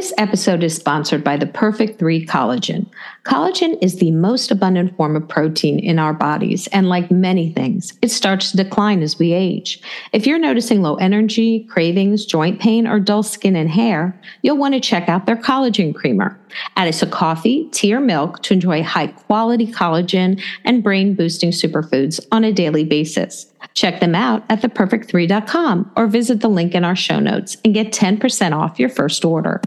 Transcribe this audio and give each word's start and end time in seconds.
This 0.00 0.14
episode 0.16 0.64
is 0.64 0.74
sponsored 0.74 1.22
by 1.22 1.36
the 1.36 1.44
Perfect 1.44 1.98
3 1.98 2.24
Collagen. 2.24 2.86
Collagen 3.24 3.76
is 3.82 3.96
the 3.96 4.12
most 4.12 4.50
abundant 4.50 4.96
form 4.96 5.14
of 5.14 5.28
protein 5.28 5.78
in 5.78 5.98
our 5.98 6.14
bodies, 6.14 6.66
and 6.68 6.88
like 6.88 7.10
many 7.10 7.52
things, 7.52 7.92
it 8.00 8.10
starts 8.10 8.50
to 8.50 8.56
decline 8.56 9.02
as 9.02 9.18
we 9.18 9.34
age. 9.34 9.82
If 10.14 10.26
you're 10.26 10.38
noticing 10.38 10.80
low 10.80 10.94
energy, 10.94 11.64
cravings, 11.64 12.24
joint 12.24 12.60
pain, 12.60 12.86
or 12.86 12.98
dull 12.98 13.22
skin 13.22 13.54
and 13.54 13.68
hair, 13.68 14.18
you'll 14.40 14.56
want 14.56 14.72
to 14.72 14.80
check 14.80 15.10
out 15.10 15.26
their 15.26 15.36
collagen 15.36 15.94
creamer. 15.94 16.40
Add 16.76 16.88
it 16.88 16.94
to 16.94 17.06
coffee, 17.06 17.68
tea, 17.70 17.92
or 17.92 18.00
milk 18.00 18.42
to 18.44 18.54
enjoy 18.54 18.82
high 18.82 19.08
quality 19.08 19.66
collagen 19.66 20.42
and 20.64 20.82
brain 20.82 21.14
boosting 21.14 21.50
superfoods 21.50 22.26
on 22.32 22.42
a 22.42 22.54
daily 22.54 22.84
basis. 22.84 23.52
Check 23.74 24.00
them 24.00 24.14
out 24.14 24.44
at 24.48 24.60
theperfect3.com 24.62 25.92
or 25.96 26.06
visit 26.06 26.40
the 26.40 26.48
link 26.48 26.74
in 26.74 26.84
our 26.84 26.96
show 26.96 27.20
notes 27.20 27.56
and 27.64 27.74
get 27.74 27.92
10% 27.92 28.52
off 28.52 28.78
your 28.78 28.88
first 28.88 29.24
order. 29.24 29.60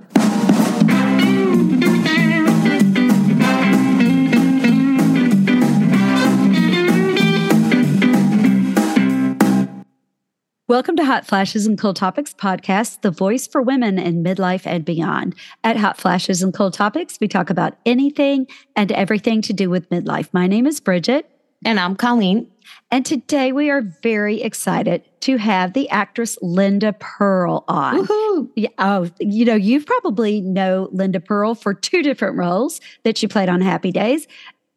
Welcome 10.69 10.95
to 10.95 11.05
Hot 11.05 11.27
Flashes 11.27 11.67
and 11.67 11.77
Cool 11.77 11.93
Topics 11.93 12.33
podcast, 12.33 13.01
the 13.01 13.11
voice 13.11 13.45
for 13.45 13.61
women 13.61 13.99
in 13.99 14.23
midlife 14.23 14.65
and 14.65 14.83
beyond. 14.83 15.35
At 15.63 15.77
Hot 15.77 15.97
Flashes 15.97 16.41
and 16.41 16.51
Cool 16.51 16.71
Topics, 16.71 17.19
we 17.21 17.27
talk 17.27 17.51
about 17.51 17.77
anything 17.85 18.47
and 18.75 18.91
everything 18.91 19.43
to 19.43 19.53
do 19.53 19.69
with 19.69 19.89
midlife. 19.89 20.29
My 20.31 20.47
name 20.47 20.65
is 20.65 20.79
Bridget. 20.79 21.29
And 21.65 21.79
I'm 21.79 21.95
Colleen. 21.95 22.49
And 22.91 23.05
today 23.05 23.51
we 23.51 23.69
are 23.69 23.81
very 23.81 24.41
excited 24.41 25.03
to 25.21 25.37
have 25.37 25.73
the 25.73 25.89
actress 25.89 26.37
Linda 26.41 26.93
Purl 26.99 27.63
on. 27.67 28.05
Woohoo! 28.05 28.67
Oh, 28.77 29.09
you 29.19 29.45
know, 29.45 29.55
you 29.55 29.83
probably 29.83 30.41
know 30.41 30.89
Linda 30.91 31.19
Purl 31.19 31.55
for 31.55 31.73
two 31.73 32.03
different 32.03 32.37
roles 32.37 32.81
that 33.03 33.17
she 33.17 33.27
played 33.27 33.49
on 33.49 33.61
Happy 33.61 33.91
Days. 33.91 34.27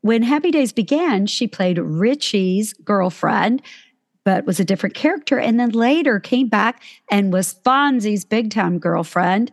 When 0.03 0.23
Happy 0.23 0.51
Days 0.51 0.73
began, 0.73 1.27
she 1.27 1.49
played 1.49 1.79
Richie's 1.79 2.73
girlfriend, 2.75 3.63
but 4.25 4.47
was 4.47 4.61
a 4.61 4.65
different 4.65 4.95
character. 4.95 5.39
And 5.39 5.59
then 5.59 5.71
later 5.71 6.21
came 6.21 6.49
back 6.49 6.83
and 7.11 7.33
was 7.33 7.55
Fonzie's 7.65 8.25
big 8.25 8.51
time 8.51 8.79
girlfriend 8.79 9.53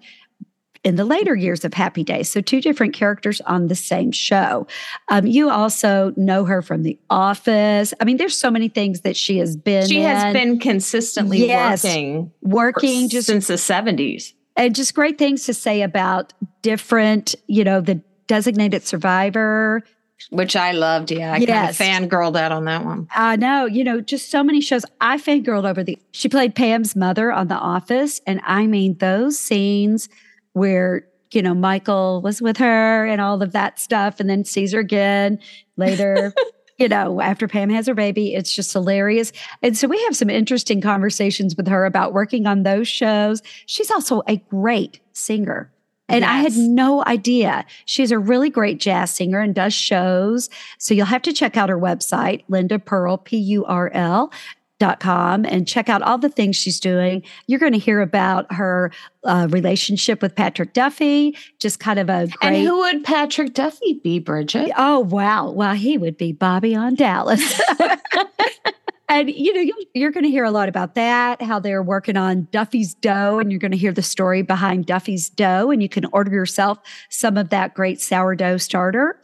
in 0.83 0.95
the 0.95 1.05
later 1.05 1.35
years 1.35 1.63
of 1.63 1.73
Happy 1.73 2.03
Days. 2.03 2.29
So, 2.29 2.41
two 2.41 2.59
different 2.61 2.93
characters 2.93 3.39
on 3.41 3.67
the 3.67 3.75
same 3.75 4.11
show. 4.11 4.67
Um, 5.09 5.25
you 5.25 5.49
also 5.49 6.13
know 6.17 6.43
her 6.45 6.61
from 6.61 6.83
The 6.83 6.99
Office. 7.09 7.93
I 7.99 8.05
mean, 8.05 8.17
there's 8.17 8.37
so 8.37 8.51
many 8.51 8.67
things 8.69 9.01
that 9.01 9.15
she 9.15 9.37
has 9.37 9.55
been. 9.55 9.87
She 9.87 10.01
in. 10.01 10.05
has 10.07 10.33
been 10.33 10.59
consistently 10.59 11.47
Yes. 11.47 11.83
working, 11.83 12.31
working 12.41 13.07
for- 13.07 13.11
just 13.11 13.27
since 13.27 13.47
the 13.47 13.57
70s. 13.57 14.33
and 14.55 14.75
just 14.75 14.93
great 14.93 15.17
things 15.17 15.45
to 15.45 15.53
say 15.53 15.81
about 15.81 16.33
different, 16.61 17.33
you 17.47 17.63
know, 17.63 17.81
the 17.81 18.01
designated 18.27 18.85
survivor. 18.85 19.81
Which 20.29 20.55
I 20.55 20.71
loved. 20.71 21.11
Yeah, 21.11 21.33
I 21.33 21.37
Yes. 21.37 21.77
kind 21.77 22.05
of 22.05 22.09
fangirled 22.11 22.37
out 22.37 22.51
on 22.51 22.65
that 22.65 22.85
one. 22.85 23.07
I 23.15 23.35
know, 23.35 23.65
you 23.65 23.83
know, 23.83 23.99
just 23.99 24.29
so 24.31 24.43
many 24.43 24.61
shows. 24.61 24.85
I 25.01 25.17
fangirled 25.17 25.65
over 25.69 25.83
the. 25.83 25.97
She 26.11 26.29
played 26.29 26.55
Pam's 26.55 26.95
mother 26.95 27.31
on 27.31 27.47
The 27.47 27.55
Office, 27.55 28.21
and 28.27 28.39
I 28.45 28.67
mean 28.67 28.95
those 28.99 29.37
scenes 29.39 30.07
where 30.53 31.07
you 31.31 31.41
know 31.41 31.53
Michael 31.53 32.21
was 32.21 32.41
with 32.41 32.57
her 32.57 33.05
and 33.05 33.19
all 33.21 33.41
of 33.41 33.51
that 33.51 33.79
stuff, 33.79 34.19
and 34.19 34.29
then 34.29 34.45
sees 34.45 34.73
her 34.73 34.79
again 34.79 35.39
later. 35.77 36.33
you 36.77 36.87
know, 36.87 37.21
after 37.21 37.47
Pam 37.47 37.69
has 37.69 37.87
her 37.87 37.93
baby, 37.93 38.33
it's 38.33 38.53
just 38.53 38.73
hilarious. 38.73 39.31
And 39.61 39.77
so 39.77 39.87
we 39.87 40.01
have 40.03 40.15
some 40.15 40.29
interesting 40.29 40.81
conversations 40.81 41.55
with 41.55 41.67
her 41.67 41.85
about 41.85 42.13
working 42.13 42.47
on 42.47 42.63
those 42.63 42.87
shows. 42.87 43.41
She's 43.67 43.91
also 43.91 44.23
a 44.27 44.37
great 44.49 44.99
singer. 45.13 45.71
And 46.09 46.25
I 46.25 46.39
had 46.39 46.53
no 46.57 47.03
idea. 47.05 47.65
She's 47.85 48.11
a 48.11 48.19
really 48.19 48.49
great 48.49 48.79
jazz 48.79 49.13
singer 49.13 49.39
and 49.39 49.55
does 49.55 49.73
shows. 49.73 50.49
So 50.77 50.93
you'll 50.93 51.05
have 51.05 51.21
to 51.23 51.33
check 51.33 51.55
out 51.57 51.69
her 51.69 51.79
website, 51.79 52.43
Linda 52.49 52.77
Purl, 52.77 53.17
P 53.17 53.37
U 53.37 53.65
R 53.65 53.89
L. 53.93 54.31
Dot 54.79 54.99
com 54.99 55.45
and 55.45 55.67
check 55.67 55.87
out 55.87 56.01
all 56.01 56.17
the 56.17 56.29
things 56.29 56.55
she's 56.55 56.79
doing. 56.79 57.23
You're 57.47 57.59
going 57.59 57.71
to 57.73 57.77
hear 57.77 58.01
about 58.01 58.51
her 58.51 58.91
uh, 59.23 59.47
relationship 59.49 60.21
with 60.21 60.35
Patrick 60.35 60.73
Duffy, 60.73 61.37
just 61.59 61.79
kind 61.79 61.99
of 61.99 62.09
a 62.09 62.27
great. 62.27 62.37
And 62.41 62.67
who 62.67 62.79
would 62.79 63.03
Patrick 63.03 63.53
Duffy 63.53 64.01
be, 64.03 64.19
Bridget? 64.19 64.71
Oh 64.75 64.99
wow! 64.99 65.51
Well, 65.51 65.75
he 65.75 65.97
would 65.97 66.17
be 66.17 66.33
Bobby 66.33 66.75
on 66.75 66.95
Dallas. 66.95 67.61
and 69.09 69.29
you 69.29 69.53
know, 69.53 69.73
you're 69.93 70.11
going 70.11 70.25
to 70.25 70.29
hear 70.29 70.43
a 70.43 70.51
lot 70.51 70.67
about 70.67 70.95
that. 70.95 71.41
How 71.41 71.59
they're 71.59 71.83
working 71.83 72.17
on 72.17 72.47
Duffy's 72.51 72.95
dough, 72.95 73.39
and 73.39 73.51
you're 73.51 73.59
going 73.59 73.71
to 73.71 73.77
hear 73.77 73.93
the 73.93 74.01
story 74.01 74.41
behind 74.41 74.85
Duffy's 74.87 75.29
dough. 75.29 75.69
And 75.69 75.81
you 75.83 75.87
can 75.87 76.05
order 76.11 76.31
yourself 76.31 76.79
some 77.09 77.37
of 77.37 77.49
that 77.49 77.73
great 77.73 78.01
sourdough 78.01 78.57
starter. 78.57 79.21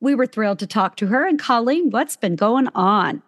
We 0.00 0.14
were 0.14 0.26
thrilled 0.26 0.60
to 0.60 0.66
talk 0.66 0.96
to 0.98 1.08
her. 1.08 1.26
And 1.26 1.38
Colleen, 1.38 1.90
what's 1.90 2.16
been 2.16 2.36
going 2.36 2.68
on? 2.74 3.22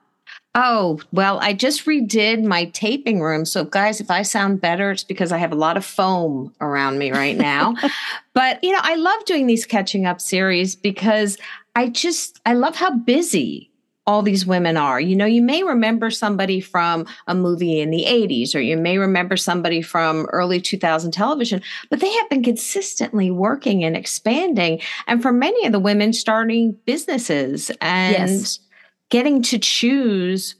Oh, 0.54 1.00
well, 1.12 1.38
I 1.40 1.52
just 1.52 1.84
redid 1.84 2.42
my 2.42 2.64
taping 2.66 3.20
room. 3.20 3.44
So, 3.44 3.64
guys, 3.64 4.00
if 4.00 4.10
I 4.10 4.22
sound 4.22 4.60
better, 4.60 4.90
it's 4.90 5.04
because 5.04 5.30
I 5.30 5.36
have 5.36 5.52
a 5.52 5.56
lot 5.56 5.76
of 5.76 5.84
foam 5.84 6.54
around 6.62 6.98
me 6.98 7.12
right 7.12 7.36
now. 7.36 7.74
but, 8.32 8.64
you 8.64 8.72
know, 8.72 8.80
I 8.82 8.94
love 8.96 9.24
doing 9.26 9.46
these 9.46 9.66
catching 9.66 10.06
up 10.06 10.18
series 10.18 10.74
because 10.74 11.36
I 11.74 11.90
just, 11.90 12.40
I 12.46 12.54
love 12.54 12.74
how 12.74 12.90
busy 12.90 13.70
all 14.06 14.22
these 14.22 14.46
women 14.46 14.76
are. 14.76 15.00
You 15.00 15.16
know, 15.16 15.26
you 15.26 15.42
may 15.42 15.62
remember 15.62 16.10
somebody 16.10 16.60
from 16.60 17.06
a 17.26 17.34
movie 17.34 17.80
in 17.80 17.90
the 17.90 18.04
80s, 18.06 18.54
or 18.54 18.60
you 18.60 18.76
may 18.76 18.98
remember 18.98 19.36
somebody 19.36 19.82
from 19.82 20.26
early 20.32 20.60
2000 20.60 21.10
television, 21.10 21.60
but 21.90 22.00
they 22.00 22.10
have 22.10 22.30
been 22.30 22.42
consistently 22.42 23.30
working 23.30 23.84
and 23.84 23.96
expanding. 23.96 24.80
And 25.06 25.20
for 25.20 25.32
many 25.32 25.66
of 25.66 25.72
the 25.72 25.80
women, 25.80 26.12
starting 26.12 26.78
businesses 26.86 27.70
and 27.80 28.30
Yes. 28.30 28.60
Getting 29.10 29.42
to 29.42 29.58
choose 29.58 30.56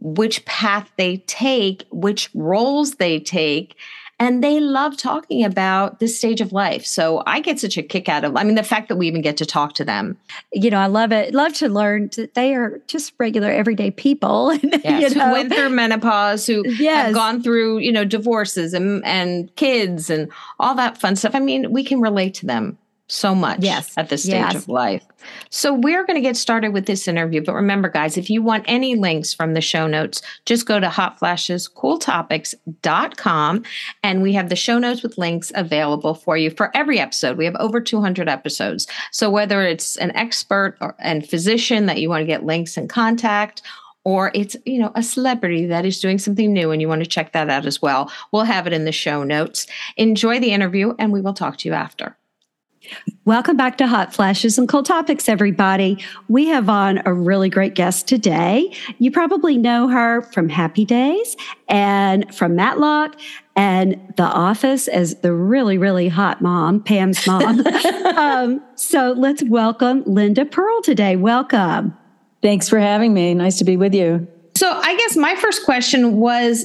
which 0.00 0.44
path 0.44 0.90
they 0.96 1.18
take, 1.26 1.84
which 1.90 2.30
roles 2.34 2.96
they 2.96 3.18
take. 3.20 3.74
And 4.20 4.42
they 4.42 4.58
love 4.58 4.96
talking 4.96 5.44
about 5.44 6.00
this 6.00 6.18
stage 6.18 6.40
of 6.40 6.52
life. 6.52 6.84
So 6.84 7.22
I 7.24 7.38
get 7.38 7.60
such 7.60 7.78
a 7.78 7.84
kick 7.84 8.08
out 8.08 8.24
of, 8.24 8.36
I 8.36 8.42
mean, 8.42 8.56
the 8.56 8.64
fact 8.64 8.88
that 8.88 8.96
we 8.96 9.06
even 9.06 9.20
get 9.22 9.36
to 9.36 9.46
talk 9.46 9.74
to 9.74 9.84
them. 9.84 10.18
You 10.52 10.70
know, 10.70 10.78
I 10.78 10.86
love 10.86 11.12
it. 11.12 11.34
Love 11.34 11.52
to 11.54 11.68
learn 11.68 12.10
that 12.16 12.34
they 12.34 12.52
are 12.56 12.80
just 12.88 13.12
regular, 13.18 13.48
everyday 13.48 13.92
people. 13.92 14.58
Yes, 14.84 15.14
you 15.14 15.20
who 15.20 15.30
went 15.32 15.54
through 15.54 15.68
menopause, 15.70 16.46
who 16.46 16.64
Yes. 16.66 17.06
have 17.06 17.14
gone 17.14 17.42
through, 17.42 17.78
you 17.78 17.92
know, 17.92 18.04
divorces 18.04 18.74
and, 18.74 19.04
and 19.04 19.54
kids 19.54 20.10
and 20.10 20.30
all 20.58 20.74
that 20.74 20.98
fun 20.98 21.14
stuff. 21.14 21.34
I 21.36 21.40
mean, 21.40 21.70
we 21.70 21.84
can 21.84 22.00
relate 22.00 22.34
to 22.34 22.46
them 22.46 22.76
so 23.08 23.34
much 23.34 23.58
Yes. 23.60 23.92
at 23.96 24.08
this 24.10 24.22
stage 24.22 24.34
Yes. 24.34 24.54
of 24.54 24.68
life. 24.68 25.02
So 25.50 25.74
we're 25.74 26.04
going 26.06 26.16
to 26.16 26.20
get 26.22 26.36
started 26.36 26.72
with 26.72 26.86
this 26.86 27.08
interview. 27.08 27.42
But 27.42 27.54
remember, 27.54 27.88
guys, 27.88 28.16
if 28.16 28.30
you 28.30 28.42
want 28.42 28.64
any 28.68 28.94
links 28.94 29.34
from 29.34 29.54
the 29.54 29.60
show 29.60 29.86
notes, 29.86 30.22
just 30.46 30.66
go 30.66 30.78
to 30.78 30.86
hotflashescooltopics.com 30.88 33.62
and 34.02 34.22
we 34.22 34.32
have 34.34 34.48
the 34.48 34.56
show 34.56 34.78
notes 34.78 35.02
with 35.02 35.18
links 35.18 35.50
available 35.54 36.14
for 36.14 36.36
you 36.36 36.50
for 36.50 36.70
every 36.76 36.98
episode. 36.98 37.36
We 37.36 37.44
have 37.46 37.56
over 37.56 37.80
200 37.80 38.28
episodes. 38.28 38.86
So 39.10 39.30
whether 39.30 39.62
it's 39.62 39.96
an 39.96 40.14
expert 40.16 40.76
or, 40.80 40.94
and 40.98 41.28
physician 41.28 41.86
that 41.86 42.00
you 42.00 42.08
want 42.08 42.22
to 42.22 42.26
get 42.26 42.44
links 42.44 42.76
and 42.76 42.88
contact, 42.88 43.62
or 44.04 44.30
it's 44.34 44.56
you 44.64 44.78
know 44.78 44.92
a 44.94 45.02
celebrity 45.02 45.66
that 45.66 45.84
is 45.84 46.00
doing 46.00 46.18
something 46.18 46.52
new 46.52 46.70
and 46.70 46.80
you 46.80 46.88
want 46.88 47.02
to 47.02 47.08
check 47.08 47.32
that 47.32 47.50
out 47.50 47.66
as 47.66 47.82
well 47.82 48.10
we'll 48.32 48.44
have 48.44 48.66
it 48.68 48.72
in 48.72 48.84
the 48.84 48.92
show 48.92 49.24
notes 49.24 49.66
enjoy 49.96 50.38
the 50.38 50.52
interview 50.52 50.94
and 51.00 51.12
we 51.12 51.20
will 51.20 51.34
talk 51.34 51.56
to 51.58 51.68
you 51.68 51.74
after 51.74 52.16
Welcome 53.24 53.56
back 53.56 53.76
to 53.78 53.86
Hot 53.86 54.14
Flashes 54.14 54.56
and 54.56 54.68
Cool 54.68 54.82
Topics, 54.82 55.28
everybody. 55.28 56.02
We 56.28 56.46
have 56.46 56.68
on 56.68 57.02
a 57.04 57.12
really 57.12 57.48
great 57.50 57.74
guest 57.74 58.08
today. 58.08 58.72
You 58.98 59.10
probably 59.10 59.58
know 59.58 59.88
her 59.88 60.22
from 60.22 60.48
Happy 60.48 60.84
Days 60.84 61.36
and 61.68 62.34
from 62.34 62.54
Matlock 62.54 63.16
and 63.56 64.00
The 64.16 64.22
Office 64.22 64.88
as 64.88 65.16
the 65.16 65.32
really, 65.32 65.76
really 65.76 66.08
hot 66.08 66.40
mom, 66.40 66.82
Pam's 66.82 67.26
mom. 67.26 67.66
um, 68.16 68.62
so 68.76 69.12
let's 69.16 69.42
welcome 69.44 70.02
Linda 70.06 70.44
Purl 70.44 70.80
today. 70.82 71.16
Welcome. 71.16 71.96
Thanks 72.42 72.68
for 72.68 72.78
having 72.78 73.12
me. 73.12 73.34
Nice 73.34 73.58
to 73.58 73.64
be 73.64 73.76
with 73.76 73.94
you. 73.94 74.26
so 74.56 74.70
i 74.70 74.96
guess 74.96 75.16
my 75.16 75.34
first 75.36 75.64
question 75.64 76.16
was 76.16 76.64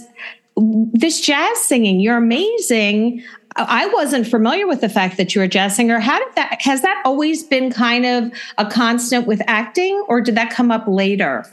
this 0.93 1.19
jazz 1.21 1.57
singing 1.59 1.99
you're 1.99 2.17
amazing 2.17 3.23
i 3.55 3.87
wasn't 3.87 4.25
familiar 4.27 4.67
with 4.67 4.81
the 4.81 4.89
fact 4.89 5.17
that 5.17 5.33
you 5.33 5.41
were 5.41 5.45
a 5.45 5.47
jazz 5.47 5.75
singer 5.75 5.99
how 5.99 6.17
did 6.19 6.35
that 6.35 6.61
has 6.61 6.81
that 6.81 7.01
always 7.05 7.43
been 7.43 7.71
kind 7.71 8.05
of 8.05 8.31
a 8.57 8.65
constant 8.69 9.27
with 9.27 9.41
acting 9.47 10.03
or 10.07 10.21
did 10.21 10.35
that 10.35 10.49
come 10.49 10.71
up 10.71 10.83
later 10.87 11.45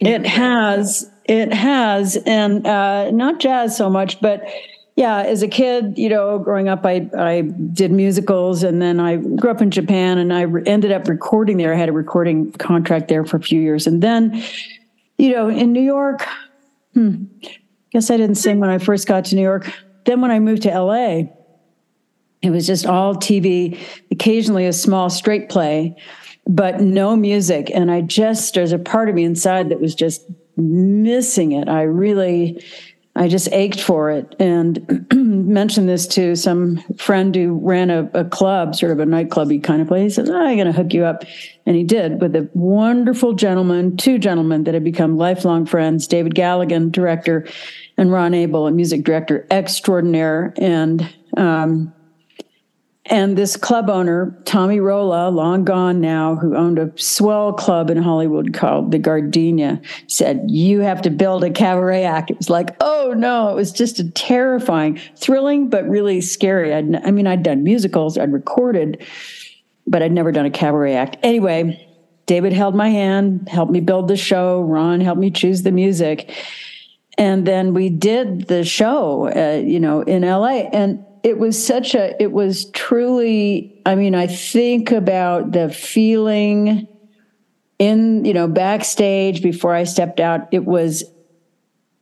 It 0.00 0.24
has, 0.26 1.10
it 1.26 1.52
has, 1.52 2.16
and 2.24 2.66
uh, 2.66 3.10
not 3.10 3.38
jazz 3.38 3.76
so 3.76 3.90
much, 3.90 4.18
but 4.20 4.42
yeah, 4.96 5.18
as 5.18 5.42
a 5.42 5.48
kid, 5.48 5.98
you 5.98 6.08
know, 6.08 6.38
growing 6.38 6.68
up, 6.68 6.86
I 6.86 7.08
I 7.16 7.42
did 7.42 7.92
musicals, 7.92 8.62
and 8.62 8.80
then 8.80 8.98
I 8.98 9.16
grew 9.16 9.50
up 9.50 9.60
in 9.60 9.70
Japan, 9.70 10.16
and 10.16 10.32
I 10.32 10.42
re- 10.42 10.62
ended 10.64 10.90
up 10.90 11.06
recording 11.06 11.58
there. 11.58 11.74
I 11.74 11.76
had 11.76 11.90
a 11.90 11.92
recording 11.92 12.50
contract 12.52 13.08
there 13.08 13.24
for 13.24 13.36
a 13.36 13.42
few 13.42 13.60
years, 13.60 13.86
and 13.86 14.02
then, 14.02 14.42
you 15.18 15.32
know, 15.32 15.48
in 15.48 15.72
New 15.72 15.82
York, 15.82 16.26
hmm, 16.94 17.24
guess 17.92 18.10
I 18.10 18.16
didn't 18.16 18.36
sing 18.36 18.58
when 18.58 18.70
I 18.70 18.78
first 18.78 19.06
got 19.06 19.26
to 19.26 19.36
New 19.36 19.42
York. 19.42 19.70
Then 20.06 20.22
when 20.22 20.30
I 20.30 20.38
moved 20.38 20.62
to 20.62 20.70
LA, 20.70 21.24
It 22.42 22.50
was 22.50 22.66
just 22.66 22.86
all 22.86 23.14
TV, 23.14 23.78
occasionally 24.10 24.66
a 24.66 24.72
small 24.72 25.10
straight 25.10 25.48
play, 25.48 25.96
but 26.46 26.80
no 26.80 27.16
music. 27.16 27.70
And 27.72 27.90
I 27.90 28.00
just, 28.00 28.54
there's 28.54 28.72
a 28.72 28.78
part 28.78 29.08
of 29.08 29.14
me 29.14 29.24
inside 29.24 29.68
that 29.68 29.80
was 29.80 29.94
just 29.94 30.22
missing 30.56 31.52
it. 31.52 31.68
I 31.68 31.82
really, 31.82 32.64
I 33.14 33.28
just 33.28 33.52
ached 33.52 33.80
for 33.80 34.10
it. 34.10 34.34
And 34.38 35.06
mentioned 35.14 35.88
this 35.88 36.06
to 36.08 36.34
some 36.34 36.78
friend 36.96 37.34
who 37.34 37.58
ran 37.62 37.90
a, 37.90 38.10
a 38.14 38.24
club, 38.24 38.74
sort 38.74 38.92
of 38.92 39.00
a 39.00 39.04
nightclubby 39.04 39.62
kind 39.62 39.82
of 39.82 39.88
place. 39.88 40.16
He 40.16 40.22
said, 40.22 40.30
oh, 40.30 40.36
I'm 40.36 40.56
going 40.56 40.66
to 40.66 40.72
hook 40.72 40.94
you 40.94 41.04
up. 41.04 41.24
And 41.66 41.76
he 41.76 41.84
did 41.84 42.22
with 42.22 42.34
a 42.36 42.48
wonderful 42.54 43.34
gentleman, 43.34 43.98
two 43.98 44.18
gentlemen 44.18 44.64
that 44.64 44.72
had 44.72 44.84
become 44.84 45.18
lifelong 45.18 45.66
friends, 45.66 46.06
David 46.06 46.34
Galligan, 46.34 46.90
director, 46.90 47.46
and 47.98 48.10
Ron 48.10 48.32
Abel, 48.32 48.66
a 48.66 48.70
music 48.70 49.04
director 49.04 49.46
extraordinaire. 49.50 50.54
And, 50.56 51.06
um, 51.36 51.92
and 53.10 53.36
this 53.36 53.56
club 53.56 53.90
owner, 53.90 54.40
Tommy 54.44 54.78
Rolla, 54.78 55.30
long 55.30 55.64
gone 55.64 56.00
now, 56.00 56.36
who 56.36 56.56
owned 56.56 56.78
a 56.78 56.92
swell 56.96 57.52
club 57.52 57.90
in 57.90 57.98
Hollywood 57.98 58.54
called 58.54 58.92
the 58.92 59.00
Gardenia, 59.00 59.82
said, 60.06 60.44
You 60.46 60.80
have 60.80 61.02
to 61.02 61.10
build 61.10 61.42
a 61.42 61.50
cabaret 61.50 62.04
act. 62.04 62.30
It 62.30 62.38
was 62.38 62.48
like, 62.48 62.76
oh 62.80 63.12
no, 63.16 63.50
it 63.50 63.56
was 63.56 63.72
just 63.72 63.98
a 63.98 64.08
terrifying, 64.12 65.00
thrilling, 65.16 65.68
but 65.68 65.88
really 65.88 66.20
scary. 66.20 66.72
I'd, 66.72 66.94
I 67.04 67.10
mean, 67.10 67.26
I'd 67.26 67.42
done 67.42 67.64
musicals, 67.64 68.16
I'd 68.16 68.32
recorded, 68.32 69.04
but 69.88 70.04
I'd 70.04 70.12
never 70.12 70.30
done 70.30 70.46
a 70.46 70.50
cabaret 70.50 70.94
act. 70.94 71.16
Anyway, 71.24 71.84
David 72.26 72.52
held 72.52 72.76
my 72.76 72.90
hand, 72.90 73.48
helped 73.48 73.72
me 73.72 73.80
build 73.80 74.06
the 74.06 74.16
show. 74.16 74.60
Ron 74.60 75.00
helped 75.00 75.20
me 75.20 75.32
choose 75.32 75.64
the 75.64 75.72
music. 75.72 76.32
And 77.18 77.44
then 77.44 77.74
we 77.74 77.90
did 77.90 78.46
the 78.46 78.64
show, 78.64 79.28
uh, 79.34 79.58
you 79.58 79.80
know, 79.80 80.02
in 80.02 80.22
LA. 80.22 80.68
And 80.72 81.04
it 81.22 81.38
was 81.38 81.64
such 81.64 81.94
a 81.94 82.20
it 82.22 82.32
was 82.32 82.70
truly 82.70 83.80
i 83.86 83.94
mean 83.94 84.14
i 84.14 84.26
think 84.26 84.90
about 84.90 85.52
the 85.52 85.68
feeling 85.68 86.88
in 87.78 88.24
you 88.24 88.34
know 88.34 88.48
backstage 88.48 89.42
before 89.42 89.74
i 89.74 89.84
stepped 89.84 90.20
out 90.20 90.48
it 90.52 90.64
was 90.64 91.04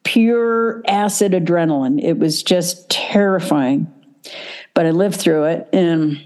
pure 0.08 0.82
acid 0.86 1.32
adrenaline. 1.32 2.02
It 2.02 2.18
was 2.18 2.42
just 2.42 2.88
terrifying. 2.88 3.92
But 4.72 4.86
i 4.86 4.90
lived 4.90 5.16
through 5.16 5.44
it 5.44 5.68
and 5.70 6.18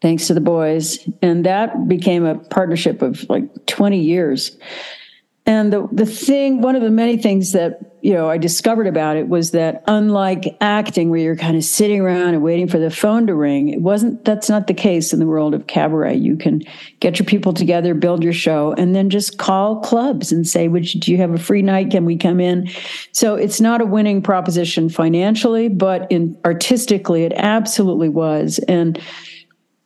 thanks 0.00 0.28
to 0.28 0.34
the 0.34 0.40
boys. 0.40 1.06
And 1.20 1.44
that 1.44 1.86
became 1.86 2.24
a 2.24 2.36
partnership 2.36 3.02
of 3.02 3.28
like 3.28 3.66
20 3.66 4.00
years. 4.00 4.56
And 5.44 5.70
the, 5.70 5.86
the 5.92 6.06
thing, 6.06 6.62
one 6.62 6.76
of 6.76 6.82
the 6.82 6.90
many 6.90 7.18
things 7.18 7.52
that, 7.52 7.87
you 8.00 8.12
know, 8.12 8.30
I 8.30 8.38
discovered 8.38 8.86
about 8.86 9.16
it 9.16 9.28
was 9.28 9.50
that 9.52 9.82
unlike 9.86 10.56
acting 10.60 11.10
where 11.10 11.20
you're 11.20 11.36
kind 11.36 11.56
of 11.56 11.64
sitting 11.64 12.00
around 12.00 12.34
and 12.34 12.42
waiting 12.42 12.68
for 12.68 12.78
the 12.78 12.90
phone 12.90 13.26
to 13.26 13.34
ring, 13.34 13.68
it 13.68 13.80
wasn't, 13.80 14.24
that's 14.24 14.48
not 14.48 14.66
the 14.66 14.74
case 14.74 15.12
in 15.12 15.18
the 15.18 15.26
world 15.26 15.54
of 15.54 15.66
cabaret. 15.66 16.16
You 16.16 16.36
can 16.36 16.62
get 17.00 17.18
your 17.18 17.26
people 17.26 17.52
together, 17.52 17.94
build 17.94 18.22
your 18.22 18.32
show, 18.32 18.72
and 18.78 18.94
then 18.94 19.10
just 19.10 19.38
call 19.38 19.80
clubs 19.80 20.30
and 20.30 20.46
say, 20.46 20.68
Would 20.68 20.94
you, 20.94 21.00
do 21.00 21.12
you 21.12 21.18
have 21.18 21.34
a 21.34 21.38
free 21.38 21.62
night? 21.62 21.90
Can 21.90 22.04
we 22.04 22.16
come 22.16 22.40
in? 22.40 22.68
So 23.12 23.34
it's 23.34 23.60
not 23.60 23.80
a 23.80 23.86
winning 23.86 24.22
proposition 24.22 24.88
financially, 24.88 25.68
but 25.68 26.10
in 26.10 26.38
artistically, 26.44 27.24
it 27.24 27.32
absolutely 27.34 28.08
was. 28.08 28.58
And, 28.68 29.00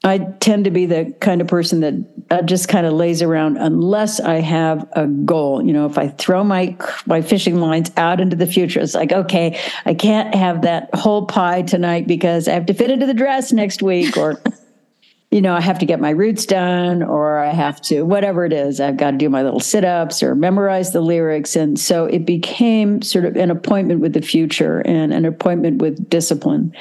I 0.04 0.18
tend 0.18 0.64
to 0.64 0.70
be 0.72 0.86
the 0.86 1.14
kind 1.20 1.40
of 1.40 1.46
person 1.46 1.80
that 1.80 1.94
uh, 2.30 2.42
just 2.42 2.68
kind 2.68 2.86
of 2.86 2.92
lays 2.92 3.22
around 3.22 3.56
unless 3.56 4.18
I 4.18 4.40
have 4.40 4.88
a 4.92 5.06
goal. 5.06 5.64
You 5.64 5.72
know, 5.72 5.86
if 5.86 5.96
I 5.96 6.08
throw 6.08 6.42
my 6.42 6.76
my 7.06 7.22
fishing 7.22 7.60
lines 7.60 7.92
out 7.96 8.20
into 8.20 8.34
the 8.34 8.46
future, 8.46 8.80
it's 8.80 8.94
like, 8.94 9.12
okay, 9.12 9.60
I 9.86 9.94
can't 9.94 10.34
have 10.34 10.62
that 10.62 10.92
whole 10.92 11.26
pie 11.26 11.62
tonight 11.62 12.08
because 12.08 12.48
I 12.48 12.54
have 12.54 12.66
to 12.66 12.74
fit 12.74 12.90
into 12.90 13.06
the 13.06 13.14
dress 13.14 13.52
next 13.52 13.80
week, 13.80 14.16
or 14.16 14.42
you 15.30 15.40
know, 15.40 15.54
I 15.54 15.60
have 15.60 15.78
to 15.78 15.86
get 15.86 16.00
my 16.00 16.10
roots 16.10 16.46
done, 16.46 17.04
or 17.04 17.38
I 17.38 17.52
have 17.52 17.80
to 17.82 18.02
whatever 18.02 18.44
it 18.44 18.52
is. 18.52 18.80
I've 18.80 18.96
got 18.96 19.12
to 19.12 19.16
do 19.18 19.30
my 19.30 19.44
little 19.44 19.60
sit 19.60 19.84
ups 19.84 20.20
or 20.20 20.34
memorize 20.34 20.90
the 20.90 21.00
lyrics, 21.00 21.54
and 21.54 21.78
so 21.78 22.06
it 22.06 22.26
became 22.26 23.02
sort 23.02 23.24
of 23.24 23.36
an 23.36 23.52
appointment 23.52 24.00
with 24.00 24.14
the 24.14 24.22
future 24.22 24.80
and 24.80 25.12
an 25.12 25.26
appointment 25.26 25.80
with 25.80 26.10
discipline 26.10 26.74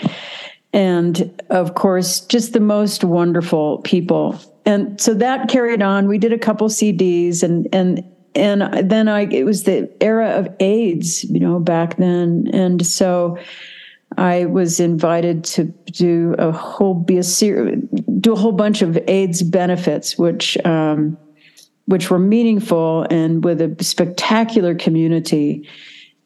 and 0.74 1.42
of 1.50 1.76
course 1.76 2.22
just 2.22 2.54
the 2.54 2.60
most 2.60 3.04
wonderful 3.04 3.80
people. 3.80 4.40
And 4.66 5.00
so 5.02 5.14
that 5.16 5.50
carried 5.50 5.82
on. 5.82 6.08
We 6.08 6.18
did 6.18 6.34
a 6.34 6.40
couple 6.40 6.68
cds 6.70 7.44
and 7.44 7.68
and 7.74 8.04
and 8.34 8.90
then 8.90 9.10
i 9.10 9.22
it 9.22 9.44
was 9.44 9.64
the 9.64 9.92
era 10.02 10.30
of 10.30 10.48
aids 10.60 11.24
you 11.26 11.40
know 11.40 11.60
back 11.60 11.98
then. 11.98 12.50
And 12.54 12.86
so 12.86 13.38
i 14.18 14.46
was 14.46 14.80
invited 14.80 15.44
to 15.44 15.66
do 15.92 16.36
a 16.38 16.52
whole 16.52 16.94
be 16.94 17.18
a 17.18 17.24
ser- 17.24 17.76
do 18.20 18.34
a 18.34 18.36
whole 18.36 18.52
bunch 18.52 18.82
of 18.82 18.98
aids 19.08 19.42
benefits 19.42 20.18
which 20.18 20.58
um, 20.66 21.18
which 21.86 22.10
were 22.10 22.20
meaningful 22.20 23.06
and 23.10 23.44
with 23.44 23.60
a 23.62 23.76
spectacular 23.84 24.76
community 24.76 25.68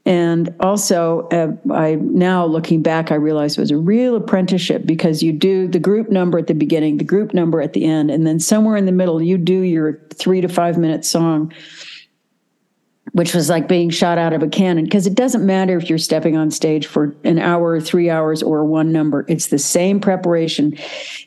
and 0.06 0.54
also, 0.60 1.28
uh, 1.30 1.54
I 1.74 1.96
now 1.96 2.46
looking 2.46 2.84
back, 2.84 3.12
I 3.12 3.16
realized 3.16 3.57
it 3.57 3.62
was 3.62 3.72
a 3.72 3.78
real 3.78 4.16
apprenticeship 4.16 4.86
because 4.86 5.24
you 5.24 5.34
do 5.34 5.68
the 5.68 5.80
group 5.80 6.10
number 6.10 6.38
at 6.38 6.46
the 6.46 6.54
beginning, 6.54 6.98
the 6.98 7.04
group 7.04 7.34
number 7.34 7.60
at 7.60 7.74
the 7.74 7.86
end, 7.86 8.12
and 8.12 8.25
then 8.28 8.40
somewhere 8.40 8.75
in 8.78 8.86
the 8.86 8.92
middle, 8.92 9.19
you 9.19 9.38
do 9.38 9.62
your 9.62 10.00
three 10.13 10.42
to 10.42 10.48
five 10.48 10.78
minute 10.78 11.06
song 11.06 11.52
which 13.15 13.33
was 13.33 13.50
like 13.50 13.69
being 13.69 13.89
shot 13.89 14.17
out 14.17 14.33
of 14.33 14.44
a 14.44 14.47
cannon 14.50 14.83
because 14.83 15.07
it 15.07 15.15
doesn't 15.15 15.45
matter 15.45 15.77
if 15.77 15.89
you're 15.89 15.97
stepping 15.97 16.35
on 16.35 16.51
stage 16.51 16.85
for 16.85 17.15
an 17.23 17.39
hour, 17.39 17.79
three 17.79 18.09
hours, 18.09 18.44
or 18.44 18.65
one 18.65 18.91
number. 18.91 19.23
It's 19.29 19.47
the 19.47 19.57
same 19.57 20.01
preparation, 20.01 20.77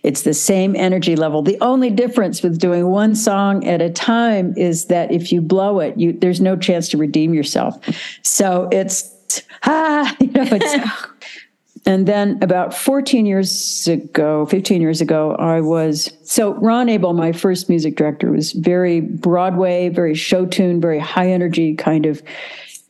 it's 0.03 0.21
the 0.21 0.35
same 0.35 0.77
energy 0.77 1.17
level. 1.17 1.41
The 1.41 1.57
only 1.63 1.89
difference 1.89 2.43
with 2.43 2.61
doing 2.61 2.89
one 2.89 3.15
song 3.15 3.67
at 3.67 3.81
a 3.81 3.89
time 3.89 4.53
is 4.55 4.85
that 4.87 5.11
if 5.11 5.33
you 5.33 5.41
blow 5.41 5.81
it, 5.81 5.97
you 5.97 6.13
there's 6.13 6.43
no 6.43 6.57
chance 6.57 6.91
to 6.91 6.99
redeem 6.99 7.33
yourself. 7.33 7.83
So 8.23 8.69
it's 8.71 9.15
ah, 9.63 10.15
you 10.21 10.27
know, 10.27 10.45
it's 10.47 11.01
And 11.89 12.07
then 12.07 12.39
about 12.43 12.75
14 12.75 13.25
years 13.25 13.89
ago, 13.89 14.45
15 14.45 14.83
years 14.83 15.01
ago, 15.01 15.35
I 15.37 15.63
was 15.63 16.13
so 16.23 16.53
Ron 16.53 16.91
Abel, 16.91 17.15
my 17.15 17.33
first 17.33 17.71
music 17.71 17.97
director, 17.97 18.31
was 18.31 18.53
very 18.53 19.01
Broadway, 19.01 19.89
very 19.89 20.15
show 20.15 20.45
tune, 20.45 20.83
very 20.83 20.99
high 20.99 21.31
energy 21.31 21.75
kind 21.75 22.05
of 22.05 22.23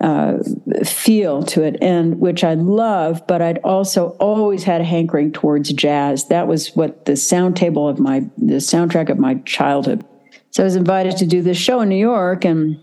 uh, 0.01 0.39
feel 0.85 1.45
to 1.45 1.63
it, 1.63 1.77
and 1.81 2.19
which 2.19 2.43
I 2.43 2.55
love. 2.55 3.25
But 3.29 3.41
I'd 3.41 3.59
also 3.59 4.17
always 4.19 4.65
had 4.65 4.81
a 4.81 4.85
hankering 4.85 5.31
towards 5.31 5.73
jazz. 5.73 6.27
That 6.27 6.49
was 6.49 6.75
what 6.75 7.05
the 7.05 7.15
sound 7.15 7.57
table 7.57 7.89
of 7.89 8.01
my 8.01 8.29
the 8.37 8.57
soundtrack 8.57 9.11
of 9.11 9.19
my 9.19 9.37
childhood. 9.45 10.05
So 10.51 10.65
I 10.65 10.65
was 10.65 10.75
invited 10.75 11.17
to 11.19 11.27
do 11.27 11.41
this 11.41 11.57
show 11.57 11.81
in 11.83 11.89
New 11.89 11.95
York, 11.95 12.45
and 12.45 12.83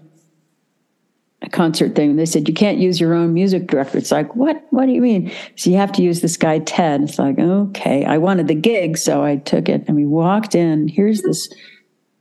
concert 1.51 1.95
thing. 1.95 2.15
They 2.15 2.25
said 2.25 2.47
you 2.47 2.53
can't 2.53 2.77
use 2.77 2.99
your 2.99 3.13
own 3.13 3.33
music 3.33 3.67
director. 3.67 3.97
It's 3.97 4.11
like 4.11 4.35
what? 4.35 4.63
What 4.69 4.85
do 4.85 4.91
you 4.91 5.01
mean? 5.01 5.31
So 5.55 5.69
you 5.69 5.77
have 5.77 5.91
to 5.93 6.01
use 6.01 6.21
this 6.21 6.37
guy 6.37 6.59
Ted. 6.59 7.03
It's 7.03 7.19
like 7.19 7.39
okay. 7.39 8.05
I 8.05 8.17
wanted 8.17 8.47
the 8.47 8.55
gig, 8.55 8.97
so 8.97 9.23
I 9.23 9.37
took 9.37 9.69
it, 9.69 9.83
and 9.87 9.95
we 9.95 10.05
walked 10.05 10.55
in. 10.55 10.87
Here's 10.87 11.21
this 11.21 11.49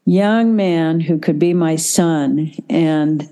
young 0.04 0.56
man 0.56 1.00
who 1.00 1.18
could 1.18 1.38
be 1.38 1.54
my 1.54 1.76
son, 1.76 2.52
and 2.68 3.28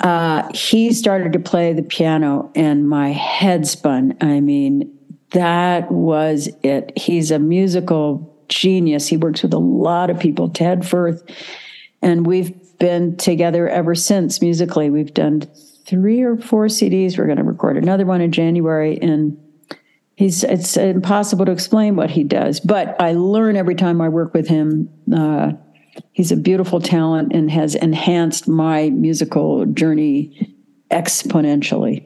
uh, 0.00 0.48
he 0.52 0.92
started 0.92 1.32
to 1.32 1.38
play 1.38 1.72
the 1.72 1.82
piano, 1.82 2.50
and 2.54 2.88
my 2.88 3.10
head 3.10 3.66
spun. 3.66 4.16
I 4.20 4.40
mean, 4.40 4.96
that 5.30 5.90
was 5.90 6.48
it. 6.62 6.96
He's 6.96 7.30
a 7.30 7.38
musical 7.38 8.32
genius. 8.48 9.06
He 9.08 9.16
works 9.16 9.42
with 9.42 9.52
a 9.52 9.58
lot 9.58 10.10
of 10.10 10.18
people. 10.18 10.50
Ted 10.50 10.86
Firth, 10.86 11.22
and 12.02 12.26
we've 12.26 12.54
been 12.78 13.16
together 13.16 13.68
ever 13.68 13.94
since 13.94 14.40
musically. 14.40 14.90
We've 14.90 15.14
done 15.14 15.42
three 15.86 16.22
or 16.22 16.36
four 16.36 16.66
CDs. 16.66 17.16
We're 17.16 17.26
going 17.26 17.38
to 17.38 17.44
record 17.44 17.76
another 17.76 18.04
one 18.04 18.20
in 18.20 18.32
January. 18.32 18.98
And 19.00 19.38
he's 20.16 20.44
it's 20.44 20.76
impossible 20.76 21.46
to 21.46 21.52
explain 21.52 21.96
what 21.96 22.10
he 22.10 22.24
does, 22.24 22.60
but 22.60 23.00
I 23.00 23.12
learn 23.12 23.56
every 23.56 23.74
time 23.74 24.00
I 24.00 24.08
work 24.08 24.34
with 24.34 24.48
him. 24.48 24.90
Uh, 25.14 25.52
he's 26.12 26.32
a 26.32 26.36
beautiful 26.36 26.80
talent 26.80 27.32
and 27.32 27.50
has 27.50 27.74
enhanced 27.74 28.48
my 28.48 28.90
musical 28.90 29.66
journey 29.66 30.54
exponentially 30.90 32.04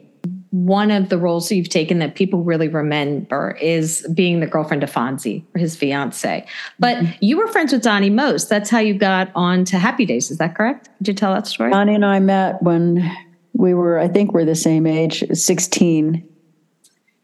one 0.51 0.91
of 0.91 1.07
the 1.07 1.17
roles 1.17 1.49
you've 1.49 1.69
taken 1.69 1.99
that 1.99 2.15
people 2.15 2.43
really 2.43 2.67
remember 2.67 3.57
is 3.61 4.05
being 4.13 4.41
the 4.41 4.47
girlfriend 4.47 4.83
of 4.83 4.91
Fonzie 4.91 5.45
or 5.55 5.59
his 5.59 5.77
fiance. 5.77 6.45
But 6.77 6.97
mm-hmm. 6.97 7.11
you 7.21 7.37
were 7.37 7.47
friends 7.47 7.71
with 7.71 7.81
Donny 7.81 8.09
Most. 8.09 8.49
That's 8.49 8.69
how 8.69 8.79
you 8.79 8.93
got 8.93 9.31
on 9.33 9.63
to 9.65 9.79
Happy 9.79 10.05
Days. 10.05 10.29
Is 10.29 10.37
that 10.39 10.55
correct? 10.55 10.89
Did 10.97 11.07
you 11.07 11.13
tell 11.13 11.33
that 11.33 11.47
story? 11.47 11.71
Donnie 11.71 11.95
and 11.95 12.05
I 12.05 12.19
met 12.19 12.61
when 12.61 13.09
we 13.53 13.73
were, 13.73 13.97
I 13.97 14.09
think 14.09 14.33
we're 14.33 14.45
the 14.45 14.55
same 14.55 14.85
age, 14.85 15.23
16 15.31 16.27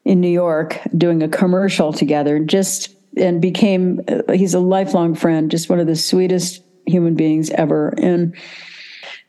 in 0.06 0.22
New 0.22 0.30
York, 0.30 0.80
doing 0.98 1.22
a 1.22 1.28
commercial 1.28 1.92
together, 1.92 2.40
just 2.40 2.96
and 3.18 3.42
became, 3.42 4.00
uh, 4.08 4.32
he's 4.34 4.54
a 4.54 4.60
lifelong 4.60 5.16
friend, 5.16 5.52
just 5.52 5.70
one 5.70 5.80
of 5.80 5.88
the 5.88 5.96
sweetest 5.98 6.64
human 6.86 7.16
beings 7.16 7.50
ever. 7.50 7.94
And 7.98 8.34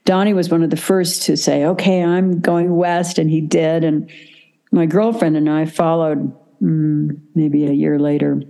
Donny 0.09 0.33
was 0.33 0.49
one 0.49 0.63
of 0.63 0.71
the 0.71 0.77
first 0.79 1.25
to 1.25 1.37
say, 1.37 1.67
okay, 1.67 2.03
I'm 2.03 2.41
going 2.41 2.75
west. 2.75 3.19
And 3.19 3.29
he 3.29 3.43
did. 3.43 3.85
And 3.85 4.11
my 4.73 4.87
girlfriend 4.87 5.37
and 5.37 5.51
I 5.51 5.67
followed 5.67 6.35
mm, 6.63 7.21
maybe 7.35 7.67
a 7.67 7.73
year 7.73 7.99
later. 7.99 8.41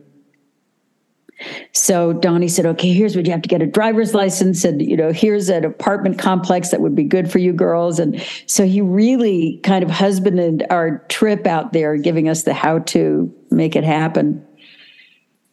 So 1.72 2.12
Donny 2.12 2.46
said, 2.46 2.64
okay, 2.64 2.92
here's 2.92 3.16
what 3.16 3.26
you 3.26 3.32
have 3.32 3.42
to 3.42 3.48
get 3.48 3.60
a 3.60 3.66
driver's 3.66 4.14
license. 4.14 4.62
And, 4.62 4.80
you 4.80 4.96
know, 4.96 5.12
here's 5.12 5.48
an 5.48 5.64
apartment 5.64 6.16
complex 6.16 6.68
that 6.68 6.80
would 6.80 6.94
be 6.94 7.02
good 7.02 7.28
for 7.28 7.40
you 7.40 7.52
girls. 7.52 7.98
And 7.98 8.24
so 8.46 8.64
he 8.64 8.80
really 8.80 9.58
kind 9.64 9.82
of 9.82 9.90
husbanded 9.90 10.64
our 10.70 10.98
trip 11.08 11.44
out 11.44 11.72
there, 11.72 11.96
giving 11.96 12.28
us 12.28 12.44
the 12.44 12.54
how 12.54 12.78
to 12.80 13.34
make 13.50 13.74
it 13.74 13.82
happen. 13.82 14.46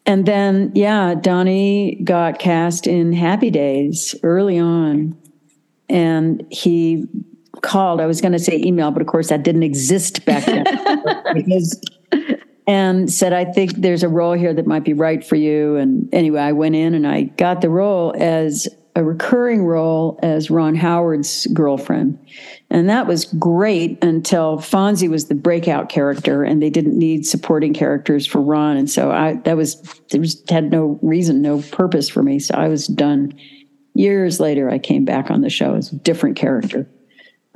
And 0.06 0.28
then, 0.28 0.72
yeah, 0.76 1.16
Donny 1.16 2.00
got 2.04 2.38
cast 2.38 2.86
in 2.86 3.12
Happy 3.12 3.50
Days 3.50 4.14
early 4.22 4.60
on. 4.60 5.18
And 5.90 6.46
he 6.52 7.08
called, 7.62 8.02
I 8.02 8.06
was 8.06 8.22
going 8.22 8.34
to 8.34 8.40
say 8.40 8.58
email, 8.58 8.92
but 8.92 9.02
of 9.02 9.08
course 9.08 9.30
that 9.30 9.44
didn't 9.44 9.64
exist 9.64 10.26
back 10.26 10.46
then 10.46 10.64
because 11.34 11.80
and 12.68 13.12
said, 13.12 13.34
I 13.34 13.46
think 13.46 13.76
there's 13.76 14.04
a 14.04 14.10
role 14.10 14.34
here 14.34 14.54
that 14.54 14.66
might 14.66 14.84
be 14.84 14.94
right 14.94 15.24
for 15.24 15.36
you. 15.36 15.76
And 15.76 16.12
anyway, 16.14 16.42
I 16.42 16.52
went 16.52 16.76
in 16.76 16.94
and 16.96 17.08
I 17.08 17.24
got 17.24 17.62
the 17.62 17.70
role 17.70 18.14
as 18.18 18.68
a 18.96 19.04
recurring 19.04 19.66
role 19.66 20.18
as 20.24 20.50
Ron 20.50 20.74
Howard's 20.74 21.48
girlfriend. 21.48 22.18
And 22.70 22.90
that 22.90 23.08
was 23.08 23.26
great 23.26 24.02
until 24.04 24.58
Fonzie 24.58 25.10
was 25.10 25.28
the 25.28 25.36
breakout 25.36 25.90
character 25.90 26.44
and 26.44 26.62
they 26.62 26.70
didn't 26.70 26.98
need 26.98 27.28
supporting 27.28 27.74
characters 27.74 28.26
for 28.26 28.42
Ron. 28.42 28.78
And 28.78 28.90
so 28.90 29.12
I, 29.12 29.34
that 29.44 29.58
was, 29.58 29.82
there 30.12 30.22
was, 30.22 30.42
had 30.50 30.72
no 30.72 30.98
reason, 31.02 31.42
no 31.42 31.62
purpose 31.62 32.10
for 32.10 32.24
me. 32.24 32.40
So 32.40 32.56
I 32.56 32.70
was 32.70 32.88
done. 32.88 33.34
Years 33.96 34.40
later, 34.40 34.70
I 34.70 34.78
came 34.78 35.06
back 35.06 35.32
on 35.32 35.42
the 35.42 35.50
show 35.50 35.76
as 35.76 35.92
a 35.92 35.96
different 35.96 36.36
character. 36.36 36.88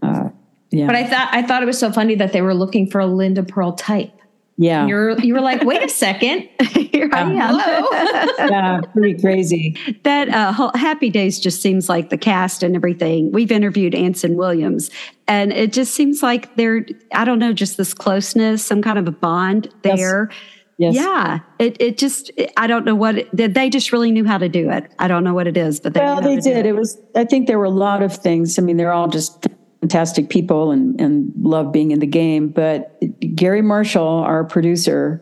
Uh, 0.01 0.29
yeah. 0.72 0.88
But 0.88 0.96
I 0.96 1.03
thought, 1.03 1.29
I 1.31 1.43
thought 1.43 1.62
it 1.62 1.65
was 1.65 1.77
so 1.77 1.91
funny 1.91 2.15
that 2.15 2.34
they 2.34 2.41
were 2.41 2.53
looking 2.53 2.89
for 2.89 3.00
a 3.00 3.05
Linda 3.05 3.43
Purl 3.43 3.74
type. 3.74 4.13
Yeah. 4.62 4.88
You're 4.88 5.17
you 5.22 5.34
were 5.34 5.39
like, 5.39 5.63
wait 5.63 5.81
a 5.81 5.88
second. 5.88 6.50
Here 6.74 7.10
I 7.13 7.22
am. 7.22 7.34
yeah, 8.51 8.81
pretty 8.91 9.17
crazy. 9.17 9.77
That 10.03 10.27
uh, 10.27 10.51
whole 10.51 10.72
Happy 10.75 11.10
Days 11.10 11.39
just 11.39 11.62
seems 11.62 11.88
like 11.88 12.10
the 12.10 12.17
cast 12.17 12.62
and 12.62 12.75
everything. 12.75 13.31
We've 13.31 13.53
interviewed 13.53 13.96
Anson 13.96 14.36
Williams, 14.36 14.91
and 15.29 15.53
it 15.53 15.72
just 15.72 15.93
seems 15.93 16.22
like 16.22 16.58
they're 16.58 16.86
I 17.13 17.24
don't 17.24 17.39
know, 17.39 17.53
just 17.53 17.77
this 17.77 17.93
closeness, 17.93 18.62
some 18.62 18.81
kind 18.81 19.00
of 19.00 19.08
a 19.08 19.12
bond 19.12 19.74
there. 19.84 20.27
Yes. 20.29 20.39
Yes. 20.80 20.96
Yeah, 20.96 21.40
it 21.60 21.76
it 21.82 21.98
just 21.98 22.32
I 22.56 22.66
don't 22.66 22.86
know 22.86 22.96
what 22.96 23.18
it, 23.18 23.54
they 23.54 23.70
just 23.70 23.92
really 23.92 24.12
knew 24.12 24.24
how 24.24 24.38
to 24.38 24.48
do 24.48 24.70
it. 24.70 24.90
I 24.98 25.10
don't 25.10 25.26
know 25.26 25.34
what 25.34 25.46
it 25.46 25.58
is, 25.58 25.82
but 25.82 25.94
they 25.94 26.00
well 26.00 26.22
they 26.22 26.38
did. 26.38 26.56
It. 26.56 26.68
it 26.68 26.74
was 26.74 26.98
I 27.18 27.26
think 27.26 27.48
there 27.48 27.60
were 27.60 27.66
a 27.66 27.70
lot 27.70 28.02
of 28.02 28.16
things. 28.16 28.58
I 28.58 28.62
mean, 28.62 28.78
they're 28.78 28.94
all 28.94 29.10
just 29.10 29.46
fantastic 29.82 30.30
people 30.30 30.72
and, 30.72 31.00
and 31.02 31.34
love 31.42 31.74
being 31.74 31.92
in 31.92 32.00
the 32.00 32.08
game. 32.08 32.48
But 32.48 32.98
Garry 33.36 33.62
Marshall, 33.62 34.08
our 34.08 34.46
producer, 34.46 35.22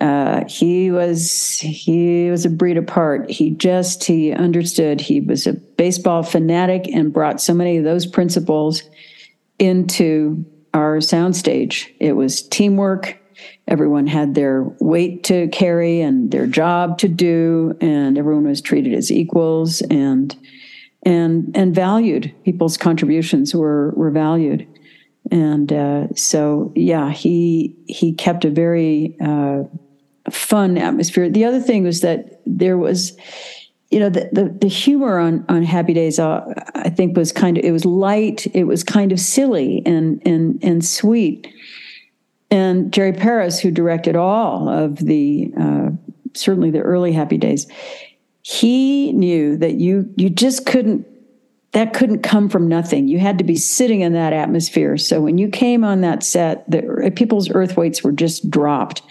uh, 0.00 0.42
he 0.48 0.90
was 0.90 1.60
he 1.60 2.28
was 2.28 2.44
a 2.44 2.50
breed 2.50 2.76
apart. 2.76 3.30
He 3.30 3.50
just 3.50 4.02
he 4.02 4.32
understood. 4.32 5.00
He 5.00 5.20
was 5.20 5.46
a 5.46 5.52
baseball 5.52 6.24
fanatic 6.24 6.88
and 6.88 7.12
brought 7.12 7.40
so 7.40 7.54
many 7.54 7.76
of 7.76 7.84
those 7.84 8.06
principles 8.06 8.82
into 9.60 10.44
our 10.74 10.96
soundstage. 10.96 11.94
It 12.00 12.14
was 12.14 12.42
teamwork. 12.42 13.19
Everyone 13.68 14.06
had 14.06 14.34
their 14.34 14.64
weight 14.80 15.24
to 15.24 15.48
carry 15.48 16.00
and 16.00 16.30
their 16.30 16.46
job 16.46 16.98
to 16.98 17.08
do, 17.08 17.76
and 17.80 18.18
everyone 18.18 18.46
was 18.46 18.60
treated 18.60 18.94
as 18.94 19.10
equals. 19.10 19.80
And 19.82 20.36
and 21.02 21.50
and 21.56 21.74
valued. 21.74 22.32
People's 22.44 22.76
contributions 22.76 23.54
were 23.54 23.92
were 23.96 24.10
valued, 24.10 24.66
and 25.30 25.72
uh, 25.72 26.08
so 26.14 26.72
yeah, 26.74 27.10
he 27.10 27.76
he 27.86 28.12
kept 28.12 28.44
a 28.44 28.50
very 28.50 29.16
uh, 29.20 29.62
fun 30.30 30.76
atmosphere. 30.78 31.28
The 31.30 31.44
other 31.44 31.60
thing 31.60 31.84
was 31.84 32.00
that 32.00 32.40
there 32.46 32.78
was. 32.78 33.16
You 33.92 33.98
know 33.98 34.08
the, 34.08 34.28
the, 34.30 34.56
the 34.60 34.68
humor 34.68 35.18
on 35.18 35.44
on 35.48 35.64
Happy 35.64 35.92
Days, 35.92 36.20
uh, 36.20 36.44
I 36.76 36.90
think, 36.90 37.16
was 37.16 37.32
kind 37.32 37.58
of 37.58 37.64
it 37.64 37.72
was 37.72 37.84
light, 37.84 38.46
it 38.54 38.62
was 38.62 38.84
kind 38.84 39.10
of 39.10 39.18
silly 39.18 39.82
and 39.84 40.22
and 40.24 40.62
and 40.62 40.84
sweet. 40.84 41.52
And 42.50 42.92
Jerry 42.92 43.12
Paris, 43.12 43.60
who 43.60 43.70
directed 43.70 44.16
all 44.16 44.68
of 44.68 44.96
the 44.96 45.52
uh, 45.58 45.90
certainly 46.34 46.70
the 46.70 46.80
early 46.80 47.12
Happy 47.12 47.38
Days, 47.38 47.66
he 48.42 49.12
knew 49.12 49.56
that 49.56 49.74
you 49.74 50.12
you 50.16 50.30
just 50.30 50.66
couldn't 50.66 51.06
that 51.72 51.94
couldn't 51.94 52.22
come 52.22 52.48
from 52.48 52.68
nothing. 52.68 53.06
You 53.06 53.20
had 53.20 53.38
to 53.38 53.44
be 53.44 53.54
sitting 53.56 54.00
in 54.00 54.12
that 54.14 54.32
atmosphere. 54.32 54.96
So 54.96 55.20
when 55.20 55.38
you 55.38 55.48
came 55.48 55.84
on 55.84 56.00
that 56.00 56.24
set, 56.24 56.68
the 56.68 57.12
people's 57.14 57.48
earth 57.50 57.76
weights 57.76 58.02
were 58.02 58.12
just 58.12 58.50
dropped. 58.50 59.02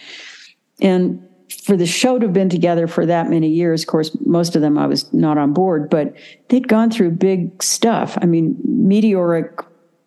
And 0.82 1.26
for 1.64 1.78
the 1.78 1.86
show 1.86 2.20
to 2.20 2.26
have 2.26 2.34
been 2.34 2.50
together 2.50 2.88
for 2.88 3.06
that 3.06 3.30
many 3.30 3.48
years, 3.48 3.84
of 3.84 3.88
course, 3.88 4.16
most 4.26 4.56
of 4.56 4.62
them 4.62 4.78
I 4.78 4.88
was 4.88 5.12
not 5.14 5.38
on 5.38 5.54
board, 5.54 5.90
but 5.90 6.14
they'd 6.50 6.68
gone 6.68 6.92
through 6.92 7.12
big 7.12 7.64
stuff. 7.64 8.18
I 8.22 8.26
mean, 8.26 8.58
meteoric 8.66 9.60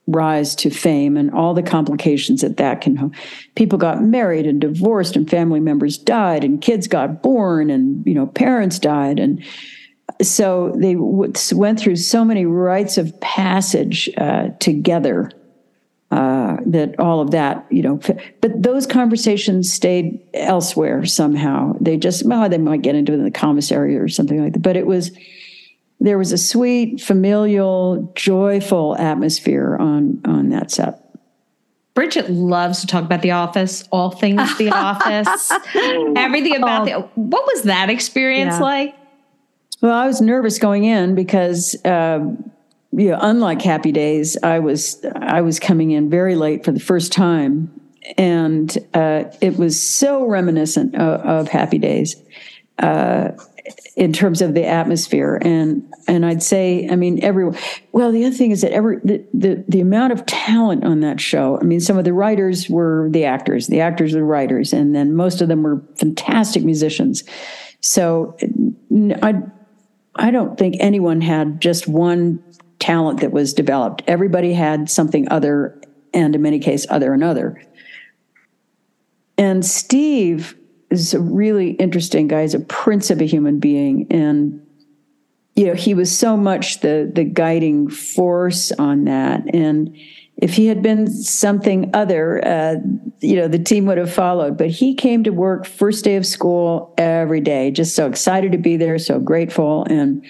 rise 0.07 0.55
to 0.57 0.69
fame 0.69 1.17
and 1.17 1.31
all 1.31 1.55
the 1.55 1.63
complications 1.63 2.41
that 2.41 2.57
that 2.57 2.81
can 2.81 3.13
people 3.55 3.79
got 3.79 4.03
married 4.03 4.47
and 4.47 4.61
divorced 4.61 5.15
and 5.15 5.31
family 5.31 5.61
members 5.61 5.97
died 5.97 6.43
and 6.43 6.61
kids 6.61 6.89
got 6.89 7.23
born 7.23 7.71
and 7.71 8.05
you 8.05 8.15
know 8.15 8.27
parents 8.27 8.81
died 8.81 9.21
and 9.21 9.43
so 10.21 10.73
they 10.77 10.95
w- 10.95 11.33
went 11.55 11.79
through 11.79 11.97
so 11.97 12.25
many 12.25 12.45
rites 12.45 12.99
of 12.99 13.19
passage 13.21 14.11
uh, 14.19 14.49
together 14.59 15.31
uh, 16.13 16.59
that 16.67 16.99
all 17.01 17.21
of 17.21 17.31
that, 17.31 17.67
you 17.71 17.83
know, 17.83 17.99
but 18.43 18.63
those 18.63 18.87
conversations 18.87 19.73
stayed 19.73 20.21
elsewhere 20.35 21.07
somehow. 21.07 21.75
They 21.81 21.97
just, 21.97 22.27
well, 22.27 22.51
they 22.51 22.59
might 22.59 22.83
get 22.83 22.95
into 22.95 23.17
the 23.17 23.31
commissary 23.31 23.97
or 23.97 24.09
something 24.09 24.43
like 24.43 24.53
that. 24.53 24.63
But 24.63 24.77
it 24.77 24.87
was, 24.87 25.11
there 26.03 26.19
was 26.19 26.33
a 26.33 26.39
sweet, 26.39 27.01
familial, 27.01 28.13
joyful 28.17 28.97
atmosphere 28.99 29.77
on 29.79 30.21
on 30.25 30.49
that 30.51 30.71
set. 30.71 30.99
Bridget 31.95 32.31
loves 32.31 32.81
to 32.81 32.87
talk 32.87 33.05
about 33.05 33.23
The 33.23 33.33
Office, 33.33 33.87
all 33.93 34.11
things 34.11 34.57
The 34.59 34.71
Office, 34.73 35.51
everything 36.17 36.57
about 36.57 36.83
oh. 36.83 36.85
the. 36.85 37.21
What 37.21 37.45
was 37.47 37.63
that 37.63 37.89
experience 37.89 38.55
yeah. 38.55 38.61
like? 38.61 38.95
Well, 39.81 39.95
I 39.95 40.07
was 40.07 40.21
nervous 40.21 40.59
going 40.59 40.85
in 40.85 41.15
because, 41.15 41.77
uh, 41.85 42.21
you 42.93 43.11
know, 43.11 43.19
unlike 43.21 43.63
Happy 43.63 43.93
Days, 43.93 44.37
I 44.43 44.59
was 44.59 45.05
I 45.15 45.41
was 45.43 45.61
coming 45.61 45.93
in 45.93 46.11
very 46.11 46.35
late 46.35 46.65
for 46.65 46.73
the 46.73 46.81
first 46.81 47.13
time, 47.13 47.71
and 48.19 48.77
uh, 48.95 49.25
it 49.41 49.57
was 49.57 49.81
so 49.81 50.27
reminiscent 50.27 50.97
of, 50.97 51.21
of 51.21 51.49
Happy 51.49 51.79
Days. 51.79 52.17
Uh, 52.79 53.33
in 53.97 54.13
terms 54.13 54.43
of 54.43 54.55
the 54.55 54.65
atmosphere. 54.65 55.39
And 55.43 55.93
and 56.07 56.25
I'd 56.25 56.43
say 56.43 56.89
I 56.91 56.97
mean 56.97 57.23
everyone 57.23 57.57
well 57.93 58.13
the 58.13 58.25
other 58.25 58.35
thing 58.35 58.51
is 58.51 58.63
that 58.63 58.73
every 58.73 58.99
the, 59.05 59.25
the 59.35 59.65
the 59.69 59.81
amount 59.81 60.13
of 60.13 60.27
talent 60.27 60.85
on 60.85 61.01
that 61.01 61.21
show 61.21 61.59
I 61.61 61.65
mean 61.65 61.81
some 61.81 61.99
of 61.99 62.05
the 62.05 62.13
writers 62.13 62.69
were 62.69 63.09
the 63.11 63.25
actors 63.25 63.67
the 63.67 63.81
actors 63.81 64.15
were 64.15 64.25
writers 64.25 64.73
and 64.73 64.95
then 64.95 65.15
most 65.15 65.41
of 65.41 65.49
them 65.49 65.63
were 65.63 65.83
fantastic 65.97 66.65
musicians. 66.65 67.25
So 67.81 68.37
I 69.23 69.43
I 70.15 70.31
don't 70.31 70.59
think 70.59 70.77
anyone 70.79 71.21
had 71.21 71.61
just 71.61 71.89
one 71.89 72.43
talent 72.79 73.21
that 73.21 73.31
was 73.31 73.55
developed. 73.55 74.03
Everybody 74.07 74.53
had 74.53 74.91
something 74.91 75.29
other 75.31 75.81
and 76.13 76.35
in 76.35 76.43
many 76.43 76.59
cases 76.59 76.87
other 76.91 77.13
and 77.13 77.25
other. 77.25 77.63
And 79.39 79.65
Steve 79.65 80.57
is 81.01 81.15
a 81.15 81.21
really 81.21 81.71
interesting 81.73 82.29
guy. 82.29 82.43
He's 82.43 82.55
a 82.55 82.61
prince 82.61 83.11
of 83.11 83.21
a 83.21 83.25
human 83.25 83.59
being, 83.59 84.07
and 84.11 84.65
you 85.55 85.67
know 85.67 85.75
he 85.75 85.95
was 85.95 86.17
so 86.17 86.37
much 86.37 86.81
the 86.81 87.11
the 87.13 87.25
guiding 87.25 87.89
force 87.89 88.73
on 88.73 89.05
that. 89.05 89.55
And 89.55 89.97
if 90.37 90.55
he 90.55 90.67
had 90.67 90.83
been 90.83 91.09
something 91.09 91.91
other, 91.95 92.45
uh, 92.45 92.77
you 93.21 93.37
know, 93.37 93.49
the 93.49 93.59
team 93.59 93.87
would 93.87 93.99
have 93.99 94.13
followed. 94.13 94.59
But 94.59 94.71
he 94.71 94.95
came 94.95 95.23
to 95.25 95.31
work 95.31 95.67
first 95.67 96.05
day 96.05 96.17
of 96.17 96.27
school 96.27 96.95
every 96.99 97.41
day, 97.41 97.71
just 97.71 97.95
so 97.95 98.09
excited 98.09 98.53
to 98.53 98.59
be 98.59 98.77
there, 98.77 98.99
so 98.99 99.21
grateful. 99.21 99.85
And 99.85 100.25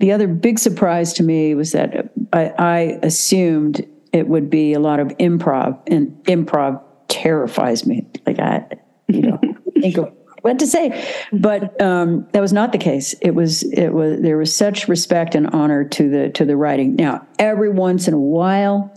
the 0.00 0.12
other 0.12 0.28
big 0.28 0.58
surprise 0.58 1.12
to 1.14 1.22
me 1.22 1.54
was 1.54 1.72
that 1.72 2.12
I, 2.32 2.52
I 2.58 2.78
assumed 3.02 3.86
it 4.12 4.28
would 4.28 4.50
be 4.50 4.74
a 4.74 4.80
lot 4.80 5.00
of 5.00 5.08
improv, 5.18 5.78
and 5.86 6.12
improv 6.24 6.82
terrifies 7.08 7.86
me. 7.86 8.06
Like 8.26 8.38
I 8.38 8.66
you 9.08 9.22
know, 9.22 9.40
think 9.80 9.98
of 9.98 10.12
what 10.42 10.58
to 10.60 10.66
say. 10.66 11.04
But 11.32 11.80
um, 11.80 12.28
that 12.32 12.40
was 12.40 12.52
not 12.52 12.72
the 12.72 12.78
case. 12.78 13.14
It 13.20 13.34
was 13.34 13.62
it 13.62 13.90
was 13.90 14.20
there 14.20 14.36
was 14.36 14.54
such 14.54 14.88
respect 14.88 15.34
and 15.34 15.48
honor 15.48 15.84
to 15.84 16.08
the 16.08 16.30
to 16.30 16.44
the 16.44 16.56
writing. 16.56 16.96
Now, 16.96 17.26
every 17.38 17.70
once 17.70 18.08
in 18.08 18.14
a 18.14 18.20
while, 18.20 18.92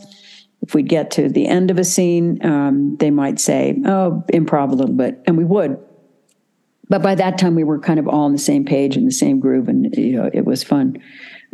if 0.62 0.74
we'd 0.74 0.88
get 0.88 1.12
to 1.12 1.30
the 1.30 1.48
end 1.48 1.72
of 1.72 1.80
a 1.80 1.84
scene, 1.84 2.44
um, 2.46 2.98
they 2.98 3.12
might 3.12 3.40
say, 3.40 3.82
"Oh, 3.86 4.24
improv 4.32 4.72
a 4.72 4.76
little 4.76 4.96
bit," 4.96 5.22
and 5.26 5.38
we 5.38 5.46
would. 5.46 5.78
But 6.90 7.02
by 7.02 7.16
that 7.16 7.38
time, 7.38 7.56
we 7.56 7.64
were 7.64 7.80
kind 7.80 8.00
of 8.00 8.08
all 8.08 8.26
on 8.26 8.34
the 8.34 8.38
same 8.38 8.66
page 8.66 8.98
in 8.98 9.06
the 9.06 9.12
same 9.12 9.40
groove, 9.40 9.70
and 9.70 9.96
you 9.96 10.14
know, 10.14 10.30
it 10.32 10.46
was 10.46 10.64
fun. 10.64 11.02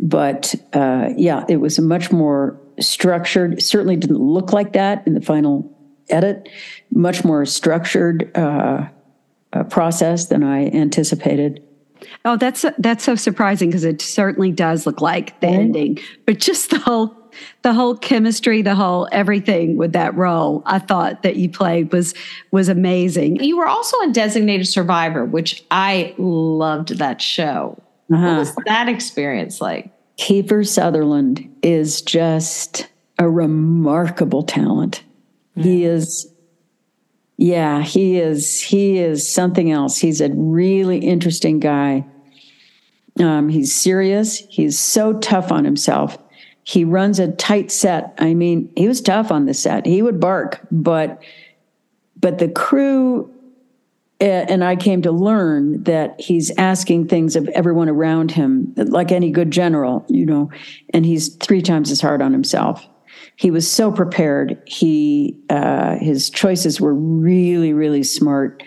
But 0.00 0.54
uh, 0.72 1.10
yeah, 1.16 1.44
it 1.48 1.56
was 1.56 1.78
a 1.78 1.82
much 1.82 2.10
more 2.12 2.60
structured. 2.80 3.62
Certainly 3.62 3.96
didn't 3.96 4.20
look 4.20 4.52
like 4.52 4.72
that 4.72 5.06
in 5.06 5.14
the 5.14 5.20
final 5.20 5.77
edit, 6.10 6.48
much 6.90 7.24
more 7.24 7.44
structured 7.46 8.30
uh, 8.36 8.88
uh, 9.52 9.64
process 9.64 10.26
than 10.26 10.42
I 10.42 10.66
anticipated. 10.66 11.62
Oh, 12.24 12.36
that's 12.36 12.64
that's 12.78 13.04
so 13.04 13.14
surprising 13.14 13.70
because 13.70 13.84
it 13.84 14.00
certainly 14.00 14.52
does 14.52 14.86
look 14.86 15.00
like 15.00 15.40
the 15.40 15.48
mm-hmm. 15.48 15.60
ending, 15.60 15.98
but 16.26 16.38
just 16.38 16.70
the 16.70 16.78
whole 16.78 17.16
the 17.62 17.72
whole 17.72 17.96
chemistry, 17.96 18.62
the 18.62 18.74
whole 18.74 19.08
everything 19.12 19.76
with 19.76 19.92
that 19.92 20.14
role, 20.16 20.62
I 20.66 20.78
thought 20.78 21.22
that 21.22 21.36
you 21.36 21.48
played 21.48 21.92
was 21.92 22.14
was 22.50 22.68
amazing. 22.68 23.42
You 23.42 23.56
were 23.58 23.66
also 23.66 23.96
a 24.02 24.12
designated 24.12 24.66
survivor, 24.68 25.24
which 25.24 25.64
I 25.70 26.14
loved 26.18 26.98
that 26.98 27.20
show. 27.20 27.80
Uh-huh. 28.12 28.26
What 28.26 28.38
was 28.38 28.54
that 28.66 28.88
experience 28.88 29.60
like? 29.60 29.92
Kiefer 30.18 30.66
Sutherland 30.66 31.48
is 31.62 32.02
just 32.02 32.88
a 33.18 33.28
remarkable 33.28 34.42
talent. 34.42 35.02
Mm. 35.58 35.64
He 35.64 35.84
is 35.84 36.32
yeah, 37.36 37.82
he 37.82 38.18
is 38.18 38.60
he 38.60 38.98
is 38.98 39.26
something 39.26 39.70
else. 39.70 39.98
He's 39.98 40.20
a 40.20 40.30
really 40.30 40.98
interesting 40.98 41.60
guy. 41.60 42.04
Um, 43.20 43.48
he's 43.48 43.74
serious. 43.74 44.38
He's 44.48 44.78
so 44.78 45.14
tough 45.14 45.52
on 45.52 45.64
himself. 45.64 46.18
He 46.64 46.84
runs 46.84 47.18
a 47.18 47.32
tight 47.32 47.70
set. 47.70 48.12
I 48.18 48.34
mean, 48.34 48.70
he 48.76 48.88
was 48.88 49.00
tough 49.00 49.30
on 49.30 49.46
the 49.46 49.54
set. 49.54 49.86
He 49.86 50.02
would 50.02 50.20
bark, 50.20 50.60
but 50.70 51.22
but 52.20 52.38
the 52.38 52.48
crew 52.48 53.32
and 54.20 54.64
I 54.64 54.74
came 54.74 55.02
to 55.02 55.12
learn 55.12 55.84
that 55.84 56.20
he's 56.20 56.50
asking 56.58 57.06
things 57.06 57.36
of 57.36 57.48
everyone 57.50 57.88
around 57.88 58.32
him, 58.32 58.74
like 58.76 59.12
any 59.12 59.30
good 59.30 59.52
general, 59.52 60.04
you 60.08 60.26
know, 60.26 60.50
and 60.92 61.06
he's 61.06 61.36
three 61.36 61.62
times 61.62 61.92
as 61.92 62.00
hard 62.00 62.20
on 62.20 62.32
himself. 62.32 62.84
He 63.38 63.52
was 63.52 63.70
so 63.70 63.92
prepared. 63.92 64.60
He 64.66 65.38
uh, 65.48 65.94
his 66.00 66.28
choices 66.28 66.80
were 66.80 66.92
really, 66.92 67.72
really 67.72 68.02
smart. 68.02 68.64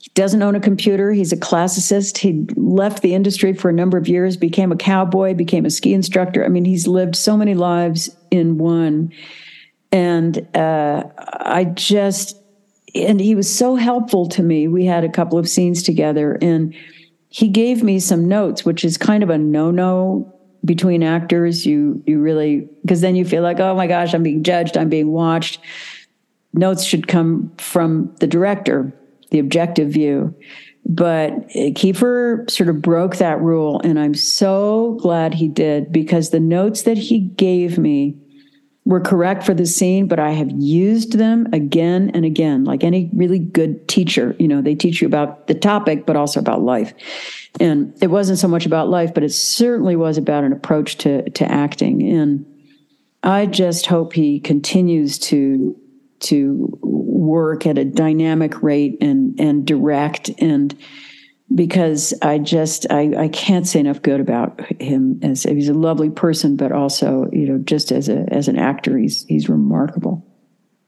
He 0.00 0.10
doesn't 0.14 0.40
own 0.40 0.54
a 0.54 0.60
computer. 0.60 1.12
He's 1.12 1.34
a 1.34 1.36
classicist. 1.36 2.16
He 2.16 2.46
left 2.56 3.02
the 3.02 3.14
industry 3.14 3.52
for 3.52 3.68
a 3.68 3.74
number 3.74 3.98
of 3.98 4.08
years, 4.08 4.38
became 4.38 4.72
a 4.72 4.76
cowboy, 4.76 5.34
became 5.34 5.66
a 5.66 5.70
ski 5.70 5.92
instructor. 5.92 6.46
I 6.46 6.48
mean, 6.48 6.64
he's 6.64 6.86
lived 6.86 7.14
so 7.14 7.36
many 7.36 7.52
lives 7.52 8.08
in 8.30 8.56
one. 8.56 9.12
And 9.92 10.48
uh, 10.56 11.04
I 11.18 11.64
just 11.64 12.40
and 12.94 13.20
he 13.20 13.34
was 13.34 13.54
so 13.54 13.76
helpful 13.76 14.28
to 14.30 14.42
me. 14.42 14.66
We 14.66 14.86
had 14.86 15.04
a 15.04 15.10
couple 15.10 15.38
of 15.38 15.46
scenes 15.46 15.82
together 15.82 16.38
and 16.40 16.74
he 17.28 17.48
gave 17.48 17.82
me 17.82 18.00
some 18.00 18.26
notes, 18.26 18.64
which 18.64 18.82
is 18.82 18.96
kind 18.96 19.22
of 19.22 19.28
a 19.28 19.36
no-no 19.36 20.35
between 20.66 21.02
actors. 21.02 21.64
You 21.64 22.02
you 22.06 22.20
really 22.20 22.68
because 22.82 23.00
then 23.00 23.16
you 23.16 23.24
feel 23.24 23.42
like, 23.42 23.60
oh 23.60 23.74
my 23.74 23.86
gosh, 23.86 24.12
I'm 24.12 24.22
being 24.22 24.42
judged, 24.42 24.76
I'm 24.76 24.90
being 24.90 25.08
watched. 25.08 25.60
Notes 26.52 26.84
should 26.84 27.08
come 27.08 27.52
from 27.58 28.14
the 28.20 28.26
director, 28.26 28.92
the 29.30 29.38
objective 29.38 29.88
view. 29.90 30.34
But 30.88 31.48
Kiefer 31.48 32.48
sort 32.48 32.68
of 32.68 32.80
broke 32.80 33.16
that 33.16 33.40
rule, 33.40 33.80
and 33.82 33.98
I'm 33.98 34.14
so 34.14 34.98
glad 35.00 35.34
he 35.34 35.48
did 35.48 35.90
because 35.90 36.30
the 36.30 36.40
notes 36.40 36.82
that 36.82 36.96
he 36.96 37.20
gave 37.20 37.76
me 37.76 38.16
were 38.86 39.00
correct 39.00 39.42
for 39.42 39.52
the 39.52 39.66
scene, 39.66 40.06
but 40.06 40.20
I 40.20 40.30
have 40.30 40.48
used 40.52 41.18
them 41.18 41.48
again 41.52 42.12
and 42.14 42.24
again, 42.24 42.64
like 42.64 42.84
any 42.84 43.10
really 43.12 43.40
good 43.40 43.88
teacher. 43.88 44.36
You 44.38 44.46
know, 44.46 44.62
they 44.62 44.76
teach 44.76 45.02
you 45.02 45.08
about 45.08 45.48
the 45.48 45.54
topic, 45.54 46.06
but 46.06 46.14
also 46.14 46.38
about 46.38 46.62
life. 46.62 46.94
And 47.58 47.92
it 48.00 48.06
wasn't 48.06 48.38
so 48.38 48.46
much 48.46 48.64
about 48.64 48.88
life, 48.88 49.12
but 49.12 49.24
it 49.24 49.32
certainly 49.32 49.96
was 49.96 50.16
about 50.16 50.44
an 50.44 50.52
approach 50.52 50.98
to 50.98 51.28
to 51.30 51.50
acting. 51.50 52.02
And 52.08 52.46
I 53.24 53.46
just 53.46 53.86
hope 53.86 54.12
he 54.12 54.38
continues 54.38 55.18
to 55.18 55.76
to 56.20 56.78
work 56.80 57.66
at 57.66 57.78
a 57.78 57.84
dynamic 57.84 58.62
rate 58.62 58.98
and 59.00 59.38
and 59.40 59.66
direct 59.66 60.30
and 60.38 60.78
because 61.54 62.12
I 62.22 62.38
just 62.38 62.86
I, 62.90 63.12
I 63.16 63.28
can't 63.28 63.66
say 63.66 63.80
enough 63.80 64.02
good 64.02 64.20
about 64.20 64.60
him 64.80 65.20
as 65.22 65.44
he's 65.44 65.68
a 65.68 65.74
lovely 65.74 66.10
person, 66.10 66.56
but 66.56 66.72
also 66.72 67.28
you 67.32 67.48
know 67.48 67.58
just 67.58 67.92
as 67.92 68.08
a 68.08 68.26
as 68.32 68.48
an 68.48 68.58
actor, 68.58 68.98
he's 68.98 69.24
he's 69.24 69.48
remarkable. 69.48 70.24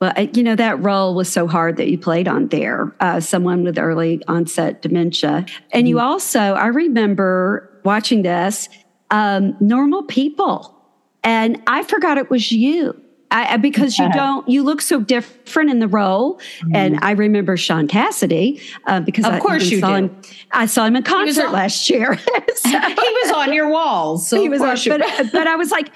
Well, 0.01 0.13
you 0.33 0.43
know 0.43 0.55
that 0.55 0.81
role 0.83 1.15
was 1.15 1.29
so 1.29 1.47
hard 1.47 1.77
that 1.77 1.89
you 1.89 1.99
played 1.99 2.29
on 2.29 2.49
there, 2.49 2.95
uh, 3.01 3.21
someone 3.21 3.65
with 3.65 3.79
early 3.79 4.23
onset 4.29 4.83
dementia, 4.83 5.47
and 5.73 5.89
you 5.89 5.97
mm-hmm. 5.97 6.07
also 6.07 6.41
I 6.41 6.67
remember 6.67 7.81
watching 7.85 8.23
this 8.23 8.69
um, 9.11 9.57
normal 9.61 10.05
people, 10.05 10.77
and 11.23 11.61
I 11.67 11.83
forgot 11.85 12.19
it 12.19 12.31
was 12.31 12.53
you 12.53 13.01
I, 13.31 13.59
because 13.59 13.99
you 13.99 14.11
don't 14.13 14.49
you 14.49 14.63
look 14.63 14.81
so 14.81 15.01
different 15.01 15.71
in 15.71 15.81
the 15.81 15.89
role. 15.89 16.39
Mm-hmm. 16.39 16.77
and 16.77 16.99
i 17.03 17.11
remember 17.11 17.57
Shaun 17.57 17.89
cassidy 17.89 18.61
uh, 18.87 19.01
because 19.01 19.25
of 19.27 19.35
I, 19.35 19.41
course 19.41 19.71
you 19.71 19.81
saw 19.81 19.89
do. 19.89 19.95
him 20.07 20.23
i 20.53 20.67
saw 20.67 20.87
him 20.87 20.97
in 20.97 21.03
concert 21.03 21.47
on, 21.47 21.53
last 21.53 21.91
year. 21.91 22.19
So, 22.57 22.71
he 22.81 22.95
was 23.23 23.33
on 23.33 23.53
your 23.53 23.69
walls 23.71 24.29
so 24.29 24.41
he 24.41 24.49
was 24.49 24.61
on, 24.61 24.77
but, 24.99 25.33
but 25.33 25.47
i 25.47 25.55
was 25.55 25.71
like 25.71 25.91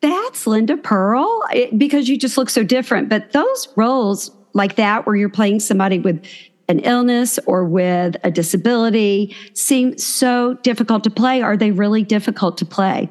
that's 0.00 0.46
linda 0.46 0.76
Purl? 0.76 1.44
It, 1.52 1.78
because 1.78 2.08
you 2.08 2.16
just 2.16 2.38
look 2.38 2.50
so 2.50 2.62
different. 2.62 3.08
But 3.08 3.32
those 3.32 3.68
roles 3.76 4.30
like 4.52 4.76
that 4.76 5.06
where 5.06 5.16
you're 5.16 5.28
playing 5.28 5.60
somebody 5.60 5.98
with 5.98 6.24
an 6.68 6.78
illness 6.80 7.38
or 7.46 7.64
with 7.64 8.16
a 8.24 8.30
disability 8.30 9.34
seem 9.54 9.98
so 9.98 10.54
difficult 10.62 11.04
to 11.04 11.10
play. 11.10 11.42
Are 11.42 11.56
they 11.56 11.70
really 11.70 12.02
difficult 12.02 12.56
to 12.58 12.64
play 12.64 13.10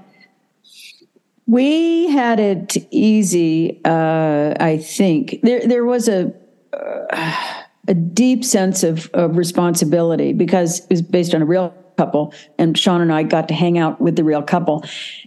we 1.49 2.11
had 2.11 2.39
it 2.39 2.77
easy, 2.91 3.81
uh, 3.83 4.53
I 4.59 4.77
think. 4.77 5.39
There, 5.41 5.67
there 5.67 5.83
was 5.83 6.07
a 6.07 6.31
uh, 6.71 7.63
a 7.87 7.93
deep 7.95 8.45
sense 8.45 8.83
of, 8.83 9.09
of 9.15 9.35
responsibility 9.35 10.31
because 10.31 10.81
it 10.81 10.89
was 10.91 11.01
based 11.01 11.33
on 11.33 11.41
a 11.41 11.45
real 11.45 11.73
couple, 11.97 12.35
and 12.59 12.77
Shaun 12.77 13.01
and 13.01 13.11
I 13.11 13.23
got 13.23 13.47
to 13.47 13.55
hang 13.55 13.79
out 13.79 13.99
with 13.99 14.15
the 14.15 14.23
real 14.23 14.43
couple. 14.43 14.83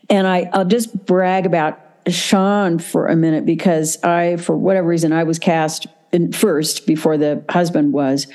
And 0.08 0.28
I, 0.28 0.48
I'll 0.52 0.64
just 0.64 1.06
brag 1.06 1.44
about 1.44 1.80
Shaun 2.06 2.78
for 2.78 3.08
a 3.08 3.16
minute 3.16 3.44
because 3.44 4.00
I, 4.04 4.36
for 4.36 4.56
whatever 4.56 4.86
reason, 4.86 5.12
I 5.12 5.24
was 5.24 5.40
cast 5.40 5.88
first 6.32 6.86
before 6.86 7.16
the 7.16 7.44
husband 7.48 7.92
was 7.92 8.28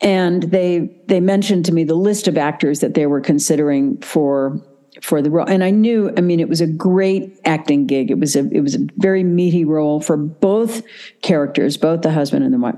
and 0.00 0.44
they 0.44 1.02
they 1.06 1.18
mentioned 1.18 1.64
to 1.64 1.72
me 1.72 1.82
the 1.82 1.94
list 1.94 2.28
of 2.28 2.38
actors 2.38 2.80
that 2.80 2.94
they 2.94 3.06
were 3.06 3.20
considering 3.20 4.00
for 4.00 4.60
for 5.02 5.20
the 5.20 5.30
role. 5.30 5.48
And 5.48 5.64
I 5.64 5.70
knew, 5.70 6.12
I 6.16 6.20
mean, 6.20 6.40
it 6.40 6.48
was 6.48 6.60
a 6.60 6.66
great 6.66 7.40
acting 7.44 7.86
gig. 7.86 8.10
It 8.10 8.18
was 8.18 8.36
a 8.36 8.48
it 8.50 8.60
was 8.60 8.74
a 8.74 8.86
very 8.96 9.24
meaty 9.24 9.64
role 9.64 10.00
for 10.00 10.16
both 10.16 10.82
characters, 11.22 11.76
both 11.76 12.02
the 12.02 12.12
husband 12.12 12.44
and 12.44 12.54
the 12.54 12.58
wife. 12.58 12.76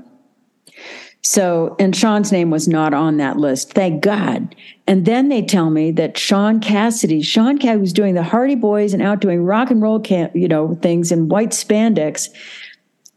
So, 1.21 1.75
and 1.77 1.93
Shaun's 1.93 2.31
name 2.31 2.51
was 2.51 2.69
not 2.69 2.93
on 2.93 3.17
that 3.17 3.35
list, 3.35 3.73
thank 3.73 4.01
God. 4.01 4.55
And 4.87 5.05
then 5.05 5.27
they 5.27 5.41
tell 5.41 5.69
me 5.69 5.91
that 5.91 6.17
Shaun 6.17 6.61
Cassidy, 6.61 7.21
Shaun 7.21 7.57
Cassidy 7.57 7.81
was 7.81 7.91
doing 7.91 8.13
the 8.13 8.23
Hardy 8.23 8.55
Boys 8.55 8.93
and 8.93 9.03
out 9.03 9.19
doing 9.19 9.43
rock 9.43 9.69
and 9.69 9.81
roll 9.81 9.99
camp, 9.99 10.33
you 10.35 10.47
know, 10.47 10.75
things 10.75 11.11
in 11.11 11.27
white 11.27 11.49
spandex, 11.49 12.29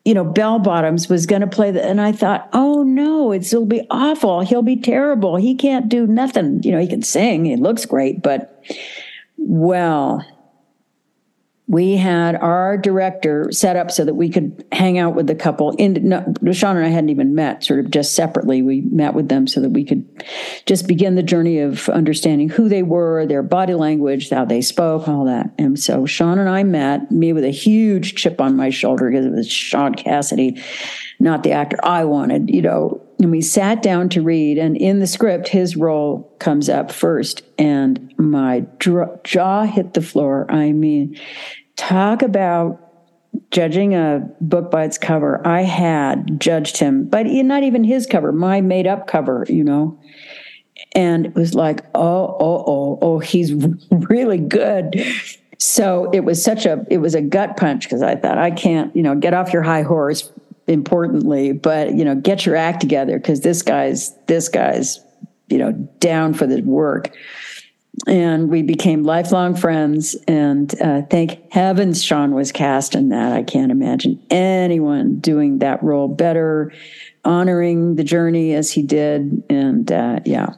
you 0.05 0.15
know, 0.15 0.25
bell 0.25 0.59
bottoms 0.59 1.09
was 1.09 1.27
going 1.27 1.43
to 1.43 1.47
play 1.47 1.71
the, 1.71 1.85
and 1.85 2.01
I 2.01 2.13
thought, 2.13 2.49
oh 2.53 2.83
no, 2.83 3.33
it's, 3.33 3.53
it'll 3.53 3.67
be 3.67 3.87
awful. 3.91 4.41
He'll 4.41 4.63
be 4.63 4.77
terrible. 4.77 5.37
He 5.37 5.55
can't 5.55 5.89
do 5.89 6.07
nothing. 6.07 6.63
You 6.63 6.73
know, 6.73 6.81
he 6.81 6.87
can 6.87 7.03
sing. 7.03 7.45
He 7.45 7.57
looks 7.57 7.85
great, 7.85 8.23
but 8.23 8.65
well, 9.37 10.25
we 11.70 11.96
had 11.96 12.35
our 12.35 12.76
director 12.76 13.46
set 13.52 13.76
up 13.76 13.92
so 13.92 14.04
that 14.04 14.14
we 14.14 14.28
could 14.28 14.64
hang 14.72 14.98
out 14.98 15.14
with 15.14 15.28
the 15.28 15.37
couple. 15.37 15.70
In 15.76 16.09
no, 16.09 16.35
and 16.42 16.85
I 16.85 16.88
hadn't 16.88 17.11
even 17.11 17.37
met, 17.37 17.62
sort 17.62 17.78
of 17.78 17.92
just 17.92 18.16
separately. 18.16 18.61
We 18.61 18.80
met 18.80 19.14
with 19.14 19.28
them 19.28 19.46
so 19.46 19.61
that 19.61 19.70
we 19.70 19.85
could 19.85 20.04
just 20.66 20.88
begin 20.88 21.14
the 21.14 21.22
journey 21.22 21.61
of 21.61 21.88
understanding 21.88 22.48
who 22.48 22.68
they 22.68 22.83
were, 22.83 23.24
their 23.24 23.44
body 23.44 23.74
language, 23.74 24.30
how 24.30 24.44
they 24.44 24.62
spoke, 24.62 25.06
all 25.06 25.26
that. 25.26 25.54
And 25.59 25.78
so 25.78 26.06
Shaun 26.06 26.40
and 26.40 26.48
I 26.48 26.64
met, 26.64 27.12
me 27.12 27.33
with 27.33 27.44
a 27.44 27.50
huge 27.50 28.16
chip 28.16 28.40
on 28.40 28.56
my 28.56 28.70
shoulder 28.70 29.09
because 29.09 29.24
it 29.24 29.30
was 29.30 29.48
Shaun 29.48 29.94
Cassidy, 29.94 30.61
not 31.20 31.42
the 31.42 31.52
actor 31.52 31.78
I 31.83 32.04
wanted, 32.04 32.50
you 32.50 32.62
know. 32.62 33.02
And 33.20 33.30
we 33.30 33.42
sat 33.42 33.83
down 33.83 34.09
to 34.11 34.22
read, 34.22 34.56
and 34.56 34.76
in 34.76 34.98
the 34.98 35.06
script, 35.06 35.48
his 35.48 35.76
role 35.76 36.35
comes 36.38 36.70
up 36.70 36.90
first, 36.90 37.42
and 37.59 38.12
my 38.16 38.64
jaw 38.78 39.64
hit 39.64 39.92
the 39.92 40.00
floor. 40.00 40.50
I 40.50 40.72
mean, 40.72 41.18
talk 41.76 42.22
about 42.22 42.90
judging 43.50 43.94
a 43.94 44.26
book 44.40 44.70
by 44.70 44.85
its 44.85 44.96
cover. 44.96 45.46
I 45.46 45.62
had 45.62 46.40
judged 46.40 46.78
him, 46.78 47.04
but 47.04 47.26
not 47.26 47.62
even 47.62 47.85
his 47.85 48.06
cover, 48.06 48.33
my 48.33 48.62
made 48.62 48.87
up 48.87 49.06
cover, 49.06 49.44
you 49.48 49.62
know. 49.62 50.00
And 50.92 51.26
it 51.26 51.35
was 51.35 51.54
like, 51.54 51.85
oh, 51.94 52.37
oh, 52.40 52.64
oh, 52.66 52.98
oh, 53.02 53.18
he's 53.18 53.52
really 53.90 54.38
good. 54.38 55.04
So 55.59 56.11
it 56.14 56.20
was 56.20 56.42
such 56.42 56.64
a, 56.64 56.87
it 56.88 56.98
was 56.98 57.14
a 57.14 57.20
gut 57.20 57.59
punch 57.59 57.85
because 57.85 58.02
I 58.02 58.16
thought, 58.16 58.38
I 58.38 58.50
can't, 58.50 58.96
you 58.96 59.02
know, 59.02 59.14
get 59.14 59.35
off 59.35 59.52
your 59.52 59.62
high 59.62 59.83
horse 59.83 60.33
importantly, 60.70 61.52
but, 61.52 61.94
you 61.94 62.04
know, 62.04 62.14
get 62.14 62.46
your 62.46 62.56
act 62.56 62.80
together 62.80 63.18
because 63.18 63.40
this 63.40 63.62
guy's, 63.62 64.16
this 64.26 64.48
guy's, 64.48 65.00
you 65.48 65.59
know, 65.59 65.72
down 65.98 66.33
for 66.33 66.46
the 66.46 66.62
work. 66.62 67.11
and 68.06 68.48
we 68.48 68.62
became 68.62 69.02
lifelong 69.02 69.54
friends. 69.54 70.14
And 70.26 70.72
uh, 70.80 71.02
thank 71.02 71.52
heavens 71.52 72.02
Shaun 72.02 72.35
was 72.35 72.52
cast 72.52 72.94
in 72.94 73.11
that. 73.11 73.33
I 73.33 73.42
can't 73.42 73.70
imagine 73.72 74.22
anyone 74.30 75.18
doing 75.18 75.59
that 75.59 75.83
role 75.83 76.09
better, 76.09 76.72
honoring 77.24 77.96
the 77.96 78.04
journey 78.04 78.54
as 78.54 78.70
he 78.70 78.83
did. 78.83 79.42
And 79.50 79.90
uh, 79.90 80.20
yeah. 80.24 80.54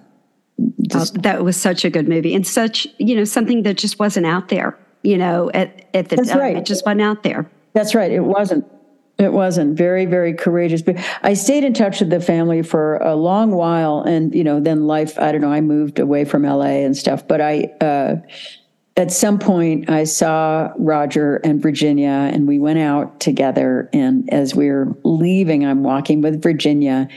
Just, 0.89 1.19
oh, 1.19 1.21
that 1.23 1.43
was 1.43 1.57
such 1.57 1.85
a 1.85 1.91
good 1.91 2.09
movie 2.09 2.35
and 2.35 2.47
such, 2.47 2.87
you 2.99 3.17
know, 3.17 3.25
something 3.25 3.63
that 3.63 3.79
just 3.79 3.99
wasn't 3.99 4.27
out 4.27 4.49
there, 4.49 4.79
you 5.03 5.19
know, 5.19 5.51
at, 5.53 5.89
at 5.95 6.09
the 6.09 6.17
time. 6.17 6.39
Right. 6.39 6.57
It 6.57 6.67
just 6.67 6.85
wasn't 6.85 7.03
out 7.03 7.23
there. 7.23 7.51
That's 7.73 7.95
right. 7.95 8.13
It 8.13 8.21
wasn't. 8.21 8.65
It 9.23 9.33
wasn't 9.33 9.77
very, 9.77 10.07
very 10.07 10.35
courageous. 10.35 10.83
But 10.83 10.97
I 11.23 11.35
stayed 11.35 11.65
in 11.65 11.75
touch 11.75 12.01
with 12.01 12.11
the 12.11 12.21
family 12.21 12.63
for 12.63 12.97
a 12.97 13.15
long 13.15 13.53
while, 13.53 14.03
and 14.03 14.35
you 14.35 14.45
know, 14.45 14.61
then 14.61 14.87
life. 14.87 15.19
I 15.19 15.33
don't 15.33 15.41
know. 15.41 15.53
I 15.53 15.61
moved 15.61 15.99
away 15.99 16.25
from 16.25 16.43
LA 16.43 16.85
and 16.85 16.97
stuff, 16.97 17.27
but 17.27 17.41
I. 17.41 17.71
Uh, 17.81 18.17
at 18.95 19.11
some 19.11 19.39
point, 19.39 19.89
I 19.89 20.05
saw 20.05 20.71
Roger 20.77 21.37
and 21.37 21.63
Virginia, 21.63 22.29
and 22.31 22.47
we 22.47 22.59
went 22.59 22.79
out 22.79 23.21
together. 23.21 23.89
And 23.95 24.31
as 24.31 24.55
we 24.55 24.69
were 24.69 24.95
leaving, 25.03 25.65
I'm 25.65 25.83
walking 25.83 26.21
with 26.21 26.43
Virginia, 26.43 27.09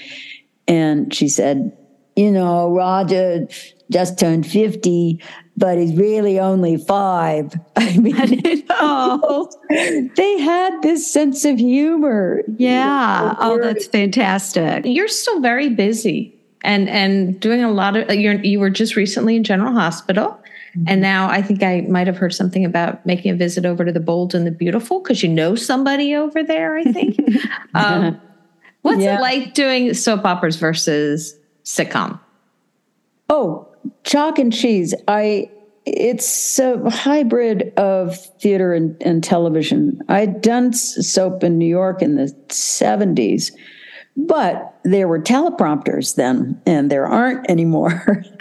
and 0.70 1.14
she 1.14 1.28
said, 1.28 1.76
"You 2.16 2.32
know, 2.32 2.72
Roger 2.72 3.50
just 3.92 4.18
turned 4.18 4.48
50 4.48 5.20
but 5.58 5.78
he's 5.78 5.96
really 5.96 6.40
only 6.40 6.78
five. 6.78 7.54
I 7.76 7.98
mean, 7.98 8.66
oh, 8.70 9.50
they 9.70 10.40
had 10.40 10.82
this 10.82 11.12
sense 11.12 11.46
of 11.46 11.58
humor. 11.58 12.42
Yeah. 12.58 13.36
Oh, 13.40 13.60
that's 13.62 13.88
fantastic. 13.88 14.84
You're 14.86 15.08
still 15.08 15.40
very 15.40 15.70
busy 15.70 16.36
and 16.62 16.90
and 16.90 17.40
doing 17.40 17.64
a 17.64 17.72
lot 17.72 17.96
of. 17.96 18.14
you 18.14 18.32
you 18.44 18.60
were 18.60 18.70
just 18.70 18.96
recently 18.96 19.36
in 19.36 19.44
General 19.44 19.74
Hospital. 19.74 20.40
Mm-hmm. 20.76 20.84
And 20.88 21.02
now 21.02 21.30
I 21.30 21.42
think 21.42 21.64
I 21.64 21.82
might 21.90 22.08
have 22.08 22.18
heard 22.18 22.34
something 22.34 22.66
about 22.66 23.06
making 23.06 23.32
a 23.32 23.36
visit 23.36 23.66
over 23.66 23.86
to 23.86 23.94
the 23.94 24.02
Bold 24.02 24.36
and 24.36 24.46
the 24.46 24.52
Beautiful 24.52 25.00
because 25.00 25.24
you 25.24 25.30
know 25.30 25.56
somebody 25.56 26.14
over 26.14 26.44
there, 26.44 26.78
I 26.78 26.84
think. 26.84 27.18
um, 27.74 28.20
what's 28.82 29.02
yeah. 29.02 29.18
it 29.18 29.22
like 29.22 29.54
doing 29.54 29.94
soap 29.94 30.26
operas 30.26 30.58
versus 30.58 31.38
sitcom? 31.64 32.20
Oh, 33.30 33.70
chalk 34.04 34.40
and 34.40 34.52
cheese. 34.52 34.94
I 35.08 35.50
it's 35.86 36.58
a 36.58 36.90
hybrid 36.90 37.72
of 37.78 38.18
theater 38.40 38.74
and, 38.74 39.00
and 39.02 39.24
television. 39.24 40.02
I'd 40.10 40.42
done 40.42 40.74
soap 40.74 41.44
in 41.44 41.60
New 41.60 41.68
York 41.68 42.02
in 42.02 42.16
the 42.16 42.36
70s, 42.48 43.52
but 44.18 44.80
there 44.84 45.08
were 45.08 45.20
teleprompters 45.20 46.16
then, 46.16 46.60
and 46.66 46.90
there 46.90 47.06
aren't 47.06 47.50
anymore. 47.50 48.24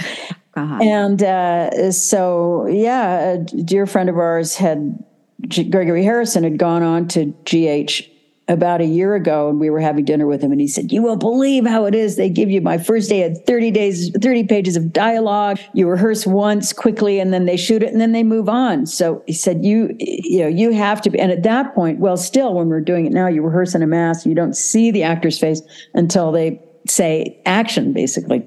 Uh-huh. 0.56 0.78
And 0.80 1.20
uh, 1.20 1.90
so, 1.90 2.66
yeah, 2.68 3.32
a 3.32 3.38
dear 3.38 3.86
friend 3.86 4.08
of 4.08 4.18
ours 4.18 4.54
had 4.54 5.02
Gregory 5.48 6.04
Harrison 6.04 6.44
had 6.44 6.58
gone 6.58 6.84
on 6.84 7.08
to 7.08 7.34
GH 7.44 8.08
about 8.46 8.82
a 8.82 8.84
year 8.84 9.14
ago 9.14 9.48
and 9.48 9.58
we 9.58 9.70
were 9.70 9.80
having 9.80 10.04
dinner 10.04 10.26
with 10.26 10.42
him 10.42 10.52
and 10.52 10.60
he 10.60 10.68
said 10.68 10.92
you 10.92 11.00
won't 11.00 11.20
believe 11.20 11.64
how 11.66 11.86
it 11.86 11.94
is 11.94 12.16
they 12.16 12.28
give 12.28 12.50
you 12.50 12.60
my 12.60 12.76
first 12.76 13.08
day 13.08 13.20
had 13.20 13.44
30 13.46 13.70
days 13.70 14.10
30 14.20 14.44
pages 14.44 14.76
of 14.76 14.92
dialogue. 14.92 15.58
You 15.72 15.88
rehearse 15.88 16.26
once 16.26 16.72
quickly 16.72 17.18
and 17.18 17.32
then 17.32 17.46
they 17.46 17.56
shoot 17.56 17.82
it 17.82 17.90
and 17.90 18.00
then 18.00 18.12
they 18.12 18.22
move 18.22 18.48
on. 18.48 18.84
So 18.84 19.22
he 19.26 19.32
said 19.32 19.64
you 19.64 19.96
you 19.98 20.40
know 20.40 20.48
you 20.48 20.72
have 20.72 21.00
to 21.02 21.10
be 21.10 21.18
and 21.18 21.32
at 21.32 21.42
that 21.44 21.74
point 21.74 22.00
well 22.00 22.18
still 22.18 22.52
when 22.54 22.68
we're 22.68 22.80
doing 22.80 23.06
it 23.06 23.12
now 23.12 23.28
you 23.28 23.42
rehearse 23.42 23.74
in 23.74 23.82
a 23.82 23.86
mass 23.86 24.26
you 24.26 24.34
don't 24.34 24.54
see 24.54 24.90
the 24.90 25.02
actor's 25.02 25.38
face 25.38 25.62
until 25.94 26.30
they 26.30 26.60
say 26.86 27.40
action 27.46 27.94
basically. 27.94 28.46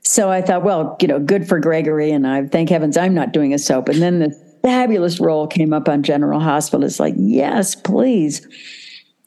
So 0.00 0.28
i 0.28 0.42
thought 0.42 0.64
well 0.64 0.96
you 1.00 1.06
know 1.06 1.20
good 1.20 1.48
for 1.48 1.60
gregory 1.60 2.10
and 2.10 2.26
i 2.26 2.44
thank 2.46 2.68
heavens 2.68 2.96
i'm 2.96 3.14
not 3.14 3.32
doing 3.32 3.54
a 3.54 3.58
soap. 3.60 3.88
And 3.88 4.02
then 4.02 4.18
the 4.18 4.58
fabulous 4.64 5.20
role 5.20 5.46
came 5.46 5.72
up 5.72 5.88
on 5.88 6.02
general 6.02 6.40
hospital. 6.40 6.84
It's 6.84 6.98
like 6.98 7.14
yes 7.16 7.76
please 7.76 8.44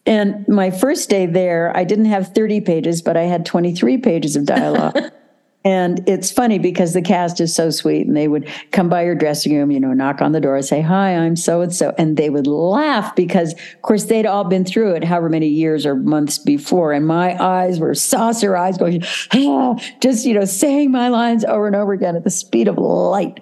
and 0.09 0.47
my 0.47 0.71
first 0.71 1.07
day 1.07 1.27
there, 1.27 1.71
I 1.77 1.83
didn't 1.83 2.05
have 2.05 2.33
30 2.33 2.61
pages, 2.61 3.03
but 3.03 3.15
I 3.15 3.23
had 3.23 3.45
23 3.45 3.99
pages 3.99 4.35
of 4.35 4.43
dialogue. 4.43 4.97
and 5.63 6.01
it's 6.09 6.31
funny 6.31 6.57
because 6.57 6.93
the 6.93 7.01
cast 7.03 7.39
is 7.39 7.55
so 7.55 7.69
sweet 7.69 8.07
and 8.07 8.17
they 8.17 8.27
would 8.27 8.49
come 8.71 8.89
by 8.89 9.03
your 9.03 9.13
dressing 9.13 9.55
room, 9.55 9.69
you 9.69 9.79
know, 9.79 9.93
knock 9.93 10.19
on 10.19 10.31
the 10.31 10.41
door 10.41 10.59
say, 10.63 10.81
Hi, 10.81 11.15
I'm 11.15 11.35
so 11.35 11.61
and 11.61 11.71
so. 11.71 11.93
And 11.99 12.17
they 12.17 12.31
would 12.31 12.47
laugh 12.47 13.15
because, 13.15 13.53
of 13.53 13.81
course, 13.83 14.05
they'd 14.05 14.25
all 14.25 14.45
been 14.45 14.65
through 14.65 14.95
it 14.95 15.03
however 15.03 15.29
many 15.29 15.47
years 15.47 15.85
or 15.85 15.95
months 15.95 16.39
before. 16.39 16.91
And 16.91 17.05
my 17.05 17.39
eyes 17.39 17.79
were 17.79 17.93
saucer 17.93 18.57
eyes 18.57 18.79
going, 18.79 19.03
ah, 19.35 19.75
just, 20.01 20.25
you 20.25 20.33
know, 20.33 20.45
saying 20.45 20.89
my 20.89 21.09
lines 21.09 21.45
over 21.45 21.67
and 21.67 21.75
over 21.75 21.93
again 21.93 22.15
at 22.15 22.23
the 22.23 22.31
speed 22.31 22.67
of 22.67 22.79
light. 22.79 23.41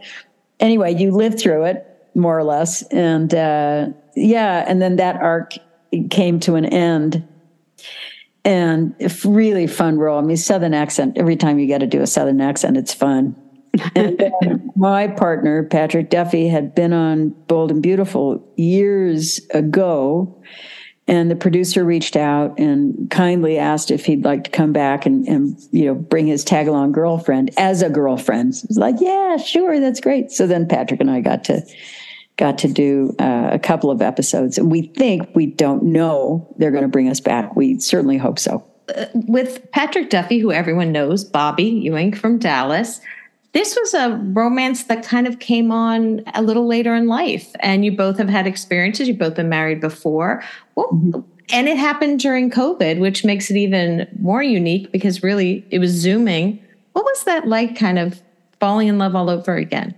Anyway, 0.60 0.94
you 0.94 1.12
live 1.12 1.40
through 1.40 1.64
it 1.64 1.86
more 2.14 2.38
or 2.38 2.44
less. 2.44 2.82
And, 2.88 3.34
uh, 3.34 3.88
yeah. 4.18 4.66
And 4.68 4.82
then 4.82 4.98
that 4.98 5.16
arc 5.16 5.54
came 6.10 6.40
to 6.42 6.56
an 6.56 6.66
end. 6.66 7.28
And 8.44 8.96
it's 9.00 9.26
really 9.26 9.68
fun 9.68 9.98
role. 9.98 10.20
I 10.20 10.22
mean, 10.22 10.38
Southern 10.38 10.74
accent. 10.74 11.18
Every 11.18 11.36
time 11.36 11.60
you 11.60 11.68
get 11.68 11.80
to 11.80 11.88
do 11.88 12.02
a 12.02 12.08
Southern 12.08 12.40
accent, 12.40 12.78
it's 12.78 12.94
fun. 12.94 13.36
and 13.96 14.32
my 14.76 15.08
partner, 15.08 15.64
Patrick 15.64 16.10
Duffy, 16.10 16.48
had 16.48 16.74
been 16.74 16.94
on 16.94 17.30
Bold 17.48 17.72
and 17.72 17.84
Beautiful 17.84 18.46
years 18.56 19.42
ago. 19.54 20.42
And 21.10 21.32
the 21.32 21.36
producer 21.38 21.86
reached 21.86 22.18
out 22.18 22.60
and 22.60 23.10
kindly 23.10 23.58
asked 23.58 23.92
if 23.92 24.06
he'd 24.06 24.26
like 24.26 24.44
to 24.44 24.50
come 24.50 24.74
back 24.74 25.06
and, 25.06 25.26
and 25.26 25.58
you 25.72 25.86
know, 25.86 25.96
bring 25.96 26.28
his 26.28 26.44
tag 26.44 26.68
along 26.68 26.92
girlfriend 26.92 27.52
as 27.58 27.82
a 27.82 27.90
girlfriend. 27.90 28.56
It 28.56 28.66
was 28.68 28.78
like, 28.78 28.96
yeah, 29.00 29.38
sure, 29.38 29.80
that's 29.80 30.02
great. 30.02 30.32
So 30.32 30.48
then 30.48 30.68
Patrick 30.68 31.00
and 31.00 31.10
I 31.10 31.22
got 31.22 31.46
to 31.46 31.62
got 32.38 32.58
to 32.60 32.68
do 32.68 33.16
uh, 33.20 33.50
a 33.52 33.60
couple 33.60 33.92
of 33.92 34.02
episodes. 34.02 34.58
And 34.58 34.72
we 34.72 34.84
think, 34.84 35.30
we 35.36 35.48
don't 35.48 35.84
know, 35.84 36.48
they're 36.58 36.72
going 36.72 36.84
to 36.84 36.88
bring 36.88 37.10
us 37.10 37.20
back. 37.20 37.56
We 37.56 37.80
certainly 37.80 38.18
hope 38.18 38.40
so. 38.40 38.64
Uh, 38.96 39.08
with 39.14 39.70
Patrick 39.72 40.10
Duffy, 40.10 40.40
who 40.40 40.52
everyone 40.52 40.92
knows, 40.92 41.24
Bobby 41.24 41.64
Ewing 41.64 42.14
from 42.14 42.38
Dallas, 42.38 43.02
this 43.54 43.76
was 43.76 43.94
a 43.94 44.12
romance 44.34 44.84
that 44.84 45.04
kind 45.04 45.26
of 45.26 45.40
came 45.40 45.72
on 45.72 46.22
a 46.36 46.42
little 46.44 46.68
later 46.68 46.96
in 46.96 47.08
life. 47.08 47.50
And 47.60 47.84
you 47.84 47.92
both 47.92 48.18
have 48.18 48.30
had 48.30 48.46
experiences. 48.46 49.08
You've 49.08 49.18
both 49.18 49.36
been 49.36 49.50
married 49.50 49.82
before. 49.82 50.44
Well, 50.76 50.90
mm-hmm. 50.94 51.22
And 51.50 51.70
it 51.70 51.78
happened 51.78 52.20
during 52.20 52.52
COVID, 52.52 53.00
which 53.00 53.24
makes 53.24 53.50
it 53.50 53.56
even 53.56 54.06
more 54.20 54.44
unique 54.44 54.92
because 54.92 55.24
really 55.24 55.66
it 55.72 55.80
was 55.80 55.92
Zooming. 55.92 56.62
What 56.92 57.06
was 57.06 57.24
that 57.24 57.48
like, 57.48 57.78
kind 57.78 57.98
of 57.98 58.22
falling 58.60 58.90
in 58.90 58.98
love 58.98 59.16
all 59.16 59.30
over 59.30 59.56
again? 59.56 59.96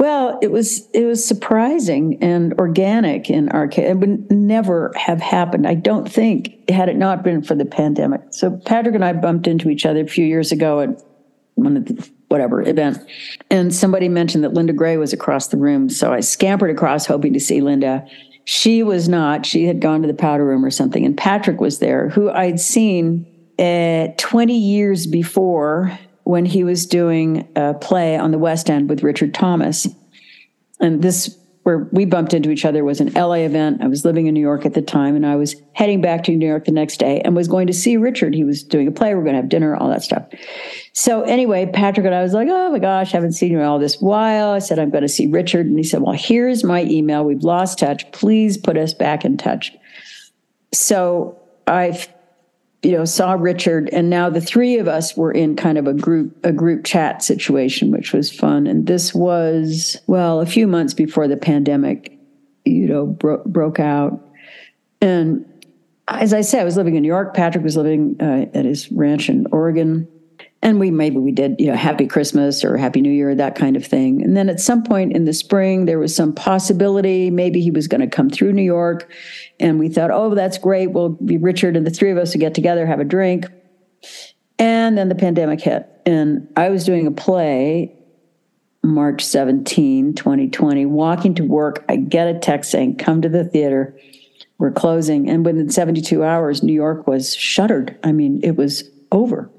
Well, 0.00 0.38
it 0.40 0.50
was 0.50 0.88
it 0.94 1.04
was 1.04 1.22
surprising 1.22 2.22
and 2.22 2.54
organic 2.54 3.28
in 3.28 3.50
our 3.50 3.68
case. 3.68 3.90
It 3.90 3.98
would 3.98 4.32
never 4.32 4.92
have 4.96 5.20
happened. 5.20 5.66
I 5.66 5.74
don't 5.74 6.10
think 6.10 6.70
had 6.70 6.88
it 6.88 6.96
not 6.96 7.22
been 7.22 7.42
for 7.42 7.54
the 7.54 7.66
pandemic. 7.66 8.22
So 8.30 8.58
Patrick 8.64 8.94
and 8.94 9.04
I 9.04 9.12
bumped 9.12 9.46
into 9.46 9.68
each 9.68 9.84
other 9.84 10.00
a 10.00 10.06
few 10.06 10.24
years 10.24 10.52
ago 10.52 10.80
at 10.80 11.02
one 11.56 11.76
of 11.76 11.84
the 11.84 12.10
whatever 12.28 12.66
event, 12.66 12.96
and 13.50 13.74
somebody 13.74 14.08
mentioned 14.08 14.42
that 14.42 14.54
Linda 14.54 14.72
Gray 14.72 14.96
was 14.96 15.12
across 15.12 15.48
the 15.48 15.58
room. 15.58 15.90
So 15.90 16.14
I 16.14 16.20
scampered 16.20 16.70
across 16.70 17.04
hoping 17.04 17.34
to 17.34 17.40
see 17.40 17.60
Linda. 17.60 18.06
She 18.46 18.82
was 18.82 19.06
not. 19.06 19.44
She 19.44 19.66
had 19.66 19.82
gone 19.82 20.00
to 20.00 20.08
the 20.08 20.14
powder 20.14 20.46
room 20.46 20.64
or 20.64 20.70
something, 20.70 21.04
and 21.04 21.14
Patrick 21.14 21.60
was 21.60 21.78
there, 21.78 22.08
who 22.08 22.30
I'd 22.30 22.58
seen 22.58 23.26
uh, 23.58 24.14
20 24.16 24.56
years 24.56 25.06
before 25.06 25.98
when 26.30 26.46
he 26.46 26.62
was 26.62 26.86
doing 26.86 27.48
a 27.56 27.74
play 27.74 28.16
on 28.16 28.30
the 28.30 28.38
West 28.38 28.70
End 28.70 28.88
with 28.88 29.02
Richard 29.02 29.34
Thomas. 29.34 29.88
And 30.78 31.02
this, 31.02 31.36
where 31.64 31.88
we 31.90 32.04
bumped 32.04 32.32
into 32.32 32.50
each 32.50 32.64
other, 32.64 32.84
was 32.84 33.00
an 33.00 33.12
LA 33.14 33.42
event. 33.42 33.82
I 33.82 33.88
was 33.88 34.04
living 34.04 34.28
in 34.28 34.34
New 34.34 34.40
York 34.40 34.64
at 34.64 34.74
the 34.74 34.80
time, 34.80 35.16
and 35.16 35.26
I 35.26 35.34
was 35.34 35.56
heading 35.72 36.00
back 36.00 36.22
to 36.24 36.36
New 36.36 36.46
York 36.46 36.66
the 36.66 36.72
next 36.72 36.98
day 36.98 37.20
and 37.22 37.34
was 37.34 37.48
going 37.48 37.66
to 37.66 37.72
see 37.72 37.96
Richard. 37.96 38.32
He 38.32 38.44
was 38.44 38.62
doing 38.62 38.86
a 38.86 38.92
play. 38.92 39.12
We 39.12 39.20
are 39.20 39.24
going 39.24 39.34
to 39.34 39.40
have 39.40 39.48
dinner, 39.48 39.74
all 39.74 39.88
that 39.90 40.04
stuff. 40.04 40.28
So, 40.92 41.22
anyway, 41.22 41.68
Patrick 41.74 42.06
and 42.06 42.14
I 42.14 42.22
was 42.22 42.32
like, 42.32 42.46
oh 42.48 42.70
my 42.70 42.78
gosh, 42.78 43.12
I 43.12 43.16
haven't 43.16 43.32
seen 43.32 43.50
you 43.50 43.58
in 43.58 43.64
all 43.64 43.80
this 43.80 44.00
while. 44.00 44.50
I 44.50 44.60
said, 44.60 44.78
I'm 44.78 44.90
going 44.90 45.02
to 45.02 45.08
see 45.08 45.26
Richard. 45.26 45.66
And 45.66 45.76
he 45.76 45.82
said, 45.82 46.00
well, 46.00 46.14
here's 46.16 46.62
my 46.62 46.84
email. 46.84 47.24
We've 47.24 47.42
lost 47.42 47.80
touch. 47.80 48.08
Please 48.12 48.56
put 48.56 48.76
us 48.76 48.94
back 48.94 49.24
in 49.24 49.36
touch. 49.36 49.72
So, 50.72 51.36
I 51.66 52.00
you 52.82 52.92
know 52.92 53.04
saw 53.04 53.32
richard 53.32 53.88
and 53.90 54.08
now 54.08 54.30
the 54.30 54.40
three 54.40 54.78
of 54.78 54.88
us 54.88 55.16
were 55.16 55.32
in 55.32 55.54
kind 55.54 55.76
of 55.76 55.86
a 55.86 55.92
group 55.92 56.34
a 56.44 56.52
group 56.52 56.84
chat 56.84 57.22
situation 57.22 57.90
which 57.90 58.12
was 58.12 58.30
fun. 58.30 58.66
And 58.66 58.86
this 58.86 59.14
was 59.14 59.98
well 60.06 60.40
a 60.40 60.46
few 60.46 60.66
months 60.66 60.94
before 60.94 61.28
the 61.28 61.36
pandemic 61.36 62.18
you 62.64 62.86
know 62.86 63.06
bro- 63.06 63.42
broke 63.44 63.80
out. 63.80 64.20
And 65.00 65.44
as 66.08 66.32
i 66.32 66.40
said 66.40 66.60
i 66.60 66.64
was 66.64 66.76
living 66.76 66.96
in 66.96 67.02
new 67.02 67.08
york. 67.08 67.34
Patrick 67.34 67.64
was 67.64 67.76
living 67.76 68.16
uh, 68.20 68.46
at 68.54 68.64
his 68.64 68.90
ranch 68.92 69.28
in 69.28 69.46
oregon 69.52 70.08
and 70.62 70.78
we 70.78 70.90
maybe 70.90 71.16
we 71.16 71.32
did 71.32 71.56
you 71.58 71.66
know 71.66 71.76
happy 71.76 72.06
christmas 72.06 72.64
or 72.64 72.76
happy 72.76 73.00
new 73.00 73.10
year 73.10 73.34
that 73.34 73.54
kind 73.54 73.76
of 73.76 73.84
thing 73.84 74.22
and 74.22 74.36
then 74.36 74.48
at 74.48 74.60
some 74.60 74.82
point 74.82 75.12
in 75.12 75.24
the 75.24 75.32
spring 75.32 75.86
there 75.86 75.98
was 75.98 76.14
some 76.14 76.32
possibility 76.32 77.30
maybe 77.30 77.60
he 77.60 77.70
was 77.70 77.88
going 77.88 78.00
to 78.00 78.06
come 78.06 78.28
through 78.28 78.52
new 78.52 78.62
york 78.62 79.10
and 79.58 79.78
we 79.78 79.88
thought 79.88 80.10
oh 80.10 80.34
that's 80.34 80.58
great 80.58 80.88
we'll 80.88 81.10
be 81.10 81.36
richard 81.36 81.76
and 81.76 81.86
the 81.86 81.90
three 81.90 82.10
of 82.10 82.18
us 82.18 82.32
to 82.32 82.38
get 82.38 82.54
together 82.54 82.86
have 82.86 83.00
a 83.00 83.04
drink 83.04 83.46
and 84.58 84.98
then 84.98 85.08
the 85.08 85.14
pandemic 85.14 85.60
hit 85.60 85.88
and 86.06 86.48
i 86.56 86.68
was 86.68 86.84
doing 86.84 87.06
a 87.06 87.12
play 87.12 87.96
March 88.82 89.22
17, 89.22 90.14
2020, 90.14 90.86
walking 90.86 91.34
to 91.34 91.44
work. 91.44 91.84
I 91.90 91.96
get 91.96 92.34
a 92.34 92.38
text 92.38 92.70
saying, 92.70 92.96
Come 92.96 93.20
to 93.20 93.28
the 93.28 93.44
theater. 93.44 93.94
We're 94.56 94.70
closing. 94.70 95.28
And 95.28 95.44
within 95.44 95.70
72 95.70 96.24
hours, 96.24 96.62
New 96.62 96.72
York 96.72 97.06
was 97.06 97.34
shuttered. 97.34 97.98
I 98.02 98.12
mean, 98.12 98.40
it 98.42 98.56
was 98.56 98.84
over. 99.12 99.50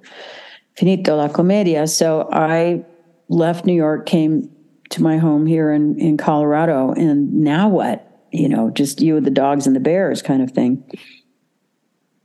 Finito 0.75 1.15
la 1.15 1.27
comedia. 1.27 1.87
So 1.87 2.29
I 2.31 2.85
left 3.29 3.65
New 3.65 3.73
York, 3.73 4.05
came 4.05 4.49
to 4.89 5.01
my 5.01 5.17
home 5.17 5.45
here 5.45 5.71
in, 5.71 5.99
in 5.99 6.17
Colorado. 6.17 6.91
And 6.91 7.33
now 7.33 7.69
what? 7.69 8.07
You 8.31 8.47
know, 8.47 8.69
just 8.69 9.01
you 9.01 9.15
with 9.15 9.25
the 9.25 9.31
dogs 9.31 9.67
and 9.67 9.75
the 9.75 9.79
bears 9.79 10.21
kind 10.21 10.41
of 10.41 10.51
thing. 10.51 10.83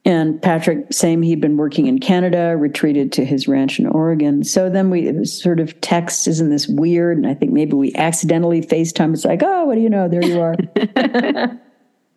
And 0.05 0.41
Patrick, 0.41 0.93
same, 0.93 1.21
he'd 1.23 1.41
been 1.41 1.57
working 1.57 1.89
in 1.89 1.99
Canada, 1.99 2.57
retreated 2.57 3.11
to 3.15 3.25
his 3.25 3.49
ranch 3.49 3.81
in 3.81 3.89
Oregon. 3.89 4.45
So 4.45 4.71
then 4.71 4.89
we, 4.89 5.09
it 5.09 5.17
was 5.17 5.43
sort 5.43 5.59
of 5.59 5.81
text, 5.81 6.29
isn't 6.29 6.49
this 6.49 6.69
weird? 6.69 7.19
And 7.19 7.27
I 7.27 7.35
think 7.35 7.51
maybe 7.51 7.73
we 7.73 7.93
accidentally 7.97 8.63
FaceTime. 8.63 9.13
It's 9.15 9.25
like, 9.25 9.43
oh, 9.43 9.65
what 9.65 9.75
do 9.75 9.81
you 9.81 9.91
know? 9.91 10.09
There 10.09 10.25
you 10.25 10.41
are. 10.41 10.55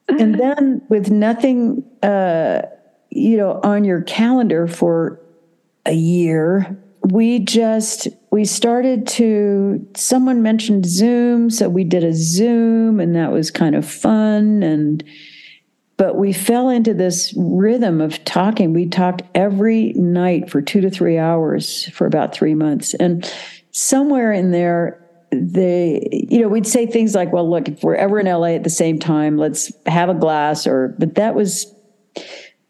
and 0.07 0.39
then 0.39 0.83
with 0.87 1.09
nothing, 1.09 1.83
uh, 2.03 2.61
you 3.09 3.37
know, 3.37 3.59
on 3.63 3.83
your 3.83 4.03
calendar 4.03 4.67
for 4.67 5.19
a 5.85 5.93
year, 5.93 6.77
we 7.01 7.39
just 7.39 8.07
we 8.31 8.45
started 8.45 9.07
to 9.07 9.85
someone 9.95 10.43
mentioned 10.43 10.85
zoom 10.85 11.49
so 11.49 11.67
we 11.67 11.83
did 11.83 12.03
a 12.03 12.13
zoom 12.13 12.99
and 12.99 13.15
that 13.15 13.31
was 13.31 13.49
kind 13.49 13.73
of 13.73 13.89
fun 13.89 14.61
and 14.61 15.03
but 15.97 16.15
we 16.15 16.31
fell 16.31 16.69
into 16.69 16.93
this 16.93 17.33
rhythm 17.35 17.99
of 17.99 18.23
talking. 18.23 18.71
We 18.71 18.87
talked 18.87 19.21
every 19.35 19.91
night 19.97 20.49
for 20.49 20.61
2 20.61 20.79
to 20.79 20.89
3 20.89 21.17
hours 21.17 21.89
for 21.89 22.07
about 22.07 22.33
3 22.33 22.55
months. 22.55 22.93
And 22.93 23.29
somewhere 23.71 24.31
in 24.31 24.51
there 24.51 25.05
they 25.31 26.07
you 26.29 26.41
know 26.41 26.47
we'd 26.47 26.65
say 26.65 26.87
things 26.87 27.13
like 27.13 27.31
well 27.31 27.47
look 27.47 27.67
if 27.67 27.83
we're 27.83 27.93
ever 27.93 28.19
in 28.19 28.25
LA 28.25 28.55
at 28.55 28.63
the 28.63 28.69
same 28.69 28.97
time 28.97 29.37
let's 29.37 29.71
have 29.85 30.09
a 30.09 30.15
glass 30.15 30.65
or 30.65 30.95
but 30.97 31.13
that 31.13 31.35
was 31.35 31.71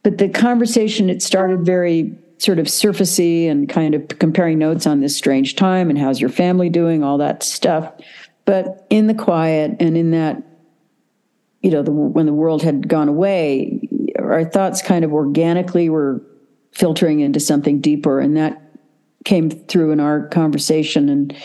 but 0.04 0.18
the 0.18 0.28
conversation 0.28 1.10
it 1.10 1.22
started 1.22 1.66
very 1.66 2.18
sort 2.40 2.58
of 2.58 2.66
surfacey 2.66 3.50
and 3.50 3.70
kind 3.70 3.94
of 3.94 4.08
comparing 4.20 4.58
notes 4.58 4.88
on 4.88 5.02
this 5.02 5.16
strange 5.16 5.56
time 5.56 5.90
and 5.90 6.00
how's 6.00 6.20
your 6.20 6.30
family 6.30 6.70
doing, 6.70 7.04
all 7.04 7.18
that 7.18 7.44
stuff. 7.44 7.94
But 8.46 8.88
in 8.90 9.08
the 9.08 9.14
quiet 9.14 9.76
and 9.80 9.96
in 9.96 10.12
that, 10.12 10.42
you 11.62 11.70
know, 11.70 11.84
the, 11.84 11.92
when 11.92 12.26
the 12.26 12.34
world 12.34 12.64
had 12.64 12.88
gone 12.88 13.10
away, 13.10 13.88
our 14.18 14.46
thoughts 14.46 14.82
kind 14.82 15.04
of 15.06 15.14
organically 15.14 15.90
were 15.90 16.22
filtering 16.72 17.20
into 17.20 17.40
something 17.40 17.82
deeper, 17.82 18.20
and 18.20 18.38
that 18.38 18.62
came 19.26 19.50
through 19.50 19.92
in 19.92 20.00
our 20.00 20.28
conversation. 20.30 21.10
And 21.10 21.36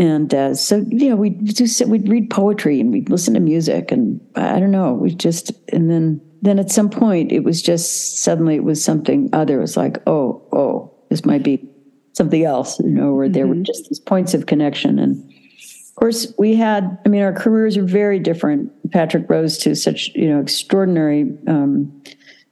and 0.00 0.34
uh, 0.34 0.54
so, 0.54 0.84
you 0.88 1.08
know, 1.10 1.16
we'd 1.16 1.54
just 1.54 1.84
we'd 1.86 2.08
read 2.08 2.30
poetry 2.30 2.80
and 2.80 2.92
we'd 2.92 3.10
listen 3.10 3.34
to 3.34 3.40
music, 3.40 3.92
and 3.92 4.20
I 4.34 4.58
don't 4.58 4.72
know, 4.72 4.94
we 4.94 5.14
just 5.14 5.52
and 5.72 5.88
then 5.88 6.20
then 6.42 6.58
at 6.58 6.70
some 6.70 6.90
point 6.90 7.32
it 7.32 7.40
was 7.40 7.62
just 7.62 8.22
suddenly 8.22 8.54
it 8.54 8.64
was 8.64 8.84
something 8.84 9.28
other. 9.32 9.58
It 9.58 9.62
was 9.62 9.76
like, 9.76 9.98
oh, 10.06 10.42
oh, 10.52 10.94
this 11.10 11.24
might 11.24 11.42
be 11.42 11.68
something 12.12 12.44
else, 12.44 12.78
you 12.80 12.90
know, 12.90 13.14
where 13.14 13.26
mm-hmm. 13.26 13.32
there 13.32 13.46
were 13.46 13.54
mm-hmm. 13.54 13.64
just 13.64 13.88
these 13.88 14.00
points 14.00 14.34
of 14.34 14.46
connection. 14.46 14.98
And 14.98 15.16
of 15.18 15.94
course, 15.96 16.32
we 16.38 16.54
had, 16.54 16.98
I 17.04 17.08
mean, 17.08 17.22
our 17.22 17.32
careers 17.32 17.76
are 17.76 17.84
very 17.84 18.18
different. 18.18 18.70
Patrick 18.92 19.28
rose 19.28 19.58
to 19.58 19.74
such, 19.74 20.10
you 20.14 20.28
know, 20.28 20.40
extraordinary 20.40 21.36
um, 21.46 22.02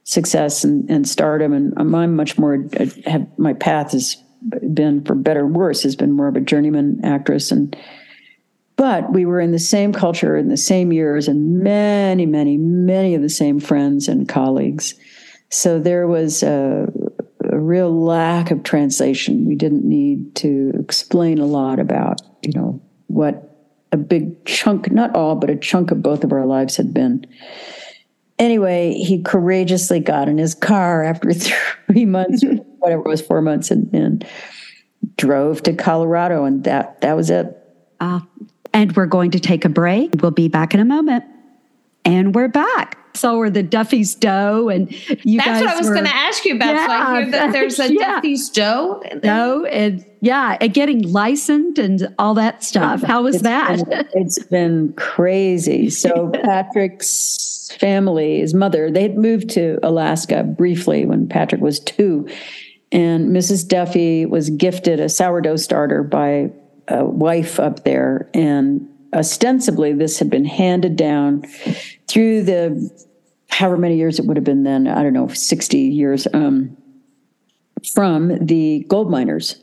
success 0.03 0.63
and, 0.63 0.89
and 0.89 1.07
stardom. 1.07 1.53
And 1.53 1.73
I'm 1.77 2.15
much 2.15 2.37
more, 2.37 2.65
have, 3.05 3.27
my 3.37 3.53
path 3.53 3.91
has 3.91 4.17
been, 4.73 5.03
for 5.03 5.15
better 5.15 5.41
or 5.41 5.47
worse, 5.47 5.83
has 5.83 5.95
been 5.95 6.11
more 6.11 6.27
of 6.27 6.35
a 6.35 6.41
journeyman 6.41 6.99
actress. 7.03 7.51
And 7.51 7.75
but 8.77 9.11
we 9.11 9.25
were 9.25 9.41
in 9.41 9.51
the 9.51 9.59
same 9.59 9.91
culture 9.91 10.37
in 10.37 10.49
the 10.49 10.55
same 10.55 10.93
years 10.93 11.27
and 11.27 11.59
many, 11.59 12.25
many, 12.25 12.57
many 12.57 13.15
of 13.15 13.23
the 13.23 13.29
same 13.29 13.59
friends 13.59 14.07
and 14.07 14.29
colleagues. 14.29 14.93
So 15.49 15.79
there 15.79 16.07
was 16.07 16.43
a, 16.43 16.87
a 17.43 17.59
real 17.59 17.91
lack 17.91 18.51
of 18.51 18.63
translation. 18.63 19.45
We 19.45 19.55
didn't 19.55 19.83
need 19.83 20.35
to 20.35 20.73
explain 20.79 21.39
a 21.39 21.45
lot 21.45 21.79
about, 21.79 22.21
you 22.43 22.53
know, 22.53 22.79
what 23.07 23.47
a 23.91 23.97
big 23.97 24.45
chunk, 24.45 24.91
not 24.91 25.15
all, 25.15 25.35
but 25.35 25.49
a 25.49 25.55
chunk 25.55 25.89
of 25.89 26.03
both 26.03 26.23
of 26.23 26.31
our 26.31 26.45
lives 26.45 26.77
had 26.77 26.93
been. 26.93 27.25
Anyway, 28.37 28.93
he 28.93 29.23
courageously 29.23 29.99
got 29.99 30.29
in 30.29 30.37
his 30.37 30.53
car 30.53 31.03
after 31.03 31.33
three 31.91 32.05
months, 32.05 32.43
whatever 32.77 33.01
it 33.01 33.07
was, 33.07 33.21
four 33.21 33.41
months, 33.41 33.71
and, 33.71 33.91
and 33.91 34.27
drove 35.15 35.63
to 35.63 35.73
Colorado, 35.73 36.43
and 36.43 36.63
that 36.65 37.01
that 37.01 37.15
was 37.15 37.31
it. 37.31 37.57
Uh, 37.99 38.19
and 38.73 38.95
we're 38.95 39.05
going 39.05 39.31
to 39.31 39.39
take 39.39 39.65
a 39.65 39.69
break. 39.69 40.11
We'll 40.21 40.31
be 40.31 40.47
back 40.47 40.73
in 40.73 40.79
a 40.79 40.85
moment. 40.85 41.23
And 42.05 42.33
we're 42.33 42.47
back. 42.47 42.97
So 43.17 43.37
we're 43.37 43.49
the 43.49 43.63
Duffy's 43.63 44.13
Dough, 44.13 44.69
and 44.69 44.91
you 45.25 45.39
That's 45.39 45.47
guys 45.47 45.61
what 45.61 45.69
I 45.69 45.77
was 45.77 45.89
going 45.89 46.05
to 46.05 46.15
ask 46.15 46.45
you 46.45 46.55
about. 46.55 46.75
Yeah, 46.75 46.85
so 46.85 46.91
I 46.91 47.21
hear 47.21 47.31
that 47.31 47.51
there's 47.51 47.79
a 47.79 47.93
yeah. 47.93 48.15
Duffy's 48.15 48.49
Dough. 48.49 49.01
No, 49.23 49.65
and 49.65 50.05
yeah, 50.21 50.57
and 50.61 50.73
getting 50.73 51.01
licensed 51.01 51.79
and 51.79 52.13
all 52.19 52.35
that 52.35 52.63
stuff. 52.63 53.01
How 53.01 53.23
was 53.23 53.35
it's 53.35 53.43
that? 53.43 53.89
Been, 53.89 54.07
it's 54.13 54.43
been 54.45 54.93
crazy. 54.93 55.89
So 55.89 56.29
Patrick's 56.43 57.71
family, 57.79 58.39
his 58.39 58.53
mother, 58.53 58.91
they 58.91 59.01
had 59.01 59.17
moved 59.17 59.49
to 59.51 59.79
Alaska 59.81 60.43
briefly 60.43 61.05
when 61.05 61.27
Patrick 61.27 61.61
was 61.61 61.79
two, 61.79 62.27
and 62.91 63.35
Mrs. 63.35 63.67
Duffy 63.67 64.27
was 64.27 64.51
gifted 64.51 64.99
a 64.99 65.09
sourdough 65.09 65.57
starter 65.57 66.03
by 66.03 66.51
a 66.87 67.05
wife 67.05 67.59
up 67.59 67.83
there, 67.83 68.29
and 68.33 68.87
ostensibly 69.13 69.93
this 69.93 70.19
had 70.19 70.29
been 70.29 70.45
handed 70.45 70.95
down 70.95 71.43
through 72.07 72.43
the 72.43 73.07
however 73.49 73.77
many 73.77 73.97
years 73.97 74.19
it 74.19 74.25
would 74.25 74.37
have 74.37 74.43
been 74.43 74.63
then. 74.63 74.87
I 74.87 75.03
don't 75.03 75.13
know, 75.13 75.27
sixty 75.27 75.79
years 75.79 76.27
um, 76.33 76.75
from 77.93 78.45
the 78.45 78.85
gold 78.87 79.09
miners. 79.09 79.61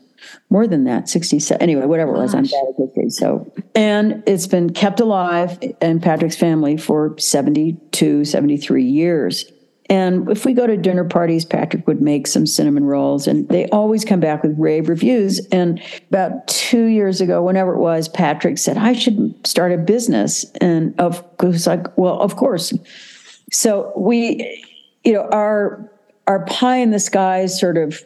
More 0.49 0.65
than 0.65 0.85
that, 0.85 1.07
67. 1.07 1.61
Anyway, 1.61 1.85
whatever 1.85 2.15
it 2.15 2.17
was, 2.17 2.33
I'm 2.33 2.45
bad. 2.45 3.11
So, 3.11 3.51
and 3.75 4.23
it's 4.25 4.47
been 4.47 4.73
kept 4.73 4.99
alive 4.99 5.59
in 5.81 5.99
Patrick's 5.99 6.35
family 6.35 6.77
for 6.77 7.15
72, 7.19 8.25
73 8.25 8.83
years. 8.83 9.45
And 9.87 10.29
if 10.29 10.45
we 10.45 10.53
go 10.53 10.65
to 10.65 10.77
dinner 10.77 11.03
parties, 11.03 11.45
Patrick 11.45 11.85
would 11.85 12.01
make 12.01 12.25
some 12.25 12.47
cinnamon 12.47 12.85
rolls, 12.85 13.27
and 13.27 13.47
they 13.49 13.67
always 13.67 14.03
come 14.03 14.19
back 14.19 14.41
with 14.41 14.57
rave 14.57 14.89
reviews. 14.89 15.45
And 15.51 15.81
about 16.09 16.47
two 16.47 16.85
years 16.85 17.21
ago, 17.21 17.43
whenever 17.43 17.75
it 17.75 17.79
was, 17.79 18.09
Patrick 18.09 18.57
said, 18.57 18.77
I 18.77 18.93
should 18.93 19.45
start 19.45 19.71
a 19.71 19.77
business. 19.77 20.43
And 20.59 20.99
of 20.99 21.37
course, 21.37 21.67
like, 21.67 21.95
well, 21.97 22.19
of 22.19 22.35
course. 22.35 22.73
So 23.51 23.93
we, 23.95 24.63
you 25.03 25.13
know, 25.13 25.29
our 25.31 25.91
our 26.27 26.43
pie 26.45 26.77
in 26.77 26.89
the 26.89 26.99
sky 26.99 27.45
sort 27.45 27.77
of 27.77 28.01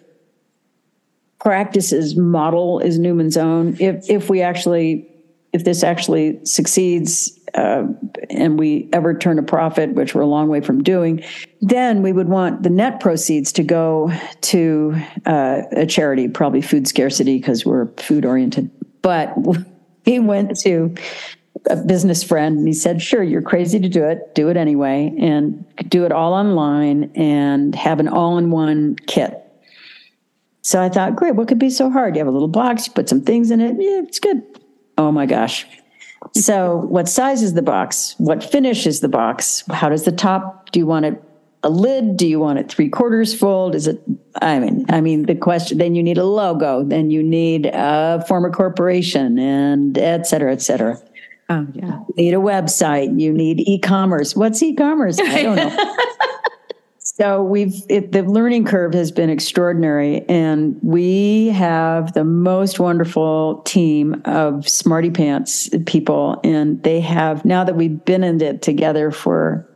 practices 1.39 2.17
model 2.17 2.79
is 2.79 2.99
Newman's 2.99 3.37
own. 3.37 3.77
If 3.79 4.09
if 4.09 4.29
we 4.29 4.41
actually 4.41 5.07
if 5.53 5.63
this 5.63 5.83
actually 5.83 6.43
succeeds 6.45 7.38
uh, 7.53 7.83
and 8.29 8.59
we 8.59 8.89
ever 8.93 9.13
turn 9.17 9.39
a 9.39 9.43
profit, 9.43 9.93
which 9.93 10.13
we're 10.13 10.21
a 10.21 10.27
long 10.27 10.49
way 10.49 10.62
from 10.62 10.83
doing, 10.83 11.23
then 11.62 12.01
we 12.01 12.12
would 12.12 12.29
want 12.29 12.63
the 12.63 12.69
net 12.69 12.99
proceeds 12.99 13.51
to 13.53 13.63
go 13.63 14.12
to 14.41 14.95
uh, 15.25 15.62
a 15.71 15.85
charity, 15.85 16.27
probably 16.27 16.62
food 16.62 16.88
scarcity 16.88 17.38
because 17.38 17.65
we're 17.65 17.88
food 17.97 18.25
oriented. 18.25 18.69
But 19.01 19.33
he 20.05 20.19
went 20.19 20.57
to 20.62 20.95
a 21.69 21.75
business 21.75 22.23
friend 22.23 22.57
and 22.57 22.67
he 22.67 22.73
said, 22.73 23.01
Sure, 23.01 23.23
you're 23.23 23.41
crazy 23.41 23.79
to 23.79 23.89
do 23.89 24.03
it. 24.05 24.33
Do 24.35 24.49
it 24.49 24.57
anyway 24.57 25.13
and 25.19 25.65
do 25.89 26.05
it 26.05 26.12
all 26.12 26.33
online 26.33 27.12
and 27.15 27.75
have 27.75 27.99
an 27.99 28.07
all 28.07 28.38
in 28.38 28.51
one 28.51 28.95
kit. 29.07 29.45
So 30.62 30.81
I 30.81 30.89
thought, 30.89 31.15
Great, 31.15 31.35
what 31.35 31.47
could 31.47 31.59
be 31.59 31.69
so 31.69 31.89
hard? 31.89 32.15
You 32.15 32.19
have 32.19 32.27
a 32.27 32.31
little 32.31 32.47
box, 32.47 32.88
you 32.88 32.93
put 32.93 33.09
some 33.09 33.21
things 33.21 33.51
in 33.51 33.59
it. 33.59 33.75
Yeah, 33.77 34.01
it's 34.03 34.19
good. 34.19 34.41
Oh 34.97 35.12
my 35.12 35.25
gosh. 35.25 35.65
So, 36.36 36.77
what 36.77 37.08
size 37.08 37.41
is 37.41 37.53
the 37.53 37.62
box? 37.62 38.15
What 38.17 38.43
finish 38.43 38.86
is 38.86 38.99
the 38.99 39.08
box? 39.08 39.63
How 39.71 39.89
does 39.89 40.03
the 40.03 40.12
top? 40.12 40.71
Do 40.71 40.79
you 40.79 40.86
want 40.86 41.05
it 41.05 41.23
a 41.63 41.69
lid? 41.69 42.17
Do 42.17 42.27
you 42.27 42.39
want 42.39 42.60
it 42.60 42.69
three 42.69 42.89
quarters 42.89 43.34
full? 43.38 43.73
Is 43.73 43.88
it? 43.88 44.01
I 44.41 44.60
mean, 44.60 44.86
I 44.89 45.01
mean, 45.01 45.25
the 45.25 45.36
question. 45.36 45.77
Then 45.77 45.95
you 45.95 46.03
need 46.03 46.17
a 46.17 46.25
logo. 46.25 46.84
Then 46.84 47.10
you 47.10 47.23
need 47.23 47.65
a 47.67 48.23
form 48.27 48.45
of 48.45 48.53
corporation, 48.53 49.39
and 49.39 49.97
et 49.97 50.27
cetera, 50.27 50.51
et 50.51 50.62
cetera. 50.62 50.99
Oh 51.49 51.65
yeah. 51.73 51.99
You 52.15 52.25
need 52.25 52.34
a 52.34 52.38
website. 52.38 53.19
You 53.19 53.34
need 53.34 53.62
e-commerce. 53.62 54.36
What's 54.36 54.62
e-commerce? 54.62 55.19
I 55.19 55.41
don't 55.41 55.55
know. 55.55 55.95
So 57.19 57.43
we've 57.43 57.75
it, 57.89 58.13
the 58.13 58.23
learning 58.23 58.63
curve 58.63 58.93
has 58.93 59.12
been 59.12 59.29
extraordinary, 59.29 60.21
and 60.29 60.79
we 60.82 61.49
have 61.49 62.13
the 62.13 62.23
most 62.23 62.79
wonderful 62.79 63.62
team 63.63 64.21
of 64.23 64.69
smarty 64.69 65.12
pants 65.12 65.69
people, 65.86 66.39
and 66.45 66.82
they 66.84 67.01
have 67.01 67.43
now 67.43 67.65
that 67.65 67.75
we've 67.75 68.05
been 68.05 68.23
in 68.23 68.41
it 68.41 68.62
together 68.62 69.12
for 69.12 69.69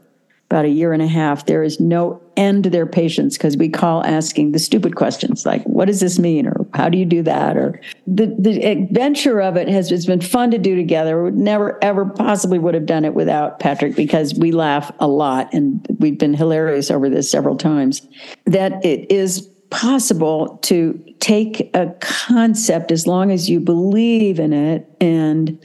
about 0.49 0.63
a 0.63 0.69
year 0.69 0.93
and 0.93 1.01
a 1.01 1.08
half. 1.08 1.45
There 1.45 1.63
is 1.63 1.82
no 1.82 2.21
end 2.38 2.63
to 2.63 2.69
their 2.69 2.86
patience 2.86 3.38
because 3.38 3.58
we 3.58 3.67
call 3.67 4.06
asking 4.06 4.53
the 4.53 4.60
stupid 4.60 4.95
questions 4.95 5.45
like, 5.45 5.65
"What 5.65 5.86
does 5.86 5.99
this 5.99 6.17
mean?" 6.17 6.47
or 6.47 6.62
how 6.73 6.89
do 6.89 6.97
you 6.97 7.05
do 7.05 7.21
that? 7.23 7.55
Or 7.55 7.79
the, 8.07 8.36
the 8.38 8.63
adventure 8.63 9.41
of 9.41 9.55
it 9.55 9.67
has 9.67 9.91
it's 9.91 10.05
been 10.05 10.21
fun 10.21 10.51
to 10.51 10.57
do 10.57 10.75
together. 10.75 11.23
We 11.23 11.31
never 11.31 11.81
ever 11.83 12.05
possibly 12.05 12.59
would 12.59 12.73
have 12.73 12.86
done 12.86 13.05
it 13.05 13.13
without 13.13 13.59
Patrick 13.59 13.95
because 13.95 14.33
we 14.33 14.51
laugh 14.51 14.91
a 14.99 15.07
lot 15.07 15.53
and 15.53 15.86
we've 15.99 16.17
been 16.17 16.33
hilarious 16.33 16.89
over 16.89 17.09
this 17.09 17.29
several 17.29 17.57
times. 17.57 18.07
That 18.45 18.83
it 18.83 19.12
is 19.12 19.49
possible 19.69 20.59
to 20.63 20.99
take 21.19 21.71
a 21.75 21.95
concept 21.99 22.91
as 22.91 23.07
long 23.07 23.31
as 23.31 23.49
you 23.49 23.59
believe 23.59 24.39
in 24.39 24.53
it 24.53 24.88
and 25.01 25.59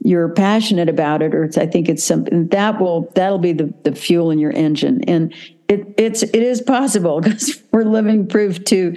you're 0.00 0.28
passionate 0.28 0.88
about 0.88 1.20
it 1.20 1.34
or 1.34 1.50
I 1.56 1.66
think 1.66 1.88
it's 1.88 2.04
something 2.04 2.48
that 2.48 2.80
will 2.80 3.10
that'll 3.14 3.38
be 3.38 3.52
the, 3.52 3.74
the 3.82 3.94
fuel 3.94 4.30
in 4.30 4.38
your 4.38 4.52
engine 4.52 5.02
and 5.04 5.34
it, 5.68 5.94
it's 5.98 6.22
it 6.22 6.36
is 6.36 6.62
possible 6.62 7.20
because 7.22 7.62
we're 7.72 7.84
living 7.84 8.26
proof 8.26 8.64
to 8.66 8.96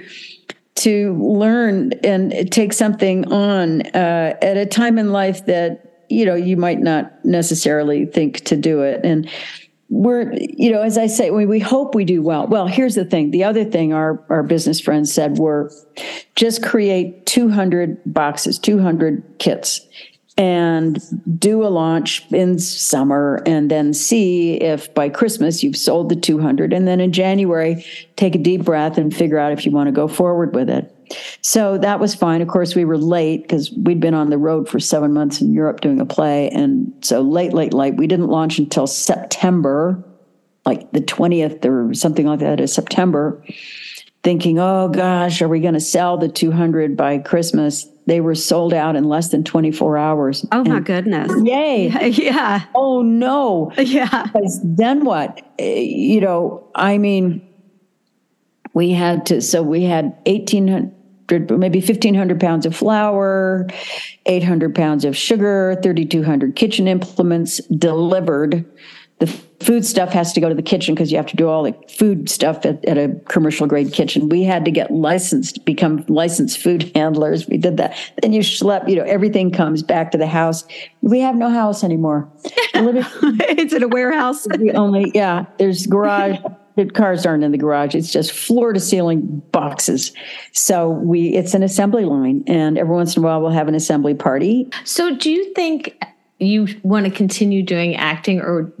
to 0.80 1.14
learn 1.22 1.92
and 2.04 2.50
take 2.50 2.72
something 2.72 3.30
on 3.30 3.82
uh, 3.88 4.36
at 4.40 4.56
a 4.56 4.64
time 4.64 4.98
in 4.98 5.12
life 5.12 5.44
that 5.46 6.04
you 6.08 6.24
know 6.24 6.34
you 6.34 6.56
might 6.56 6.80
not 6.80 7.24
necessarily 7.24 8.06
think 8.06 8.40
to 8.44 8.56
do 8.56 8.82
it. 8.82 9.04
And 9.04 9.28
we're 9.90 10.32
you 10.34 10.70
know 10.70 10.82
as 10.82 10.96
i 10.96 11.08
say 11.08 11.32
we, 11.32 11.44
we 11.46 11.58
hope 11.58 11.94
we 11.94 12.04
do 12.04 12.22
well. 12.22 12.46
Well 12.46 12.66
here's 12.66 12.94
the 12.94 13.04
thing. 13.04 13.30
The 13.30 13.44
other 13.44 13.64
thing 13.64 13.92
our 13.92 14.24
our 14.30 14.42
business 14.42 14.80
friends 14.80 15.12
said 15.12 15.38
were 15.38 15.70
just 16.36 16.62
create 16.62 17.26
200 17.26 18.00
boxes 18.06 18.58
200 18.58 19.38
kits 19.38 19.86
and 20.40 20.98
do 21.38 21.62
a 21.62 21.68
launch 21.68 22.26
in 22.32 22.58
summer 22.58 23.42
and 23.44 23.70
then 23.70 23.92
see 23.92 24.54
if 24.54 24.92
by 24.94 25.06
Christmas 25.06 25.62
you've 25.62 25.76
sold 25.76 26.08
the 26.08 26.16
200. 26.16 26.72
And 26.72 26.88
then 26.88 26.98
in 26.98 27.12
January, 27.12 27.84
take 28.16 28.34
a 28.34 28.38
deep 28.38 28.64
breath 28.64 28.96
and 28.96 29.14
figure 29.14 29.36
out 29.36 29.52
if 29.52 29.66
you 29.66 29.70
want 29.70 29.88
to 29.88 29.92
go 29.92 30.08
forward 30.08 30.54
with 30.54 30.70
it. 30.70 30.96
So 31.42 31.76
that 31.76 32.00
was 32.00 32.14
fine. 32.14 32.40
Of 32.40 32.48
course, 32.48 32.74
we 32.74 32.86
were 32.86 32.96
late 32.96 33.42
because 33.42 33.70
we'd 33.72 34.00
been 34.00 34.14
on 34.14 34.30
the 34.30 34.38
road 34.38 34.66
for 34.66 34.80
seven 34.80 35.12
months 35.12 35.42
in 35.42 35.52
Europe 35.52 35.82
doing 35.82 36.00
a 36.00 36.06
play. 36.06 36.48
And 36.48 36.90
so 37.02 37.20
late, 37.20 37.52
late, 37.52 37.74
late. 37.74 37.96
We 37.96 38.06
didn't 38.06 38.28
launch 38.28 38.58
until 38.58 38.86
September, 38.86 40.02
like 40.64 40.90
the 40.92 41.02
20th 41.02 41.66
or 41.66 41.92
something 41.92 42.24
like 42.24 42.40
that 42.40 42.60
of 42.60 42.70
September, 42.70 43.44
thinking, 44.22 44.58
oh 44.58 44.88
gosh, 44.88 45.42
are 45.42 45.48
we 45.48 45.60
going 45.60 45.74
to 45.74 45.80
sell 45.80 46.16
the 46.16 46.28
200 46.28 46.96
by 46.96 47.18
Christmas? 47.18 47.86
They 48.10 48.20
were 48.20 48.34
sold 48.34 48.74
out 48.74 48.96
in 48.96 49.04
less 49.04 49.28
than 49.28 49.44
24 49.44 49.96
hours. 49.96 50.44
Oh 50.50 50.64
my 50.64 50.80
goodness. 50.80 51.30
Yay. 51.44 51.90
Yeah. 52.10 52.64
Oh 52.74 53.02
no. 53.02 53.70
Yeah. 53.78 54.24
Because 54.24 54.60
then 54.64 55.04
what? 55.04 55.40
Eh, 55.60 55.80
you 55.80 56.20
know, 56.20 56.68
I 56.74 56.98
mean, 56.98 57.46
we 58.74 58.90
had 58.90 59.26
to, 59.26 59.40
so 59.40 59.62
we 59.62 59.84
had 59.84 60.06
1,800, 60.26 61.56
maybe 61.56 61.78
1,500 61.78 62.40
pounds 62.40 62.66
of 62.66 62.74
flour, 62.74 63.68
800 64.26 64.74
pounds 64.74 65.04
of 65.04 65.16
sugar, 65.16 65.78
3,200 65.80 66.56
kitchen 66.56 66.88
implements 66.88 67.58
delivered. 67.68 68.64
The 69.18 69.32
food 69.60 69.84
stuff 69.84 70.10
has 70.10 70.32
to 70.32 70.40
go 70.40 70.48
to 70.48 70.54
the 70.54 70.62
kitchen 70.62 70.94
because 70.94 71.12
you 71.12 71.18
have 71.18 71.26
to 71.26 71.36
do 71.36 71.48
all 71.48 71.62
the 71.62 71.74
food 71.88 72.28
stuff 72.28 72.64
at, 72.64 72.82
at, 72.86 72.96
a 72.96 73.14
commercial 73.28 73.66
grade 73.66 73.92
kitchen. 73.92 74.28
We 74.28 74.42
had 74.42 74.64
to 74.64 74.70
get 74.70 74.90
licensed, 74.90 75.64
become 75.64 76.04
licensed 76.08 76.58
food 76.58 76.90
handlers. 76.94 77.46
We 77.46 77.58
did 77.58 77.76
that. 77.76 77.96
Then 78.22 78.32
you 78.32 78.40
schlep, 78.40 78.88
you 78.88 78.96
know, 78.96 79.04
everything 79.04 79.50
comes 79.50 79.82
back 79.82 80.10
to 80.12 80.18
the 80.18 80.26
house. 80.26 80.64
We 81.02 81.20
have 81.20 81.36
no 81.36 81.50
house 81.50 81.84
anymore. 81.84 82.30
it's 82.74 83.72
in 83.72 83.82
a 83.82 83.88
warehouse. 83.88 84.46
We 84.60 84.72
only, 84.72 85.10
yeah, 85.14 85.46
there's 85.58 85.86
garage. 85.86 86.38
the 86.76 86.84
cars 86.86 87.24
aren't 87.24 87.44
in 87.44 87.52
the 87.52 87.58
garage. 87.58 87.94
It's 87.94 88.12
just 88.12 88.30
floor 88.30 88.74
to 88.74 88.80
ceiling 88.80 89.42
boxes. 89.52 90.12
So 90.52 90.90
we, 90.90 91.34
it's 91.34 91.54
an 91.54 91.62
assembly 91.62 92.04
line, 92.04 92.44
and 92.46 92.76
every 92.76 92.94
once 92.94 93.16
in 93.16 93.22
a 93.22 93.26
while 93.26 93.40
we'll 93.40 93.52
have 93.52 93.68
an 93.68 93.74
assembly 93.74 94.14
party. 94.14 94.68
So 94.84 95.16
do 95.16 95.30
you 95.30 95.54
think 95.54 95.98
you 96.40 96.66
want 96.82 97.06
to 97.06 97.10
continue 97.10 97.62
doing 97.62 97.96
acting, 97.96 98.40
or 98.40 98.72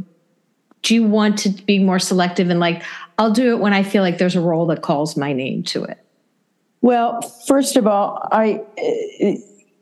do 0.82 0.94
you 0.94 1.04
want 1.04 1.38
to 1.38 1.50
be 1.50 1.78
more 1.78 1.98
selective 1.98 2.50
and 2.50 2.60
like 2.60 2.82
i'll 3.18 3.32
do 3.32 3.52
it 3.52 3.60
when 3.60 3.72
i 3.72 3.82
feel 3.82 4.02
like 4.02 4.18
there's 4.18 4.36
a 4.36 4.40
role 4.40 4.66
that 4.66 4.82
calls 4.82 5.16
my 5.16 5.32
name 5.32 5.62
to 5.62 5.84
it? 5.84 5.98
Well 6.80 7.20
first 7.46 7.76
of 7.76 7.86
all 7.86 8.28
i 8.32 8.62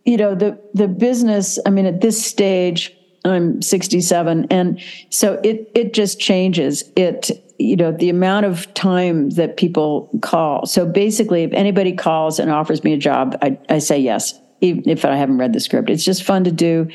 you 0.04 0.16
know 0.16 0.34
the 0.34 0.58
the 0.74 0.88
business 0.88 1.58
i 1.66 1.70
mean 1.70 1.86
at 1.86 2.00
this 2.00 2.24
stage 2.24 2.92
i'm 3.24 3.62
67 3.62 4.46
and 4.50 4.82
so 5.10 5.34
it 5.44 5.70
it 5.74 5.92
just 5.92 6.18
changes. 6.18 6.84
It 6.96 7.30
you 7.58 7.76
know 7.76 7.92
the 7.92 8.08
amount 8.08 8.46
of 8.46 8.72
time 8.74 9.30
that 9.30 9.56
people 9.56 10.08
call. 10.22 10.64
So 10.66 10.86
basically 10.86 11.42
if 11.42 11.52
anybody 11.52 11.92
calls 11.92 12.38
and 12.38 12.50
offers 12.50 12.84
me 12.84 12.92
a 12.92 12.98
job 12.98 13.36
i, 13.42 13.58
I 13.68 13.78
say 13.78 13.98
yes 13.98 14.38
even 14.60 14.88
if 14.88 15.04
i 15.04 15.14
haven't 15.14 15.38
read 15.38 15.52
the 15.52 15.60
script. 15.60 15.90
It's 15.90 16.04
just 16.04 16.24
fun 16.24 16.44
to 16.44 16.52
do. 16.52 16.88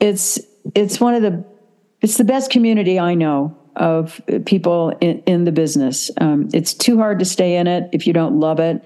It's 0.00 0.38
it's 0.74 1.00
one 1.00 1.14
of 1.14 1.22
the 1.22 1.44
it's 2.00 2.16
the 2.16 2.24
best 2.24 2.50
community 2.50 2.98
I 2.98 3.14
know 3.14 3.56
of 3.76 4.20
people 4.46 4.90
in, 5.00 5.20
in 5.20 5.44
the 5.44 5.52
business. 5.52 6.10
Um, 6.20 6.48
it's 6.52 6.74
too 6.74 6.98
hard 6.98 7.18
to 7.20 7.24
stay 7.24 7.56
in 7.56 7.66
it 7.66 7.88
if 7.92 8.06
you 8.06 8.12
don't 8.12 8.40
love 8.40 8.58
it. 8.60 8.82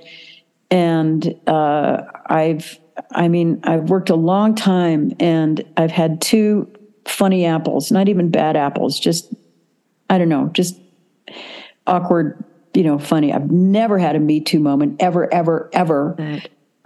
And 0.70 1.34
uh, 1.46 2.02
I've, 2.26 2.78
I 3.10 3.28
mean, 3.28 3.60
I've 3.64 3.88
worked 3.88 4.10
a 4.10 4.14
long 4.14 4.54
time 4.54 5.12
and 5.20 5.64
I've 5.76 5.90
had 5.90 6.20
two 6.20 6.70
funny 7.06 7.44
apples, 7.44 7.92
not 7.92 8.08
even 8.08 8.30
bad 8.30 8.56
apples, 8.56 8.98
just, 8.98 9.32
I 10.10 10.18
don't 10.18 10.28
know, 10.28 10.48
just 10.52 10.78
awkward, 11.86 12.42
you 12.74 12.82
know, 12.82 12.98
funny. 12.98 13.32
I've 13.32 13.50
never 13.50 13.98
had 13.98 14.16
a 14.16 14.20
Me 14.20 14.40
Too 14.40 14.58
moment 14.58 14.96
ever, 15.00 15.32
ever, 15.32 15.70
ever. 15.72 16.14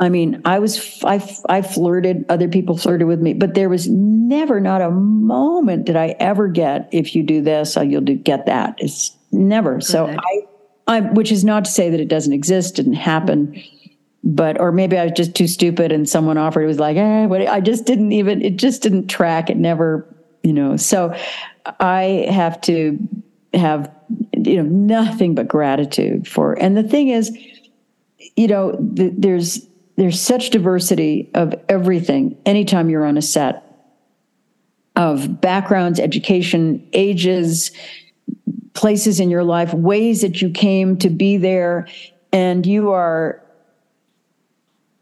I 0.00 0.08
mean, 0.10 0.42
I 0.44 0.60
was, 0.60 1.02
I, 1.02 1.14
I 1.48 1.62
flirted, 1.62 2.24
other 2.28 2.46
people 2.46 2.76
flirted 2.76 3.08
with 3.08 3.20
me, 3.20 3.34
but 3.34 3.54
there 3.54 3.68
was 3.68 3.88
never, 3.88 4.60
not 4.60 4.80
a 4.80 4.92
moment 4.92 5.86
did 5.86 5.96
I 5.96 6.14
ever 6.20 6.46
get, 6.46 6.88
if 6.92 7.16
you 7.16 7.24
do 7.24 7.42
this, 7.42 7.76
uh, 7.76 7.80
you'll 7.80 8.02
do, 8.02 8.14
get 8.14 8.46
that. 8.46 8.76
It's 8.78 9.16
never. 9.32 9.80
So 9.80 10.06
I, 10.06 10.42
I, 10.86 11.00
which 11.00 11.32
is 11.32 11.44
not 11.44 11.64
to 11.64 11.70
say 11.70 11.90
that 11.90 11.98
it 11.98 12.06
doesn't 12.06 12.32
exist, 12.32 12.76
didn't 12.76 12.92
happen, 12.92 13.60
but, 14.22 14.60
or 14.60 14.70
maybe 14.70 14.96
I 14.96 15.04
was 15.04 15.14
just 15.16 15.34
too 15.34 15.48
stupid 15.48 15.90
and 15.90 16.08
someone 16.08 16.38
offered, 16.38 16.62
it 16.62 16.66
was 16.66 16.78
like, 16.78 16.96
eh, 16.96 17.26
but 17.26 17.48
I 17.48 17.60
just 17.60 17.84
didn't 17.84 18.12
even, 18.12 18.40
it 18.40 18.54
just 18.54 18.82
didn't 18.82 19.08
track. 19.08 19.50
It 19.50 19.56
never, 19.56 20.06
you 20.44 20.52
know, 20.52 20.76
so 20.76 21.12
I 21.80 22.28
have 22.30 22.60
to 22.62 22.98
have, 23.52 23.92
you 24.36 24.62
know, 24.62 24.68
nothing 24.68 25.34
but 25.34 25.48
gratitude 25.48 26.28
for, 26.28 26.52
and 26.52 26.76
the 26.76 26.84
thing 26.84 27.08
is, 27.08 27.36
you 28.36 28.46
know, 28.46 28.76
the, 28.78 29.12
there's, 29.16 29.66
there's 29.98 30.20
such 30.20 30.50
diversity 30.50 31.28
of 31.34 31.52
everything 31.68 32.38
anytime 32.46 32.88
you're 32.88 33.04
on 33.04 33.18
a 33.18 33.22
set 33.22 33.64
of 34.94 35.40
backgrounds, 35.40 35.98
education, 35.98 36.88
ages, 36.92 37.72
places 38.74 39.18
in 39.18 39.28
your 39.28 39.42
life, 39.42 39.74
ways 39.74 40.22
that 40.22 40.40
you 40.40 40.50
came 40.50 40.96
to 40.98 41.10
be 41.10 41.36
there, 41.36 41.88
and 42.32 42.64
you 42.64 42.92
are 42.92 43.42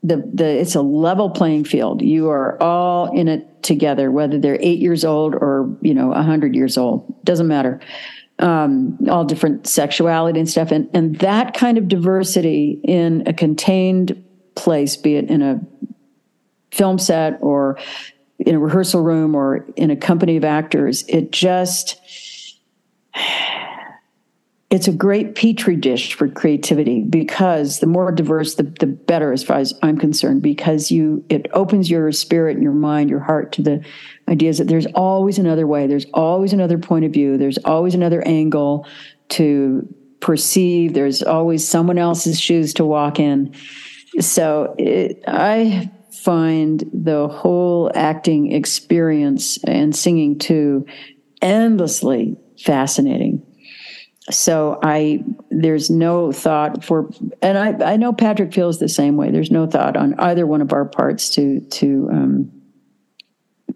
the 0.02 0.16
the 0.32 0.46
it's 0.46 0.74
a 0.74 0.80
level 0.80 1.28
playing 1.28 1.64
field. 1.64 2.00
You 2.00 2.30
are 2.30 2.60
all 2.62 3.12
in 3.14 3.28
it 3.28 3.62
together, 3.62 4.10
whether 4.10 4.38
they're 4.38 4.58
eight 4.60 4.78
years 4.78 5.04
old 5.04 5.34
or 5.34 5.76
you 5.82 5.92
know 5.92 6.12
a 6.12 6.22
hundred 6.22 6.54
years 6.54 6.78
old, 6.78 7.22
doesn't 7.22 7.48
matter. 7.48 7.80
Um, 8.38 8.98
all 9.10 9.24
different 9.24 9.66
sexuality 9.66 10.40
and 10.40 10.48
stuff, 10.48 10.70
and 10.70 10.88
and 10.94 11.18
that 11.18 11.52
kind 11.52 11.76
of 11.76 11.86
diversity 11.86 12.80
in 12.82 13.24
a 13.26 13.34
contained 13.34 14.22
place, 14.56 14.96
be 14.96 15.16
it 15.16 15.30
in 15.30 15.42
a 15.42 15.60
film 16.72 16.98
set 16.98 17.38
or 17.40 17.78
in 18.38 18.54
a 18.54 18.58
rehearsal 18.58 19.02
room 19.02 19.34
or 19.34 19.66
in 19.76 19.90
a 19.90 19.96
company 19.96 20.36
of 20.36 20.44
actors, 20.44 21.04
it 21.08 21.30
just 21.30 22.00
it's 24.68 24.88
a 24.88 24.92
great 24.92 25.36
petri 25.36 25.76
dish 25.76 26.14
for 26.14 26.28
creativity 26.28 27.02
because 27.02 27.78
the 27.78 27.86
more 27.86 28.10
diverse 28.10 28.56
the, 28.56 28.64
the 28.80 28.86
better 28.86 29.32
as 29.32 29.44
far 29.44 29.58
as 29.58 29.72
i'm 29.84 29.96
concerned 29.96 30.42
because 30.42 30.90
you 30.90 31.24
it 31.28 31.46
opens 31.52 31.88
your 31.88 32.10
spirit 32.10 32.56
and 32.56 32.64
your 32.64 32.72
mind 32.72 33.08
your 33.08 33.20
heart 33.20 33.52
to 33.52 33.62
the 33.62 33.80
ideas 34.28 34.58
that 34.58 34.68
there's 34.68 34.86
always 34.86 35.38
another 35.38 35.66
way. 35.66 35.86
There's 35.86 36.06
always 36.12 36.52
another 36.52 36.78
point 36.78 37.04
of 37.04 37.12
view. 37.12 37.38
There's 37.38 37.58
always 37.58 37.94
another 37.94 38.26
angle 38.26 38.86
to 39.30 39.86
perceive. 40.20 40.94
There's 40.94 41.22
always 41.22 41.66
someone 41.66 41.98
else's 41.98 42.40
shoes 42.40 42.74
to 42.74 42.84
walk 42.84 43.20
in 43.20 43.54
so 44.20 44.74
it, 44.78 45.22
I 45.26 45.90
find 46.12 46.88
the 46.92 47.28
whole 47.28 47.90
acting 47.94 48.52
experience 48.52 49.62
and 49.64 49.94
singing 49.94 50.38
too 50.38 50.86
endlessly 51.42 52.36
fascinating. 52.58 53.42
So 54.30 54.80
I 54.82 55.22
there's 55.50 55.88
no 55.88 56.32
thought 56.32 56.84
for 56.84 57.08
and 57.42 57.56
I, 57.56 57.92
I 57.92 57.96
know 57.96 58.12
Patrick 58.12 58.52
feels 58.52 58.78
the 58.78 58.88
same 58.88 59.16
way. 59.16 59.30
There's 59.30 59.52
no 59.52 59.66
thought 59.66 59.96
on 59.96 60.14
either 60.18 60.46
one 60.46 60.62
of 60.62 60.72
our 60.72 60.84
parts 60.84 61.30
to 61.30 61.60
to 61.60 62.08
um, 62.10 62.52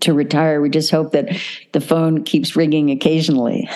to 0.00 0.12
retire. 0.12 0.60
We 0.60 0.70
just 0.70 0.90
hope 0.90 1.12
that 1.12 1.36
the 1.72 1.80
phone 1.80 2.24
keeps 2.24 2.56
ringing 2.56 2.90
occasionally. 2.90 3.68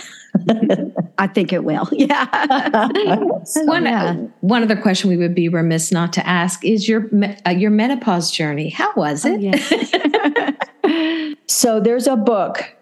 I 1.18 1.26
think 1.26 1.52
it 1.52 1.64
will. 1.64 1.88
Yeah. 1.92 2.26
one, 3.64 3.84
yeah. 3.84 4.14
one 4.40 4.62
other 4.62 4.76
question 4.76 5.08
we 5.08 5.16
would 5.16 5.34
be 5.34 5.48
remiss 5.48 5.92
not 5.92 6.12
to 6.14 6.26
ask 6.26 6.64
is 6.64 6.88
your 6.88 7.08
uh, 7.46 7.50
your 7.50 7.70
menopause 7.70 8.30
journey. 8.30 8.68
How 8.70 8.92
was 8.94 9.24
it? 9.24 9.40
Oh, 9.40 10.50
yeah. 10.86 11.34
so 11.46 11.80
there's 11.80 12.06
a 12.06 12.16
book 12.16 12.74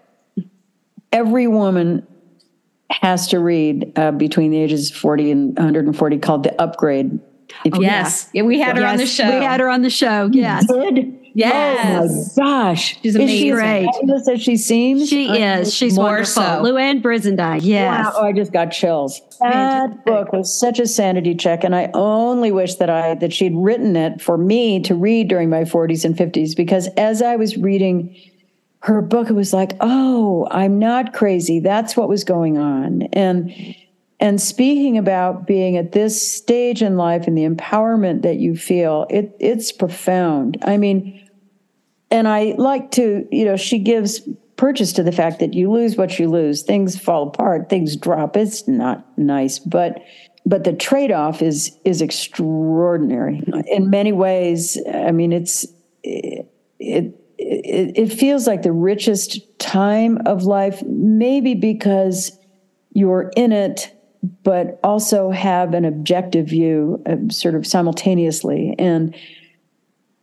every 1.12 1.46
woman 1.46 2.06
has 2.90 3.28
to 3.28 3.38
read 3.38 3.92
uh, 3.96 4.10
between 4.12 4.50
the 4.50 4.58
ages 4.58 4.90
of 4.90 4.96
40 4.96 5.30
and 5.30 5.56
140 5.56 6.18
called 6.18 6.42
The 6.42 6.60
Upgrade. 6.60 7.20
Oh, 7.72 7.80
yes. 7.80 8.28
Yeah, 8.32 8.42
we 8.42 8.58
had 8.58 8.76
her 8.76 8.82
yes, 8.82 8.92
on 8.92 8.98
the 8.98 9.06
show. 9.06 9.38
We 9.38 9.44
had 9.44 9.60
her 9.60 9.68
on 9.68 9.82
the 9.82 9.90
show. 9.90 10.28
Yes. 10.32 10.66
Yes. 11.34 12.36
Oh 12.36 12.42
my 12.42 12.46
gosh. 12.46 13.00
She's 13.00 13.14
amazing. 13.14 13.34
Is 13.34 13.40
she 13.40 13.50
great. 13.50 13.88
as 14.30 14.42
she 14.42 14.56
seems? 14.56 15.08
She 15.08 15.28
is. 15.28 15.72
She's 15.74 15.94
More 15.94 16.06
wonderful. 16.06 16.42
So. 16.42 16.62
Louann 16.62 17.00
Brizendine. 17.02 17.60
Yes. 17.62 18.04
Wow. 18.04 18.12
Oh, 18.16 18.26
I 18.26 18.32
just 18.32 18.52
got 18.52 18.66
chills. 18.66 19.20
That 19.40 20.04
book 20.04 20.32
was 20.32 20.58
such 20.58 20.78
a 20.78 20.86
sanity 20.86 21.34
check. 21.34 21.64
And 21.64 21.74
I 21.74 21.90
only 21.94 22.52
wish 22.52 22.76
that 22.76 22.90
I 22.90 23.14
that 23.16 23.32
she'd 23.32 23.54
written 23.54 23.96
it 23.96 24.20
for 24.20 24.36
me 24.36 24.80
to 24.80 24.94
read 24.94 25.28
during 25.28 25.48
my 25.48 25.62
40s 25.62 26.04
and 26.04 26.16
50s 26.16 26.56
because 26.56 26.88
as 26.96 27.22
I 27.22 27.36
was 27.36 27.56
reading 27.56 28.14
her 28.80 29.00
book, 29.00 29.30
it 29.30 29.34
was 29.34 29.52
like, 29.52 29.72
oh, 29.80 30.48
I'm 30.50 30.78
not 30.78 31.14
crazy. 31.14 31.60
That's 31.60 31.96
what 31.96 32.08
was 32.08 32.24
going 32.24 32.58
on. 32.58 33.02
And 33.12 33.52
and 34.22 34.40
speaking 34.40 34.98
about 34.98 35.48
being 35.48 35.76
at 35.76 35.90
this 35.90 36.32
stage 36.32 36.80
in 36.80 36.96
life 36.96 37.26
and 37.26 37.36
the 37.36 37.44
empowerment 37.44 38.22
that 38.22 38.36
you 38.36 38.56
feel, 38.56 39.04
it 39.10 39.36
it's 39.40 39.72
profound. 39.72 40.58
I 40.62 40.76
mean, 40.76 41.28
and 42.08 42.28
I 42.28 42.54
like 42.56 42.92
to, 42.92 43.26
you 43.32 43.44
know, 43.44 43.56
she 43.56 43.80
gives 43.80 44.20
purchase 44.56 44.92
to 44.92 45.02
the 45.02 45.10
fact 45.10 45.40
that 45.40 45.54
you 45.54 45.72
lose 45.72 45.96
what 45.96 46.20
you 46.20 46.30
lose. 46.30 46.62
Things 46.62 46.96
fall 46.96 47.26
apart, 47.26 47.68
things 47.68 47.96
drop. 47.96 48.36
It's 48.36 48.68
not 48.68 49.04
nice, 49.18 49.58
but 49.58 50.00
but 50.46 50.62
the 50.62 50.72
trade-off 50.72 51.42
is 51.42 51.76
is 51.84 52.00
extraordinary 52.00 53.42
in 53.66 53.90
many 53.90 54.12
ways. 54.12 54.78
I 54.94 55.10
mean, 55.10 55.32
it's 55.32 55.66
it, 56.04 56.46
it 56.78 57.18
it, 57.38 57.98
it 57.98 58.12
feels 58.12 58.46
like 58.46 58.62
the 58.62 58.70
richest 58.70 59.58
time 59.58 60.18
of 60.26 60.44
life, 60.44 60.80
maybe 60.84 61.54
because 61.54 62.38
you're 62.92 63.32
in 63.36 63.50
it, 63.50 63.92
but 64.44 64.78
also 64.84 65.30
have 65.30 65.74
an 65.74 65.84
objective 65.84 66.46
view 66.46 67.02
uh, 67.06 67.16
sort 67.28 67.54
of 67.54 67.66
simultaneously. 67.66 68.74
And 68.78 69.14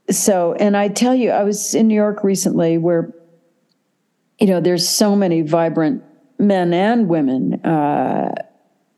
so, 0.10 0.54
and 0.54 0.78
I 0.78 0.88
tell 0.88 1.14
you, 1.14 1.32
I 1.32 1.44
was 1.44 1.76
in 1.76 1.88
New 1.88 1.96
York 1.96 2.24
recently 2.24 2.78
where, 2.78 3.14
you 4.40 4.48
know, 4.48 4.62
there's 4.62 4.88
so 4.88 5.16
many 5.16 5.42
vibrant 5.42 6.04
men 6.38 6.74
and 6.74 7.10
women. 7.10 7.56
Uh, 7.66 8.34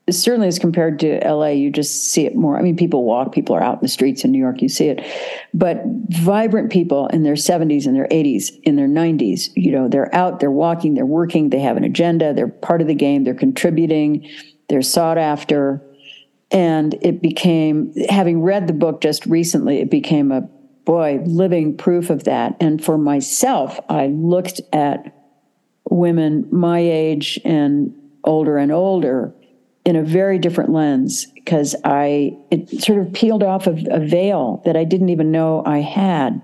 certainly 0.09 0.47
as 0.47 0.59
compared 0.59 0.99
to 0.99 1.19
LA, 1.25 1.47
you 1.47 1.71
just 1.71 2.11
see 2.11 2.25
it 2.25 2.35
more. 2.35 2.57
I 2.57 2.61
mean, 2.61 2.75
people 2.75 3.03
walk, 3.03 3.31
people 3.31 3.55
are 3.55 3.63
out 3.63 3.75
in 3.75 3.81
the 3.81 3.87
streets 3.87 4.23
in 4.23 4.31
New 4.31 4.39
York, 4.39 4.61
you 4.61 4.69
see 4.69 4.87
it. 4.87 5.05
But 5.53 5.81
vibrant 6.09 6.71
people 6.71 7.07
in 7.07 7.23
their 7.23 7.35
70s 7.35 7.85
and 7.85 7.95
their 7.95 8.07
80s, 8.07 8.51
in 8.63 8.75
their 8.75 8.87
90s, 8.87 9.49
you 9.55 9.71
know, 9.71 9.87
they're 9.87 10.13
out, 10.13 10.39
they're 10.39 10.51
walking, 10.51 10.93
they're 10.93 11.05
working, 11.05 11.49
they 11.49 11.59
have 11.59 11.77
an 11.77 11.83
agenda, 11.83 12.33
they're 12.33 12.47
part 12.47 12.81
of 12.81 12.87
the 12.87 12.95
game, 12.95 13.23
they're 13.23 13.33
contributing, 13.33 14.27
they're 14.71 14.81
sought 14.81 15.17
after. 15.17 15.81
And 16.49 16.97
it 17.01 17.21
became, 17.21 17.93
having 18.09 18.41
read 18.41 18.67
the 18.67 18.73
book 18.73 19.01
just 19.01 19.25
recently, 19.25 19.79
it 19.79 19.91
became 19.91 20.31
a 20.31 20.41
boy, 20.85 21.21
living 21.25 21.75
proof 21.75 22.09
of 22.09 22.23
that. 22.23 22.55
And 22.61 22.83
for 22.83 22.97
myself, 22.97 23.79
I 23.89 24.07
looked 24.07 24.61
at 24.71 25.13
women 25.89 26.47
my 26.51 26.79
age 26.79 27.37
and 27.43 27.93
older 28.23 28.57
and 28.57 28.71
older 28.71 29.33
in 29.83 29.97
a 29.97 30.03
very 30.03 30.39
different 30.39 30.69
lens 30.69 31.25
because 31.35 31.75
I 31.83 32.37
it 32.49 32.69
sort 32.81 32.99
of 32.99 33.11
peeled 33.11 33.43
off 33.43 33.67
of 33.67 33.85
a 33.89 33.99
veil 33.99 34.61
that 34.63 34.77
I 34.77 34.85
didn't 34.85 35.09
even 35.09 35.31
know 35.31 35.63
I 35.65 35.79
had 35.79 36.41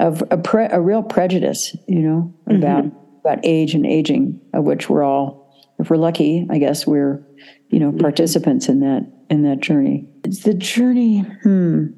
of 0.00 0.24
a, 0.30 0.38
pre, 0.38 0.64
a 0.64 0.80
real 0.80 1.02
prejudice, 1.02 1.76
you 1.86 2.00
know, 2.00 2.34
mm-hmm. 2.48 2.56
about 2.56 2.84
about 3.20 3.44
age 3.44 3.74
and 3.74 3.86
aging, 3.86 4.40
of 4.54 4.64
which 4.64 4.88
we're 4.88 5.02
all, 5.02 5.54
if 5.78 5.90
we're 5.90 5.96
lucky, 5.96 6.46
I 6.50 6.58
guess 6.58 6.86
we're, 6.86 7.22
you 7.68 7.78
know, 7.80 7.92
participants 7.92 8.68
in 8.68 8.80
that 8.80 9.10
in 9.30 9.42
that 9.42 9.60
journey. 9.60 10.08
The 10.22 10.54
journey. 10.54 11.20
Hmm. 11.42 11.88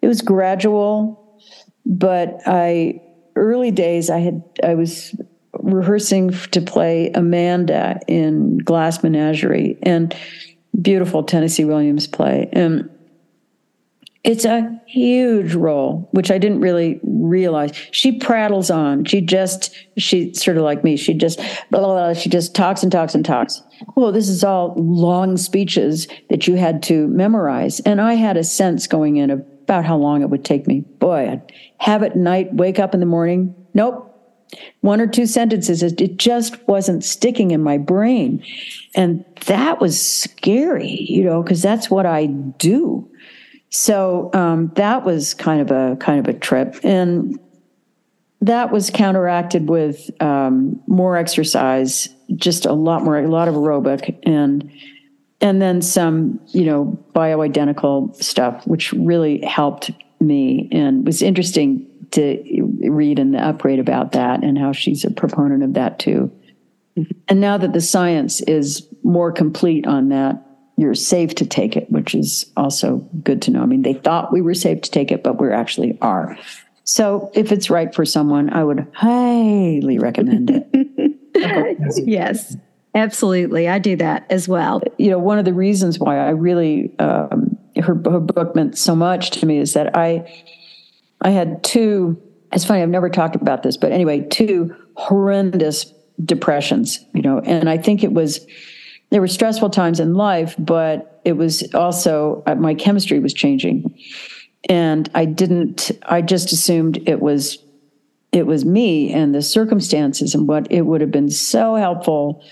It 0.00 0.06
was 0.06 0.22
gradual, 0.22 1.40
but 1.84 2.40
I 2.46 3.00
early 3.36 3.70
days 3.70 4.10
I 4.10 4.18
had 4.18 4.42
I 4.62 4.74
was 4.74 5.14
rehearsing 5.60 6.30
to 6.30 6.60
play 6.60 7.10
Amanda 7.14 8.00
in 8.06 8.58
Glass 8.58 9.02
Menagerie 9.02 9.78
and 9.82 10.14
beautiful 10.80 11.22
Tennessee 11.22 11.64
Williams 11.64 12.06
play. 12.06 12.48
And 12.52 12.90
it's 14.24 14.46
a 14.46 14.80
huge 14.86 15.54
role, 15.54 16.08
which 16.12 16.30
I 16.30 16.38
didn't 16.38 16.60
really 16.60 16.98
realize. 17.02 17.72
She 17.90 18.18
prattles 18.18 18.70
on. 18.70 19.04
She 19.04 19.20
just, 19.20 19.74
she's 19.98 20.42
sort 20.42 20.56
of 20.56 20.62
like 20.62 20.82
me. 20.82 20.96
She 20.96 21.12
just, 21.12 21.38
blah, 21.70 21.80
blah, 21.80 21.94
blah, 21.94 22.12
she 22.14 22.30
just 22.30 22.54
talks 22.54 22.82
and 22.82 22.90
talks 22.90 23.14
and 23.14 23.24
talks. 23.24 23.62
Well, 23.96 24.12
this 24.12 24.30
is 24.30 24.42
all 24.42 24.74
long 24.76 25.36
speeches 25.36 26.08
that 26.30 26.46
you 26.46 26.54
had 26.56 26.82
to 26.84 27.06
memorize. 27.08 27.80
And 27.80 28.00
I 28.00 28.14
had 28.14 28.38
a 28.38 28.44
sense 28.44 28.86
going 28.86 29.16
in 29.16 29.30
about 29.30 29.84
how 29.84 29.98
long 29.98 30.22
it 30.22 30.30
would 30.30 30.44
take 30.44 30.66
me. 30.66 30.80
Boy, 30.80 31.30
I'd 31.30 31.52
have 31.78 32.02
it 32.02 32.16
night, 32.16 32.54
wake 32.54 32.78
up 32.78 32.94
in 32.94 33.00
the 33.00 33.06
morning. 33.06 33.54
Nope, 33.74 34.10
one 34.80 35.00
or 35.00 35.06
two 35.06 35.26
sentences. 35.26 35.82
It 35.82 36.16
just 36.16 36.66
wasn't 36.66 37.04
sticking 37.04 37.50
in 37.50 37.62
my 37.62 37.76
brain. 37.76 38.42
And 38.94 39.24
that 39.46 39.80
was 39.80 40.00
scary, 40.00 41.06
you 41.08 41.24
know, 41.24 41.42
because 41.42 41.60
that's 41.60 41.90
what 41.90 42.06
I 42.06 42.26
do. 42.26 43.10
So 43.74 44.30
um, 44.34 44.70
that 44.76 45.04
was 45.04 45.34
kind 45.34 45.60
of 45.60 45.72
a 45.72 45.96
kind 45.96 46.20
of 46.20 46.32
a 46.32 46.38
trip. 46.38 46.78
And 46.84 47.40
that 48.40 48.70
was 48.70 48.88
counteracted 48.88 49.68
with 49.68 50.10
um, 50.22 50.80
more 50.86 51.16
exercise, 51.16 52.08
just 52.36 52.66
a 52.66 52.72
lot 52.72 53.02
more, 53.02 53.18
a 53.18 53.26
lot 53.26 53.48
of 53.48 53.56
aerobic 53.56 54.16
and 54.22 54.70
and 55.40 55.60
then 55.60 55.82
some, 55.82 56.38
you 56.50 56.64
know, 56.64 57.04
bioidentical 57.16 58.14
stuff, 58.22 58.64
which 58.64 58.92
really 58.92 59.44
helped 59.44 59.90
me 60.20 60.68
and 60.70 61.04
was 61.04 61.20
interesting 61.20 61.84
to 62.12 62.44
read 62.82 63.18
in 63.18 63.32
the 63.32 63.44
upgrade 63.44 63.80
about 63.80 64.12
that 64.12 64.44
and 64.44 64.56
how 64.56 64.70
she's 64.70 65.04
a 65.04 65.10
proponent 65.10 65.64
of 65.64 65.74
that 65.74 65.98
too. 65.98 66.30
Mm-hmm. 66.96 67.10
And 67.26 67.40
now 67.40 67.58
that 67.58 67.72
the 67.72 67.80
science 67.80 68.40
is 68.42 68.86
more 69.02 69.32
complete 69.32 69.84
on 69.84 70.10
that, 70.10 70.40
you're 70.76 70.94
safe 70.94 71.34
to 71.36 71.46
take 71.46 71.76
it, 71.76 71.90
which 71.90 72.14
is 72.14 72.50
also 72.56 72.96
good 73.22 73.42
to 73.42 73.50
know. 73.50 73.62
I 73.62 73.66
mean, 73.66 73.82
they 73.82 73.94
thought 73.94 74.32
we 74.32 74.40
were 74.40 74.54
safe 74.54 74.80
to 74.82 74.90
take 74.90 75.12
it, 75.12 75.22
but 75.22 75.40
we 75.40 75.50
actually 75.52 75.96
are. 76.00 76.36
So 76.84 77.30
if 77.34 77.52
it's 77.52 77.70
right 77.70 77.94
for 77.94 78.04
someone, 78.04 78.52
I 78.52 78.64
would 78.64 78.86
highly 78.94 79.98
recommend 79.98 80.50
it. 80.50 82.04
yes, 82.06 82.56
absolutely. 82.94 83.68
I 83.68 83.78
do 83.78 83.96
that 83.96 84.26
as 84.30 84.48
well. 84.48 84.82
You 84.98 85.10
know, 85.10 85.18
one 85.18 85.38
of 85.38 85.44
the 85.44 85.54
reasons 85.54 85.98
why 85.98 86.18
I 86.18 86.30
really, 86.30 86.96
um, 86.98 87.56
her, 87.76 87.94
her 87.94 88.20
book 88.20 88.54
meant 88.54 88.76
so 88.76 88.94
much 88.94 89.30
to 89.32 89.46
me 89.46 89.58
is 89.58 89.72
that 89.74 89.96
I, 89.96 90.30
I 91.20 91.30
had 91.30 91.62
two, 91.62 92.20
it's 92.52 92.64
funny, 92.64 92.82
I've 92.82 92.88
never 92.88 93.08
talked 93.08 93.36
about 93.36 93.62
this, 93.62 93.76
but 93.76 93.92
anyway, 93.92 94.20
two 94.20 94.74
horrendous 94.96 95.92
depressions, 96.24 97.04
you 97.14 97.22
know, 97.22 97.40
and 97.40 97.68
I 97.70 97.78
think 97.78 98.04
it 98.04 98.12
was, 98.12 98.46
there 99.14 99.20
were 99.20 99.28
stressful 99.28 99.70
times 99.70 100.00
in 100.00 100.14
life, 100.14 100.56
but 100.58 101.20
it 101.24 101.34
was 101.34 101.72
also, 101.72 102.42
uh, 102.48 102.56
my 102.56 102.74
chemistry 102.74 103.20
was 103.20 103.32
changing. 103.32 103.96
And 104.68 105.08
I 105.14 105.24
didn't, 105.24 105.92
I 106.02 106.20
just 106.20 106.50
assumed 106.50 107.00
it 107.06 107.20
was, 107.20 107.58
it 108.32 108.44
was 108.44 108.64
me 108.64 109.12
and 109.12 109.32
the 109.32 109.40
circumstances 109.40 110.34
and 110.34 110.48
what 110.48 110.66
it 110.68 110.80
would 110.80 111.00
have 111.00 111.12
been 111.12 111.30
so 111.30 111.76
helpful 111.76 112.42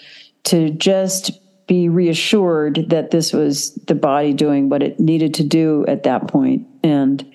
to 0.45 0.71
just 0.71 1.33
be 1.67 1.89
reassured 1.89 2.91
that 2.91 3.11
this 3.11 3.33
was 3.33 3.75
the 3.89 3.97
body 3.97 4.33
doing 4.33 4.69
what 4.69 4.85
it 4.85 5.01
needed 5.01 5.35
to 5.35 5.43
do 5.43 5.85
at 5.89 6.05
that 6.05 6.29
point 6.29 6.65
and 6.85 7.29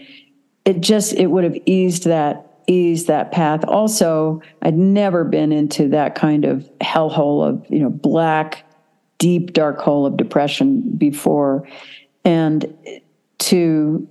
it 0.63 0.79
just 0.79 1.11
it 1.13 1.27
would 1.27 1.43
have 1.43 1.57
eased 1.65 2.05
that 2.05 2.47
eased 2.67 3.07
that 3.07 3.31
path. 3.31 3.63
Also, 3.65 4.41
I'd 4.61 4.77
never 4.77 5.23
been 5.23 5.53
into 5.53 5.87
that 5.89 6.15
kind 6.15 6.43
of 6.45 6.69
hellhole 6.81 7.47
of 7.47 7.65
you 7.69 7.79
know 7.79 7.89
black, 7.89 8.65
deep 9.17 9.53
dark 9.53 9.79
hole 9.79 10.05
of 10.05 10.17
depression 10.17 10.81
before, 10.97 11.67
and 12.23 12.65
to 13.39 14.07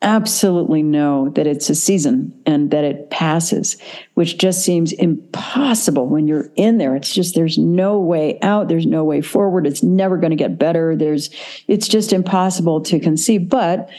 absolutely 0.00 0.82
know 0.82 1.28
that 1.30 1.46
it's 1.46 1.68
a 1.68 1.74
season 1.74 2.32
and 2.46 2.70
that 2.70 2.84
it 2.84 3.10
passes, 3.10 3.76
which 4.14 4.38
just 4.38 4.64
seems 4.64 4.92
impossible 4.92 6.06
when 6.06 6.28
you're 6.28 6.50
in 6.54 6.78
there. 6.78 6.94
It's 6.94 7.12
just 7.12 7.34
there's 7.34 7.58
no 7.58 7.98
way 7.98 8.38
out, 8.40 8.68
there's 8.68 8.86
no 8.86 9.02
way 9.02 9.20
forward. 9.20 9.66
It's 9.66 9.82
never 9.82 10.16
going 10.16 10.30
to 10.30 10.36
get 10.36 10.58
better. 10.58 10.94
There's 10.94 11.30
it's 11.66 11.88
just 11.88 12.12
impossible 12.12 12.80
to 12.82 13.00
conceive. 13.00 13.48
But 13.48 13.90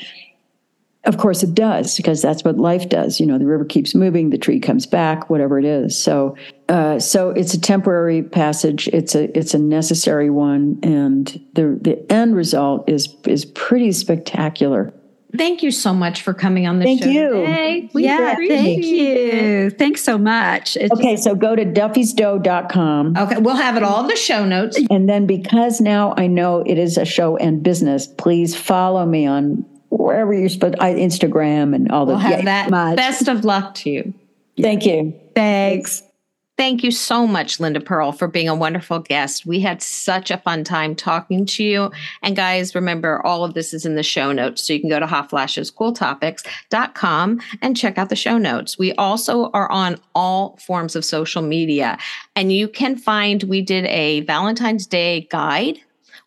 of 1.03 1.17
course, 1.17 1.43
it 1.43 1.53
does 1.53 1.97
because 1.97 2.21
that's 2.21 2.43
what 2.43 2.57
life 2.57 2.87
does. 2.87 3.19
You 3.19 3.25
know, 3.25 3.37
the 3.37 3.45
river 3.45 3.65
keeps 3.65 3.95
moving, 3.95 4.29
the 4.29 4.37
tree 4.37 4.59
comes 4.59 4.85
back, 4.85 5.29
whatever 5.29 5.59
it 5.59 5.65
is. 5.65 6.01
So 6.01 6.35
uh, 6.69 6.99
so 6.99 7.31
it's 7.31 7.55
a 7.55 7.59
temporary 7.59 8.21
passage. 8.21 8.87
It's 8.89 9.15
a 9.15 9.35
it's 9.37 9.55
a 9.55 9.59
necessary 9.59 10.29
one, 10.29 10.79
and 10.83 11.27
the 11.53 11.77
the 11.81 12.11
end 12.11 12.35
result 12.35 12.87
is 12.87 13.15
is 13.25 13.43
pretty 13.43 13.91
spectacular. 13.91 14.93
Thank 15.35 15.61
you 15.61 15.71
so 15.71 15.93
much 15.93 16.23
for 16.23 16.33
coming 16.33 16.67
on 16.67 16.79
the 16.79 16.85
show. 16.85 16.89
Thank 16.89 17.03
show 17.03 17.09
you. 17.09 17.29
today. 17.29 17.89
We 17.93 18.03
yeah, 18.03 18.31
appreciate 18.31 18.63
thank 18.63 18.85
you. 18.85 19.69
Thanks 19.71 20.03
so 20.03 20.17
much. 20.17 20.75
It's 20.75 20.91
Okay, 20.91 21.17
so 21.17 21.35
go 21.35 21.55
to 21.55 21.65
duffysdough.com. 21.65 23.17
Okay, 23.17 23.37
we'll 23.37 23.55
have 23.55 23.77
it 23.77 23.83
all 23.83 24.01
in 24.01 24.07
the 24.07 24.15
show 24.15 24.45
notes. 24.45 24.79
And 24.89 25.07
then 25.07 25.27
because 25.27 25.81
now 25.81 26.15
I 26.17 26.25
know 26.25 26.63
it 26.65 26.79
is 26.79 26.97
a 26.97 27.05
show 27.05 27.37
and 27.37 27.61
business, 27.61 28.07
please 28.07 28.55
follow 28.55 29.05
me 29.05 29.27
on 29.27 29.65
wherever 29.89 30.33
you're 30.33 30.49
supposed 30.49 30.77
I 30.79 30.93
Instagram 30.93 31.75
and 31.75 31.91
all 31.91 32.07
the 32.07 32.13
We'll 32.13 32.21
have 32.21 32.31
yeah, 32.39 32.45
that. 32.45 32.69
much. 32.71 32.95
Best 32.95 33.27
of 33.27 33.45
luck 33.45 33.75
to 33.75 33.89
you. 33.91 34.13
Thank 34.59 34.85
you. 34.87 35.13
Thanks. 35.35 36.01
Thank 36.59 36.83
you 36.83 36.91
so 36.91 37.25
much, 37.25 37.59
Linda 37.61 37.79
Purl, 37.79 38.11
for 38.11 38.27
being 38.27 38.49
a 38.49 38.53
wonderful 38.53 38.99
guest. 38.99 39.45
We 39.45 39.61
had 39.61 39.81
such 39.81 40.29
a 40.29 40.39
fun 40.39 40.65
time 40.65 40.93
talking 40.93 41.45
to 41.45 41.63
you. 41.63 41.89
And 42.21 42.35
guys, 42.35 42.75
remember, 42.75 43.25
all 43.25 43.45
of 43.45 43.53
this 43.53 43.73
is 43.73 43.85
in 43.85 43.95
the 43.95 44.03
show 44.03 44.33
notes. 44.33 44.67
So 44.67 44.73
you 44.73 44.81
can 44.81 44.89
go 44.89 44.99
to 44.99 45.05
hotflashescooltopics.com 45.05 47.41
and 47.61 47.77
check 47.77 47.97
out 47.97 48.09
the 48.09 48.17
show 48.17 48.37
notes. 48.37 48.77
We 48.77 48.91
also 48.95 49.49
are 49.51 49.71
on 49.71 50.01
all 50.13 50.57
forms 50.57 50.97
of 50.97 51.05
social 51.05 51.41
media. 51.41 51.97
And 52.35 52.51
you 52.51 52.67
can 52.67 52.97
find, 52.97 53.41
we 53.43 53.61
did 53.61 53.85
a 53.85 54.19
Valentine's 54.21 54.85
Day 54.85 55.29
guide 55.31 55.79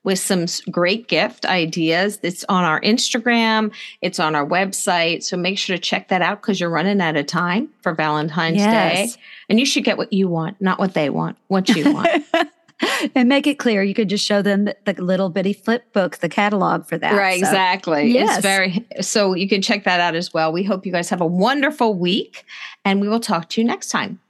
with 0.05 0.19
some 0.19 0.47
great 0.71 1.09
gift 1.09 1.47
ideas. 1.47 2.19
It's 2.23 2.45
on 2.49 2.65
our 2.65 2.81
Instagram, 2.81 3.73
it's 4.01 4.19
on 4.19 4.35
our 4.35 4.47
website. 4.47 5.23
So 5.23 5.37
make 5.37 5.59
sure 5.59 5.77
to 5.77 5.83
check 5.83 6.09
that 6.09 6.23
out 6.23 6.43
because 6.43 6.59
you're 6.59 6.71
running 6.71 7.01
out 7.01 7.17
of 7.17 7.27
time 7.27 7.69
for 7.83 7.95
Valentine's 7.95 8.59
Day. 8.59 9.11
And 9.53 9.61
you 9.61 9.67
should 9.67 9.85
get 9.85 9.99
what 9.99 10.11
you 10.15 10.29
want, 10.29 10.59
not 10.63 10.79
what 10.79 10.95
they 10.95 11.11
want, 11.11 11.37
what 11.49 11.69
you 11.69 11.93
want. 11.93 12.25
and 13.15 13.29
make 13.29 13.47
it 13.47 13.59
clear 13.59 13.83
you 13.83 13.93
could 13.93 14.09
just 14.09 14.25
show 14.25 14.41
them 14.41 14.65
the, 14.65 14.75
the 14.87 14.95
little 14.95 15.29
bitty 15.29 15.53
flip 15.53 15.93
book, 15.93 16.17
the 16.17 16.29
catalog 16.31 16.87
for 16.87 16.97
that. 16.97 17.13
right, 17.13 17.39
So, 17.39 17.49
exactly. 17.49 18.15
yes. 18.15 18.39
It's 18.39 18.43
very 18.43 18.87
so 19.03 19.35
you 19.35 19.47
can 19.51 19.61
check 19.61 19.85
that 19.85 20.01
out 20.01 20.15
as 20.15 20.33
well. 20.33 20.55
We 20.55 20.63
hope 20.63 20.87
you 20.87 20.93
guys 20.93 21.11
have 21.11 21.21
a 21.21 21.27
wonderful 21.27 21.93
week 21.93 22.47
and 22.83 23.03
we 23.03 23.09
will 23.09 23.21
talk 23.21 23.51
to 23.51 23.61
you 23.61 23.67
next 23.67 23.91
time. 23.91 24.21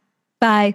Bye. 0.41 0.75